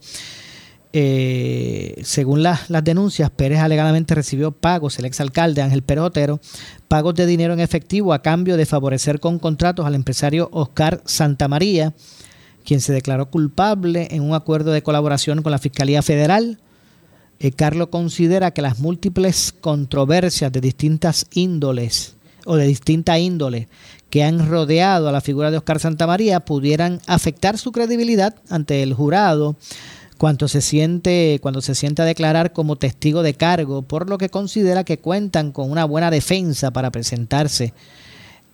eh, 0.91 2.01
según 2.03 2.41
las 2.41 2.67
denuncias, 2.83 3.29
Pérez 3.29 3.59
alegadamente 3.59 4.15
recibió 4.15 4.51
pagos, 4.51 4.97
el 4.97 5.05
exalcalde 5.05 5.61
Ángel 5.61 5.83
Pérez 5.83 6.39
pagos 6.87 7.15
de 7.15 7.25
dinero 7.25 7.53
en 7.53 7.59
efectivo 7.59 8.13
a 8.13 8.21
cambio 8.21 8.57
de 8.57 8.65
favorecer 8.65 9.19
con 9.19 9.39
contratos 9.39 9.85
al 9.85 9.95
empresario 9.95 10.49
Oscar 10.51 11.01
Santamaría, 11.05 11.93
quien 12.63 12.81
se 12.81 12.93
declaró 12.93 13.29
culpable 13.29 14.07
en 14.11 14.23
un 14.23 14.33
acuerdo 14.33 14.71
de 14.71 14.83
colaboración 14.83 15.41
con 15.41 15.51
la 15.51 15.59
Fiscalía 15.59 16.01
Federal. 16.01 16.59
Eh, 17.39 17.51
Carlos 17.51 17.89
considera 17.89 18.51
que 18.51 18.61
las 18.61 18.79
múltiples 18.79 19.53
controversias 19.59 20.51
de 20.51 20.61
distintas 20.61 21.27
índoles 21.33 22.15
o 22.45 22.55
de 22.55 22.67
distinta 22.67 23.19
índole 23.19 23.67
que 24.09 24.23
han 24.23 24.47
rodeado 24.47 25.09
a 25.09 25.11
la 25.11 25.21
figura 25.21 25.51
de 25.51 25.57
Oscar 25.57 25.79
Santamaría 25.79 26.39
pudieran 26.39 27.01
afectar 27.07 27.57
su 27.57 27.71
credibilidad 27.71 28.35
ante 28.49 28.83
el 28.83 28.93
jurado 28.93 29.55
cuando 30.17 30.47
se 30.47 30.61
siente 30.61 31.39
cuando 31.41 31.61
se 31.61 31.75
siente 31.75 32.01
a 32.01 32.05
declarar 32.05 32.53
como 32.53 32.77
testigo 32.77 33.23
de 33.23 33.33
cargo, 33.33 33.81
por 33.81 34.09
lo 34.09 34.17
que 34.17 34.29
considera 34.29 34.83
que 34.83 34.99
cuentan 34.99 35.51
con 35.51 35.69
una 35.71 35.85
buena 35.85 36.09
defensa 36.11 36.71
para 36.71 36.91
presentarse 36.91 37.73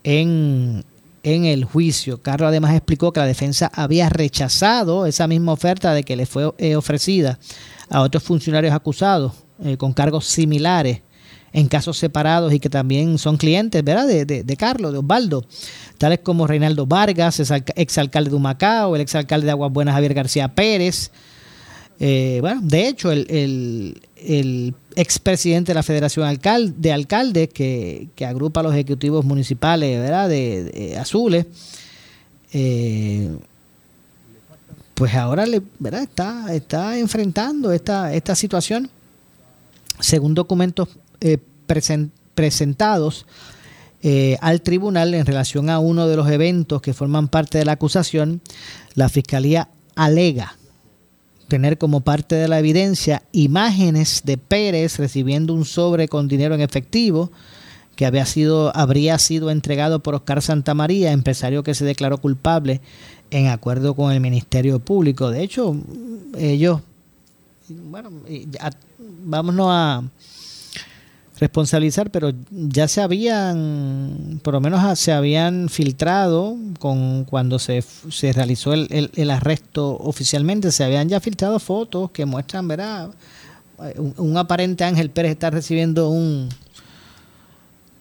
en, 0.04 0.84
en 1.24 1.45
el 1.45 1.66
juicio. 1.66 2.22
Carlos 2.22 2.47
además 2.47 2.74
explicó 2.74 3.14
que 3.14 3.20
la 3.20 3.28
defensa 3.28 3.72
había 3.74 4.10
rechazado 4.10 5.06
esa 5.06 5.28
misma 5.28 5.52
oferta 5.52 5.93
de 5.93 6.04
que 6.04 6.16
le 6.16 6.26
fue 6.26 6.52
eh, 6.58 6.76
ofrecida 6.76 7.38
a 7.89 8.02
otros 8.02 8.24
funcionarios 8.24 8.74
acusados 8.74 9.34
eh, 9.64 9.78
con 9.78 9.93
cargos 9.93 10.26
similares 10.26 11.02
en 11.54 11.68
casos 11.68 11.97
separados 11.97 12.54
y 12.54 12.60
que 12.60 12.70
también 12.70 13.18
son 13.18 13.38
clientes, 13.38 13.84
¿verdad? 13.84 14.08
De, 14.08 14.26
de, 14.26 14.58
Carlos, 14.58 14.93
de 14.93 14.99
Osvaldo, 14.99 15.45
tales 15.97 16.20
como 16.20 16.47
Reinaldo 16.47 16.86
Vargas, 16.86 17.41
exalcalde 17.76 18.30
de 18.30 18.36
Humacao, 18.36 18.95
el 18.95 19.02
exalcalde 19.02 19.45
de 19.45 19.52
Aguas 19.52 19.72
Buenas 19.72 19.93
Javier 19.93 20.14
García 20.14 20.47
Pérez, 20.47 21.12
eh, 22.04 22.39
bueno, 22.41 22.62
de 22.64 22.88
hecho, 22.88 23.12
el, 23.12 24.02
el, 24.16 24.74
expresidente 24.95 25.70
de 25.70 25.76
la 25.76 25.84
Federación 25.84 26.28
de 26.78 26.91
Alcaldes, 26.91 27.49
que, 27.49 28.10
agrupa 28.26 28.62
a 28.62 28.64
los 28.64 28.74
ejecutivos 28.74 29.24
municipales 29.24 29.99
¿verdad? 29.99 30.28
de, 30.28 30.97
Azules, 30.99 31.45
eh, 32.54 33.30
pues 34.95 35.14
ahora 35.14 35.45
le, 35.45 35.62
¿verdad? 35.78 36.02
Está, 36.02 36.56
está 36.56 36.97
enfrentando 36.97 37.72
esta, 37.72 38.12
esta 38.16 38.34
situación. 38.34 38.89
Según 39.99 40.34
documentos 40.34 40.89
eh, 41.22 41.38
presentados 42.36 43.26
al 44.42 44.64
tribunal 44.64 45.14
en 45.14 45.28
relación 45.28 45.70
a 45.70 45.78
uno 45.78 46.08
de 46.08 46.16
los 46.16 46.28
eventos 46.28 46.82
que 46.82 46.96
forman 46.96 47.28
parte 47.28 47.60
de 47.60 47.66
la 47.66 47.74
acusación, 47.74 48.42
la 48.96 49.10
Fiscalía 49.10 49.70
alega 49.96 50.56
tener 51.52 51.78
como 51.78 52.00
parte 52.00 52.36
de 52.36 52.48
la 52.48 52.60
evidencia 52.60 53.24
imágenes 53.34 54.22
de 54.24 54.38
Pérez 54.38 54.98
recibiendo 54.98 55.54
un 55.54 55.66
sobre 55.66 56.08
con 56.08 56.30
dinero 56.30 56.56
en 56.56 56.62
efectivo 56.62 57.30
que 57.98 58.06
había 58.06 58.26
sido, 58.26 58.76
habría 58.76 59.20
sido 59.20 59.52
entregado 59.52 60.00
por 60.00 60.16
Oscar 60.16 60.42
Santamaría, 60.42 61.12
empresario 61.12 61.62
que 61.62 61.76
se 61.76 61.84
declaró 61.84 62.20
culpable 62.20 62.80
en 63.32 63.48
acuerdo 63.48 63.96
con 63.96 64.14
el 64.14 64.22
Ministerio 64.22 64.80
Público. 64.80 65.30
De 65.30 65.44
hecho, 65.44 65.76
ellos, 66.38 66.80
bueno, 67.68 68.12
vámonos 69.26 69.68
a 69.70 70.04
responsabilizar, 71.42 72.12
pero 72.12 72.32
ya 72.52 72.88
se 72.88 73.02
habían, 73.02 74.39
por 74.44 74.54
lo 74.54 74.62
menos 74.62 75.00
se 75.00 75.12
habían 75.12 75.70
filtrado 75.70 76.56
con 76.78 77.26
cuando 77.26 77.58
se, 77.58 77.82
se 77.82 78.32
realizó 78.32 78.74
el, 78.74 79.10
el, 79.16 79.32
arresto 79.32 79.98
oficialmente, 79.98 80.72
se 80.72 80.84
habían 80.84 81.10
ya 81.10 81.20
filtrado 81.20 81.58
fotos 81.58 82.12
que 82.12 82.28
muestran, 82.28 82.68
verá, 82.68 83.10
un, 84.18 84.38
aparente 84.38 84.84
Ángel 84.84 85.10
Pérez 85.10 85.32
está 85.32 85.50
recibiendo 85.50 86.10
un 86.10 86.48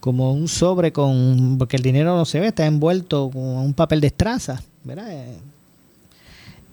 como 0.01 0.33
un 0.33 0.47
sobre 0.47 0.93
con 0.93 1.57
porque 1.59 1.79
el 1.79 1.83
dinero 1.83 2.15
no 2.15 2.27
se 2.27 2.41
ve, 2.41 2.49
está 2.49 2.67
envuelto 2.67 3.31
con 3.33 3.43
un 3.43 3.73
papel 3.73 4.03
de 4.03 4.09
estraza, 4.09 4.63
¿verdad? 4.85 5.09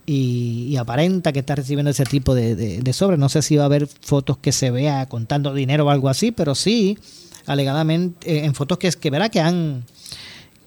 Y, 0.09 0.75
aparenta 0.77 1.33
que 1.33 1.39
está 1.39 1.55
recibiendo 1.55 1.91
ese 1.91 2.05
tipo 2.05 2.33
de, 2.33 2.55
de, 2.55 2.93
sobre. 2.93 3.17
No 3.17 3.27
sé 3.27 3.41
si 3.41 3.57
va 3.57 3.63
a 3.63 3.65
haber 3.65 3.87
fotos 3.87 4.37
que 4.37 4.53
se 4.53 4.71
vea 4.71 5.05
contando 5.07 5.53
dinero 5.53 5.85
o 5.85 5.89
algo 5.89 6.07
así, 6.07 6.31
pero 6.31 6.55
sí, 6.55 6.97
alegadamente, 7.45 8.31
eh, 8.31 8.45
en 8.45 8.55
fotos 8.55 8.77
que, 8.77 8.89
que 8.89 9.09
verá 9.09 9.29
que 9.29 9.41
han, 9.41 9.83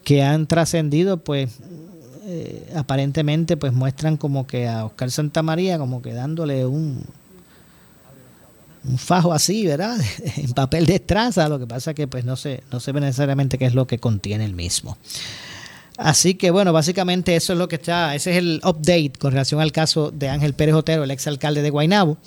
que 0.05 0.23
han 0.23 0.47
trascendido, 0.47 1.17
pues 1.17 1.51
eh, 2.27 2.71
aparentemente 2.77 3.57
pues 3.57 3.73
muestran 3.73 4.19
como 4.19 4.47
que 4.47 4.69
a 4.69 4.85
Oscar 4.85 5.11
Santamaría 5.11 5.79
como 5.79 6.03
que 6.03 6.13
dándole 6.13 6.67
un 6.67 7.03
un 8.85 8.99
fajo 8.99 9.33
así, 9.33 9.67
¿verdad? 9.67 9.99
en 10.37 10.53
papel 10.53 10.87
de 10.87 10.97
estraza, 10.97 11.49
lo 11.49 11.59
que 11.59 11.67
pasa 11.67 11.95
que 11.95 12.07
pues 12.07 12.25
no 12.25 12.37
se, 12.37 12.63
no 12.73 12.81
se 12.81 12.93
ve 12.93 13.01
necesariamente 13.01 13.59
qué 13.59 13.67
es 13.67 13.75
lo 13.75 13.87
que 13.87 13.99
contiene 13.99 14.45
el 14.45 14.55
mismo. 14.55 14.97
Así 15.97 16.35
que 16.35 16.51
bueno, 16.51 16.73
básicamente 16.73 17.37
eso 17.37 17.53
es 17.53 17.59
lo 17.59 17.69
que 17.69 17.77
está, 17.77 18.15
ese 18.15 18.33
es 18.33 18.37
el 18.39 18.61
update 18.65 19.13
con 19.19 19.33
relación 19.33 19.61
al 19.61 19.73
caso 19.73 20.11
de 20.11 20.29
Ángel 20.29 20.55
Pérez 20.55 20.75
Otero, 20.75 21.05
el 21.05 21.11
exalcalde 21.11 21.63
de 21.63 21.71
Guaynabo. 21.71 22.19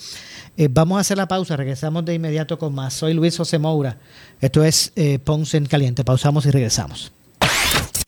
Eh, 0.58 0.68
vamos 0.70 0.98
a 0.98 1.02
hacer 1.02 1.18
la 1.18 1.28
pausa, 1.28 1.58
regresamos 1.58 2.06
de 2.06 2.14
inmediato 2.14 2.60
con 2.60 2.76
más. 2.76 2.94
Soy 2.94 3.14
Luis 3.14 3.36
José 3.36 3.58
Moura, 3.58 3.98
esto 4.42 4.64
es 4.64 4.92
eh, 4.96 5.20
Ponce 5.20 5.58
en 5.58 5.66
Caliente, 5.66 6.04
pausamos 6.04 6.46
y 6.46 6.52
regresamos. 6.52 7.12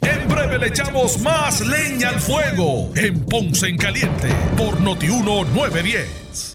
En 0.02 0.28
breve 0.28 0.60
le 0.60 0.68
echamos 0.68 1.20
más 1.22 1.62
leña 1.62 2.10
al 2.10 2.20
fuego 2.20 2.92
en 2.96 3.26
Ponce 3.26 3.68
en 3.68 3.78
Caliente 3.78 4.28
por 4.56 4.80
Notiuno 4.82 5.44
910. 5.46 6.55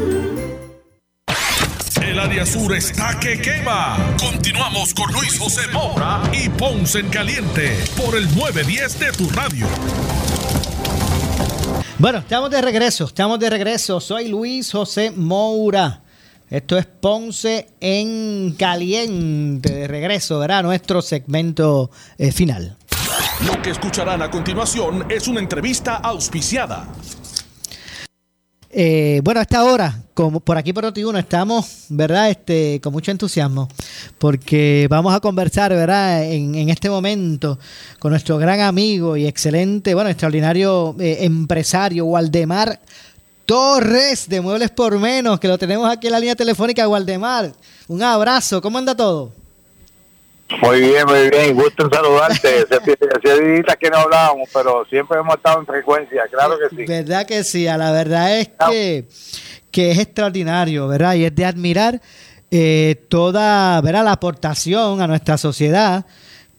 El 2.11 2.19
área 2.19 2.45
sur 2.45 2.75
está 2.75 3.17
que 3.21 3.39
quema. 3.39 3.95
Continuamos 4.19 4.93
con 4.93 5.09
Luis 5.13 5.39
José 5.39 5.61
Moura 5.71 6.21
y 6.33 6.49
Ponce 6.49 6.99
en 6.99 7.07
Caliente 7.07 7.81
por 7.95 8.17
el 8.17 8.25
910 8.35 8.99
de 8.99 9.11
tu 9.13 9.29
radio. 9.29 9.65
Bueno, 11.97 12.19
estamos 12.19 12.51
de 12.51 12.61
regreso, 12.61 13.05
estamos 13.05 13.39
de 13.39 13.49
regreso. 13.49 14.01
Soy 14.01 14.27
Luis 14.27 14.73
José 14.73 15.11
Moura. 15.11 16.01
Esto 16.49 16.77
es 16.77 16.85
Ponce 16.85 17.69
en 17.79 18.55
Caliente. 18.59 19.71
De 19.73 19.87
regreso, 19.87 20.37
¿verdad? 20.37 20.63
Nuestro 20.63 21.01
segmento 21.01 21.91
eh, 22.17 22.33
final. 22.33 22.75
Lo 23.45 23.61
que 23.61 23.69
escucharán 23.69 24.21
a 24.21 24.29
continuación 24.29 25.05
es 25.09 25.29
una 25.29 25.39
entrevista 25.39 25.95
auspiciada. 25.95 26.89
Eh, 28.73 29.19
bueno, 29.23 29.41
a 29.41 29.43
esta 29.43 29.65
hora, 29.65 30.01
como 30.13 30.39
por 30.39 30.57
aquí 30.57 30.71
por 30.71 30.85
Noti1, 30.85 31.19
estamos, 31.19 31.85
¿verdad? 31.89 32.29
Este, 32.29 32.79
con 32.81 32.93
mucho 32.93 33.11
entusiasmo, 33.11 33.67
porque 34.17 34.87
vamos 34.89 35.13
a 35.13 35.19
conversar, 35.19 35.71
¿verdad? 35.71 36.23
En, 36.23 36.69
este 36.69 36.89
momento 36.89 37.59
con 37.99 38.11
nuestro 38.11 38.37
gran 38.37 38.61
amigo 38.61 39.17
y 39.17 39.27
excelente, 39.27 39.93
bueno, 39.93 40.09
extraordinario 40.09 40.95
eh, 40.99 41.17
empresario, 41.21 42.05
Waldemar 42.05 42.79
Torres, 43.45 44.29
de 44.29 44.39
Muebles 44.39 44.69
por 44.69 44.97
Menos, 44.97 45.37
que 45.37 45.49
lo 45.49 45.57
tenemos 45.57 45.89
aquí 45.89 46.07
en 46.07 46.13
la 46.13 46.19
línea 46.19 46.35
telefónica, 46.35 46.87
Waldemar. 46.87 47.51
Un 47.89 48.01
abrazo, 48.01 48.61
¿cómo 48.61 48.77
anda 48.77 48.95
todo? 48.95 49.40
Muy 50.61 50.79
bien, 50.81 51.05
muy 51.07 51.29
bien. 51.29 51.55
Gusto 51.55 51.85
en 51.85 51.93
saludarte. 51.93 52.65
Hace 52.71 53.41
días 53.43 53.77
que 53.79 53.89
no 53.89 53.97
hablábamos, 53.97 54.49
pero 54.53 54.85
siempre 54.89 55.19
hemos 55.19 55.35
estado 55.35 55.59
en 55.59 55.65
frecuencia, 55.65 56.23
claro 56.31 56.57
que 56.57 56.75
sí. 56.75 56.85
Verdad 56.85 57.25
que 57.25 57.43
sí, 57.43 57.67
a 57.67 57.77
la 57.77 57.91
verdad 57.91 58.39
es 58.39 58.49
que, 58.69 59.07
que 59.71 59.91
es 59.91 59.99
extraordinario, 59.99 60.87
¿verdad? 60.87 61.15
Y 61.15 61.25
es 61.25 61.35
de 61.35 61.45
admirar 61.45 62.01
eh, 62.51 63.05
toda, 63.07 63.79
¿verdad? 63.81 64.03
La 64.03 64.13
aportación 64.13 65.01
a 65.01 65.07
nuestra 65.07 65.37
sociedad 65.37 66.05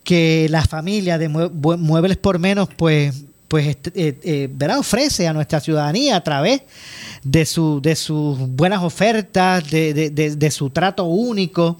que 0.04 0.46
la 0.50 0.62
familia 0.62 1.18
de 1.18 1.28
Muebles 1.28 2.16
por 2.16 2.38
Menos, 2.38 2.68
pues 2.76 3.24
pues 3.52 3.66
este, 3.66 3.92
eh, 3.94 4.18
eh, 4.24 4.48
¿verdad? 4.50 4.78
ofrece 4.78 5.28
a 5.28 5.34
nuestra 5.34 5.60
ciudadanía 5.60 6.16
a 6.16 6.24
través 6.24 6.62
de, 7.22 7.44
su, 7.44 7.82
de 7.82 7.96
sus 7.96 8.38
buenas 8.38 8.82
ofertas, 8.82 9.70
de, 9.70 9.92
de- 9.92 10.08
de- 10.36 10.50
su 10.50 10.70
trato 10.70 11.04
único, 11.04 11.76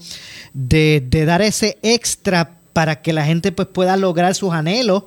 de, 0.53 1.03
de 1.03 1.25
dar 1.25 1.41
ese 1.41 1.79
extra 1.81 2.59
para 2.73 3.01
que 3.01 3.11
la 3.11 3.25
gente 3.25 3.51
pues 3.51 3.67
pueda 3.69 3.97
lograr 3.97 4.35
sus 4.35 4.53
anhelos. 4.53 5.05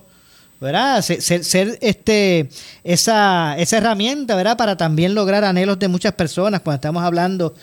¿Verdad? 0.60 1.02
Ser, 1.02 1.44
ser- 1.44 1.78
este, 1.80 2.48
esa, 2.84 3.56
esa 3.58 3.76
herramienta, 3.78 4.34
¿verdad? 4.36 4.56
Para 4.56 4.76
también 4.76 5.14
lograr 5.14 5.44
anhelos 5.44 5.78
de 5.78 5.88
muchas 5.88 6.12
personas 6.14 6.60
cuando 6.60 6.76
estamos 6.76 7.02
hablando 7.02 7.54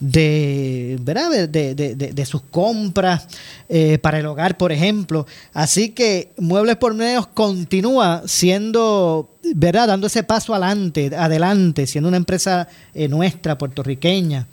de, 0.00 0.98
¿verdad? 1.00 1.30
De, 1.30 1.46
de- 1.48 1.74
de- 1.74 1.94
de- 1.96 2.12
de 2.12 2.26
sus 2.26 2.42
compras 2.42 3.26
eh, 3.68 3.98
para 3.98 4.18
el 4.18 4.26
hogar, 4.26 4.56
por 4.58 4.70
ejemplo. 4.72 5.26
Así 5.52 5.90
que 5.90 6.32
Muebles 6.38 6.76
por 6.76 6.94
Menos 6.94 7.26
continúa 7.28 8.22
siendo, 8.26 9.30
¿verdad? 9.54 9.88
Dando 9.88 10.06
ese 10.06 10.22
paso 10.22 10.54
adelante, 10.54 11.10
adelante, 11.16 11.86
siendo 11.86 12.08
una 12.08 12.16
empresa 12.18 12.68
eh, 12.94 13.08
nuestra, 13.08 13.58
puertorriqueña, 13.58 14.46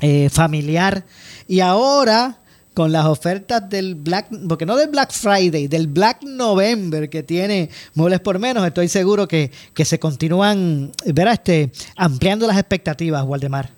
eh, 0.00 0.28
familiar. 0.30 1.04
Y 1.46 1.60
ahora 1.60 2.38
con 2.74 2.92
las 2.92 3.06
ofertas 3.06 3.68
del 3.68 3.94
Black, 3.94 4.28
porque 4.48 4.66
no 4.66 4.76
del 4.76 4.88
Black 4.88 5.12
Friday, 5.12 5.68
del 5.68 5.86
Black 5.86 6.22
November 6.22 7.10
que 7.10 7.22
tiene 7.22 7.70
Muebles 7.94 8.20
por 8.20 8.38
Menos, 8.38 8.66
estoy 8.66 8.88
seguro 8.88 9.28
que, 9.28 9.50
que 9.74 9.84
se 9.84 9.98
continúan, 9.98 10.92
¿verdad? 11.06 11.34
Este, 11.34 11.70
ampliando 11.96 12.46
las 12.46 12.58
expectativas, 12.58 13.22
Waldemar. 13.24 13.70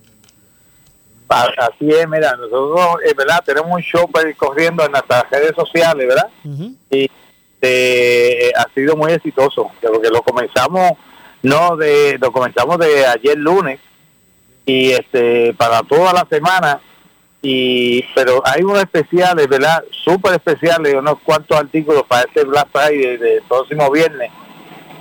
Así 1.28 1.88
es, 1.88 2.08
mira, 2.08 2.36
nosotros, 2.36 2.98
eh, 3.04 3.14
¿verdad? 3.16 3.42
Tenemos 3.44 3.70
un 3.72 3.80
shopper 3.80 4.36
corriendo 4.36 4.84
en 4.84 4.92
nuestras 4.92 5.28
redes 5.30 5.52
sociales, 5.56 6.06
¿verdad? 6.06 6.28
Y 6.90 7.10
eh, 7.60 8.52
ha 8.54 8.72
sido 8.74 8.94
muy 8.94 9.12
exitoso, 9.12 9.70
porque 9.80 10.10
lo 10.10 10.22
comenzamos, 10.22 10.92
no 11.42 11.76
de, 11.76 12.18
lo 12.20 12.30
comenzamos 12.30 12.78
de 12.78 13.06
ayer 13.06 13.36
lunes 13.36 13.80
y 14.66 14.92
este 14.92 15.52
para 15.54 15.82
toda 15.82 16.12
la 16.12 16.26
semana 16.30 16.80
y 17.46 18.02
pero 18.14 18.42
hay 18.42 18.62
unos 18.62 18.78
especiales, 18.78 19.46
¿verdad? 19.46 19.84
Súper 19.90 20.32
especiales, 20.32 20.94
unos 20.94 21.20
cuantos 21.20 21.58
artículos 21.58 22.02
para 22.08 22.22
este 22.22 22.42
Black 22.42 22.68
Friday 22.72 23.18
del 23.18 23.42
próximo 23.42 23.90
viernes, 23.90 24.30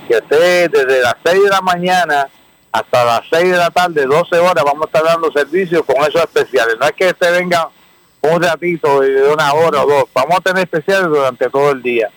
que 0.06 0.18
esté 0.18 0.68
desde 0.68 1.00
las 1.00 1.16
6 1.24 1.42
de 1.42 1.48
la 1.48 1.62
mañana 1.62 2.28
hasta 2.70 3.02
las 3.02 3.22
6 3.30 3.50
de 3.50 3.56
la 3.56 3.70
tarde, 3.70 4.04
12 4.04 4.38
horas, 4.40 4.62
vamos 4.62 4.82
a 4.82 4.84
estar 4.84 5.04
dando 5.04 5.32
servicios 5.32 5.84
con 5.86 5.96
esos 6.02 6.20
especiales. 6.20 6.76
No 6.78 6.84
es 6.84 6.92
que 6.92 7.08
este 7.08 7.30
venga 7.30 7.70
un 8.20 8.42
ratito 8.42 9.00
de 9.00 9.22
una 9.22 9.54
hora 9.54 9.82
o 9.82 9.86
dos, 9.86 10.04
vamos 10.12 10.36
a 10.36 10.42
tener 10.42 10.64
especiales 10.64 11.08
durante 11.08 11.48
todo 11.48 11.70
el 11.70 11.82
día. 11.82 12.10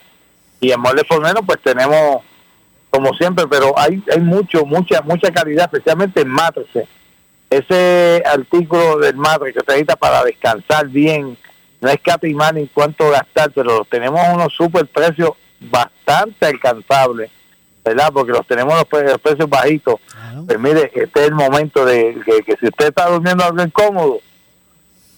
Y 0.59 0.71
en 0.71 0.82
Muebles 0.82 1.05
por 1.05 1.21
Menos, 1.21 1.43
pues 1.45 1.59
tenemos, 1.63 2.21
como 2.89 3.13
siempre, 3.13 3.47
pero 3.47 3.80
hay 3.80 4.03
hay 4.11 4.19
mucho, 4.19 4.65
mucha, 4.65 5.01
mucha 5.03 5.32
calidad, 5.32 5.69
especialmente 5.71 6.19
en 6.19 6.28
matrices. 6.28 6.89
Ese 7.49 8.21
artículo 8.25 8.97
del 8.99 9.15
madre 9.15 9.53
que 9.53 9.59
se 9.59 9.65
necesita 9.67 9.95
para 9.95 10.23
descansar 10.23 10.87
bien, 10.89 11.37
no 11.79 11.89
es 11.89 11.97
catimar 12.03 12.53
ni 12.53 12.67
cuánto 12.67 13.09
gastar, 13.09 13.51
pero 13.51 13.85
tenemos 13.89 14.19
unos 14.33 14.53
super 14.53 14.85
precios 14.87 15.31
bastante 15.59 16.45
alcanzables, 16.45 17.31
¿verdad? 17.85 18.09
Porque 18.13 18.31
los 18.33 18.45
tenemos 18.47 18.73
los, 18.75 18.85
pre- 18.85 19.03
los 19.09 19.19
precios 19.19 19.49
bajitos. 19.49 19.95
Pues 20.45 20.59
mire, 20.59 20.91
este 20.93 21.21
es 21.21 21.27
el 21.27 21.35
momento 21.35 21.85
de 21.85 22.17
que, 22.25 22.43
que 22.43 22.57
si 22.59 22.67
usted 22.67 22.87
está 22.89 23.07
durmiendo 23.09 23.43
algo 23.43 23.61
incómodo, 23.63 24.19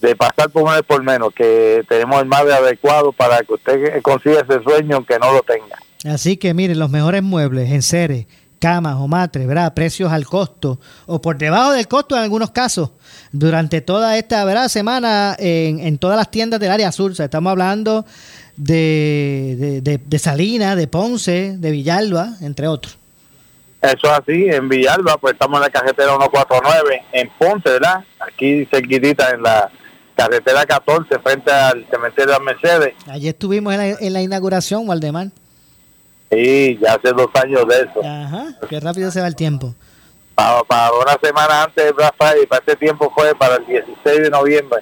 de 0.02 0.16
pasar 0.16 0.50
por 0.50 0.64
menos 0.64 0.82
por 0.84 1.04
menos, 1.04 1.34
que 1.34 1.84
tenemos 1.90 2.22
el 2.22 2.28
madre 2.28 2.54
adecuado 2.54 3.12
para 3.12 3.40
que 3.42 3.54
usted 3.54 4.02
consiga 4.02 4.42
ese 4.48 4.62
sueño 4.64 4.98
aunque 4.98 5.20
no 5.20 5.34
lo 5.34 5.42
tenga. 5.42 5.78
Así 6.06 6.38
que 6.38 6.54
miren, 6.54 6.80
los 6.80 6.90
mejores 6.90 7.22
muebles 7.22 7.70
en 7.72 7.82
seres, 7.82 8.26
camas 8.60 8.96
o 8.98 9.08
matres, 9.08 9.48
¿verdad? 9.48 9.74
Precios 9.74 10.12
al 10.12 10.26
costo 10.26 10.80
o 11.08 11.22
por 11.22 11.38
debajo 11.38 11.72
del 11.72 11.88
costo 11.88 12.16
en 12.16 12.24
algunos 12.24 12.52
casos. 12.52 12.92
Durante 13.32 13.82
toda 13.82 14.18
esta 14.18 14.44
¿verdad? 14.46 14.68
semana 14.68 15.36
en, 15.40 15.80
en 15.80 15.98
todas 15.98 16.18
las 16.18 16.30
tiendas 16.30 16.60
del 16.60 16.72
área 16.72 16.92
sur, 16.92 17.12
o 17.12 17.16
sea, 17.16 17.26
estamos 17.26 17.52
hablando 17.52 18.06
de, 18.58 19.56
de, 19.58 19.82
de- 19.82 20.02
de 20.06 20.20
Salinas, 20.20 20.76
de 20.76 20.88
Ponce, 20.88 21.56
de 21.58 21.72
Villalba, 21.72 22.34
entre 22.42 22.68
otros. 22.68 22.98
Eso 23.82 24.08
es 24.08 24.12
así, 24.12 24.46
en 24.50 24.68
Villalba, 24.68 25.16
pues 25.18 25.34
estamos 25.34 25.58
en 25.58 25.62
la 25.64 25.70
carretera 25.70 26.10
149, 26.18 27.02
en 27.14 27.30
Ponce, 27.40 27.70
¿verdad? 27.70 28.04
Aquí 28.20 28.68
cerquitita 28.70 29.30
en 29.30 29.42
la 29.44 29.72
carretera 30.18 30.66
14, 30.66 31.18
frente 31.20 31.50
al 31.50 31.86
cementerio 31.90 32.26
de 32.26 32.32
las 32.32 32.42
Mercedes. 32.42 32.94
Ayer 33.08 33.30
estuvimos 33.30 33.74
en 33.74 33.80
la, 33.80 33.88
en 33.88 34.14
la 34.14 34.22
inauguración, 34.22 34.90
Waldemar. 34.90 35.28
Sí, 36.32 36.78
ya 36.82 36.94
hace 36.94 37.10
dos 37.14 37.28
años 37.42 37.68
de 37.68 37.76
eso. 37.80 38.02
Ajá, 38.04 38.46
qué 38.70 38.80
rápido 38.80 39.10
se 39.12 39.22
va 39.22 39.28
el 39.28 39.36
tiempo. 39.36 39.74
Para, 40.36 40.62
para 40.64 40.92
una 40.94 41.18
semana 41.22 41.64
antes 41.64 41.84
de 41.84 41.92
Black 41.92 42.16
Friday, 42.18 42.46
para 42.46 42.60
este 42.60 42.76
tiempo 42.76 43.12
fue 43.16 43.34
para 43.36 43.56
el 43.56 43.66
16 43.66 44.22
de 44.24 44.30
noviembre. 44.30 44.80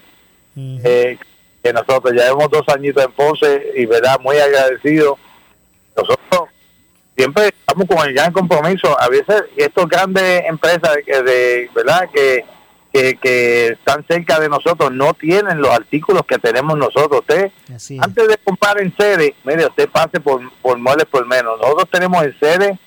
eh, 0.56 1.18
que 1.64 1.74
nosotros 1.74 2.14
ya 2.16 2.26
llevamos 2.26 2.50
dos 2.50 2.64
añitos 2.70 3.04
en 3.04 3.12
Ponce 3.12 3.74
y 3.76 3.86
verdad 3.86 4.20
muy 4.22 4.38
agradecidos. 4.38 5.18
Nosotros 5.96 6.50
siempre 7.16 7.48
estamos 7.48 7.86
con 7.88 8.08
el 8.08 8.14
gran 8.14 8.32
compromiso. 8.32 8.96
A 9.00 9.10
veces 9.10 9.44
estas 9.56 9.88
grandes 9.88 10.44
empresas 10.46 10.98
que 11.06 11.22
de 11.24 11.70
verdad 11.74 12.02
que, 12.14 12.46
que, 12.98 13.16
que 13.18 13.68
están 13.68 14.04
cerca 14.08 14.40
de 14.40 14.50
nosotros 14.50 14.92
no 14.92 15.14
tienen 15.14 15.62
los 15.62 15.70
artículos 15.70 16.24
que 16.26 16.40
tenemos 16.40 16.78
nosotros. 16.78 17.22
Usted 17.22 17.52
antes 18.00 18.28
de 18.28 18.38
comprar 18.44 18.82
en 18.82 18.96
sede, 18.96 19.36
mire, 19.44 19.68
usted 19.68 19.88
pase 19.90 20.20
por, 20.20 20.42
por 20.62 20.78
muebles 20.80 21.06
por 21.06 21.26
menos. 21.28 21.60
Nosotros 21.62 21.88
tenemos 21.92 22.24
en 22.24 22.40
sede 22.40 22.80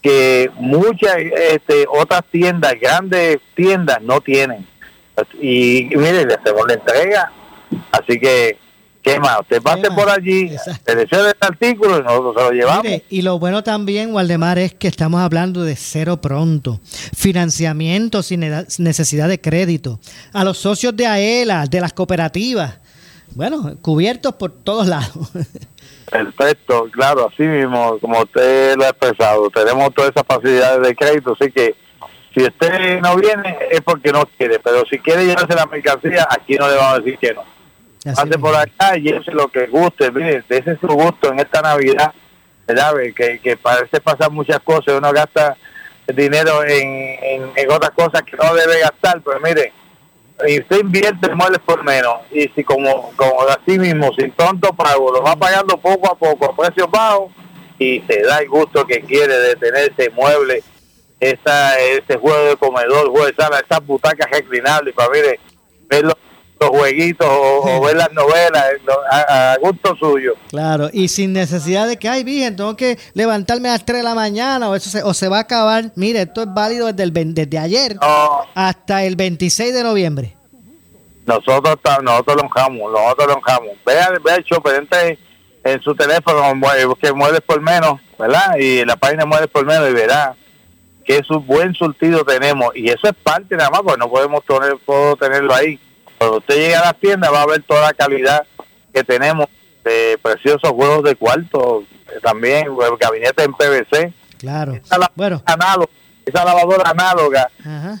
que 0.00 0.50
muchas 0.54 1.16
este, 1.16 1.86
otras 1.88 2.22
tiendas, 2.30 2.74
grandes 2.80 3.38
tiendas, 3.54 4.00
no 4.00 4.20
tienen. 4.20 4.64
Y, 5.40 5.92
y 5.92 5.96
mire, 5.96 6.24
le 6.24 6.34
hacemos 6.34 6.66
la 6.68 6.74
entrega. 6.74 7.32
Así 7.90 8.20
que, 8.20 8.56
¿qué 9.08 9.20
más? 9.20 9.40
Usted 9.40 9.62
pase 9.62 9.90
por 9.90 10.10
allí, 10.10 10.50
seleccione 10.84 11.30
el 11.30 11.36
artículo 11.40 11.98
y 11.98 12.02
nosotros 12.02 12.34
se 12.36 12.42
lo 12.42 12.50
llevamos. 12.50 12.84
Mire, 12.84 13.04
y 13.08 13.22
lo 13.22 13.38
bueno 13.38 13.62
también, 13.62 14.12
Waldemar, 14.14 14.58
es 14.58 14.74
que 14.74 14.88
estamos 14.88 15.20
hablando 15.20 15.62
de 15.62 15.76
cero 15.76 16.20
pronto, 16.20 16.80
financiamiento 17.16 18.22
sin 18.22 18.40
necesidad 18.78 19.28
de 19.28 19.40
crédito, 19.40 20.00
a 20.32 20.44
los 20.44 20.58
socios 20.58 20.96
de 20.96 21.06
AELA, 21.06 21.66
de 21.66 21.80
las 21.80 21.92
cooperativas, 21.92 22.78
bueno, 23.34 23.76
cubiertos 23.80 24.34
por 24.34 24.52
todos 24.52 24.86
lados. 24.86 25.32
Perfecto, 26.10 26.88
claro, 26.90 27.28
así 27.30 27.42
mismo, 27.42 27.98
como 28.00 28.20
usted 28.20 28.76
lo 28.76 28.84
ha 28.84 28.88
expresado, 28.88 29.50
tenemos 29.50 29.92
todas 29.94 30.10
esas 30.10 30.24
facilidades 30.26 30.86
de 30.86 30.96
crédito, 30.96 31.36
así 31.38 31.52
que 31.52 31.74
si 32.34 32.44
usted 32.44 33.00
no 33.00 33.16
viene 33.16 33.58
es 33.70 33.80
porque 33.82 34.10
no 34.10 34.24
quiere, 34.38 34.58
pero 34.58 34.84
si 34.90 34.98
quiere 34.98 35.26
llevarse 35.26 35.54
la 35.54 35.66
mercancía, 35.66 36.26
aquí 36.30 36.54
no 36.54 36.68
le 36.68 36.76
vamos 36.76 36.94
a 36.94 36.98
decir 37.00 37.18
que 37.18 37.34
no. 37.34 37.57
Pase 38.04 38.38
por 38.38 38.54
acá 38.54 38.96
y 38.96 39.02
llévese 39.02 39.32
lo 39.32 39.48
que 39.48 39.66
guste, 39.66 40.10
mire, 40.10 40.44
ese 40.48 40.72
es 40.72 40.80
su 40.80 40.86
gusto 40.86 41.32
en 41.32 41.40
esta 41.40 41.60
Navidad, 41.60 42.12
¿verdad? 42.66 42.94
Ve 42.94 43.12
Que, 43.12 43.40
que 43.40 43.56
parece 43.56 44.00
pasar 44.00 44.30
muchas 44.30 44.60
cosas, 44.60 44.94
uno 44.96 45.12
gasta 45.12 45.56
dinero 46.14 46.64
en, 46.64 47.18
en, 47.22 47.50
en 47.54 47.70
otras 47.70 47.90
cosas 47.90 48.22
que 48.22 48.36
no 48.36 48.54
debe 48.54 48.80
gastar, 48.80 49.20
pero 49.22 49.40
mire, 49.40 49.72
y 50.46 50.60
usted 50.60 50.80
invierte 50.80 51.30
en 51.30 51.36
muebles 51.36 51.58
por 51.60 51.82
menos 51.84 52.18
y 52.30 52.48
si 52.54 52.62
como 52.62 53.12
como 53.16 53.40
así 53.42 53.78
mismo 53.78 54.12
sin 54.16 54.30
tonto 54.32 54.72
pago 54.72 55.12
lo 55.12 55.22
va 55.22 55.34
pagando 55.34 55.76
poco 55.78 56.12
a 56.12 56.16
poco 56.16 56.46
a 56.46 56.56
precios 56.56 56.88
bajos 56.90 57.32
y 57.78 58.00
se 58.08 58.22
da 58.22 58.38
el 58.38 58.48
gusto 58.48 58.86
que 58.86 59.00
quiere 59.00 59.36
de 59.36 59.56
tener 59.56 59.92
ese 59.92 60.10
mueble 60.10 60.62
esa 61.18 61.76
ese 61.80 62.16
juego 62.18 62.50
de 62.50 62.56
comedor 62.56 63.10
juego 63.10 63.26
de 63.26 63.34
sala 63.34 63.58
esas 63.58 63.84
butacas 63.84 64.30
reclinables 64.30 64.94
para 64.94 65.10
mire, 65.10 65.40
ver 65.88 66.04
los, 66.60 66.70
jueguitos 66.70 67.26
o, 67.28 67.76
o 67.76 67.80
ver 67.82 67.96
las 67.96 68.12
novelas 68.12 68.64
a, 69.10 69.52
a 69.52 69.56
gusto 69.58 69.94
suyo 69.96 70.34
Claro, 70.50 70.88
y 70.92 71.08
sin 71.08 71.32
necesidad 71.32 71.86
de 71.86 71.96
que, 71.98 72.08
ay, 72.08 72.24
virgen, 72.24 72.56
tengo 72.56 72.76
que 72.76 72.98
levantarme 73.14 73.68
a 73.68 73.72
las 73.72 73.84
3 73.84 73.98
de 73.98 74.04
la 74.04 74.14
mañana 74.14 74.68
o, 74.68 74.74
eso 74.74 74.90
se, 74.90 75.02
o 75.02 75.14
se 75.14 75.28
va 75.28 75.38
a 75.38 75.40
acabar. 75.42 75.92
Mire, 75.94 76.22
esto 76.22 76.42
es 76.42 76.48
válido 76.52 76.86
desde, 76.92 77.02
el, 77.04 77.34
desde 77.34 77.58
ayer 77.58 77.96
hasta 78.54 79.04
el 79.04 79.16
26 79.16 79.72
de 79.74 79.82
noviembre. 79.84 80.34
nosotros 81.26 81.76
nosotros 82.02 82.36
lo 82.36 82.42
honramos, 82.42 82.92
nosotros 82.92 83.26
lo 83.28 83.34
honramos. 83.34 83.76
Vea, 83.84 84.10
vea 84.24 84.36
el 84.36 84.44
shopper, 84.44 84.74
entre 84.76 85.18
en 85.64 85.80
su 85.82 85.94
teléfono, 85.94 86.40
mue- 86.54 86.86
busque 86.86 87.12
muebles 87.12 87.40
por 87.42 87.60
menos, 87.60 88.00
¿verdad? 88.18 88.56
Y 88.58 88.84
la 88.84 88.96
página 88.96 89.26
muebles 89.26 89.50
por 89.50 89.66
menos 89.66 89.88
y 89.90 89.92
verá 89.92 90.34
que 91.04 91.16
es 91.18 91.30
un 91.30 91.46
buen 91.46 91.74
surtido 91.74 92.24
tenemos. 92.24 92.74
Y 92.76 92.88
eso 92.88 93.06
es 93.08 93.14
parte 93.22 93.56
nada 93.56 93.70
más, 93.70 93.80
pues 93.82 93.96
no 93.98 94.08
podemos 94.10 94.42
tener, 94.44 94.76
puedo 94.84 95.16
tenerlo 95.16 95.54
ahí. 95.54 95.78
Cuando 96.18 96.38
usted 96.38 96.56
llega 96.56 96.80
a 96.80 96.86
la 96.86 96.92
tienda 96.94 97.30
va 97.30 97.42
a 97.42 97.46
ver 97.46 97.62
toda 97.62 97.82
la 97.82 97.92
calidad 97.92 98.44
que 98.92 99.04
tenemos 99.04 99.46
de 99.84 100.18
preciosos 100.22 100.70
juegos 100.70 101.02
de 101.04 101.14
cuarto, 101.16 101.84
eh, 102.08 102.18
también 102.22 102.66
gabinete 103.00 103.44
en 103.44 103.52
PVC. 103.54 104.12
Claro. 104.38 104.74
Esa, 104.74 104.98
la- 104.98 105.10
análoga, 105.46 105.90
esa 106.26 106.44
lavadora 106.44 106.90
análoga 106.90 107.50
Ajá. 107.64 107.98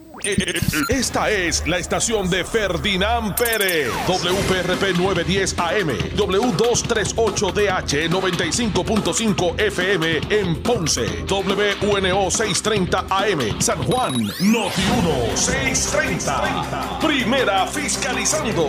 Esta 0.88 1.30
es 1.30 1.66
la 1.66 1.76
estación 1.76 2.30
de 2.30 2.44
Ferdinand 2.44 3.34
Pérez, 3.34 3.90
WPRP 4.08 4.96
910 4.96 5.58
AM, 5.58 5.90
W238DH 6.16 8.08
95.5 8.08 9.60
FM 9.60 10.20
en 10.30 10.62
Ponce, 10.62 11.04
WNO 11.28 12.30
630 12.30 13.06
AM, 13.10 13.60
San 13.60 13.82
Juan, 13.82 14.14
Noti 14.40 14.82
1 15.02 15.36
630. 15.36 17.00
Primera 17.00 17.66
fiscalizando. 17.66 18.66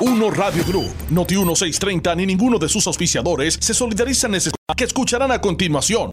Uno 0.00 0.30
Radio 0.30 0.64
Group, 0.64 0.92
Noti 1.10 1.36
1630 1.36 2.16
ni 2.16 2.26
ninguno 2.26 2.58
de 2.58 2.68
sus 2.68 2.86
auspiciadores 2.86 3.56
se 3.60 3.72
solidarizan 3.72 4.34
en 4.34 4.40
que 4.76 4.84
escucharán 4.84 5.30
a 5.30 5.40
continuación. 5.40 6.10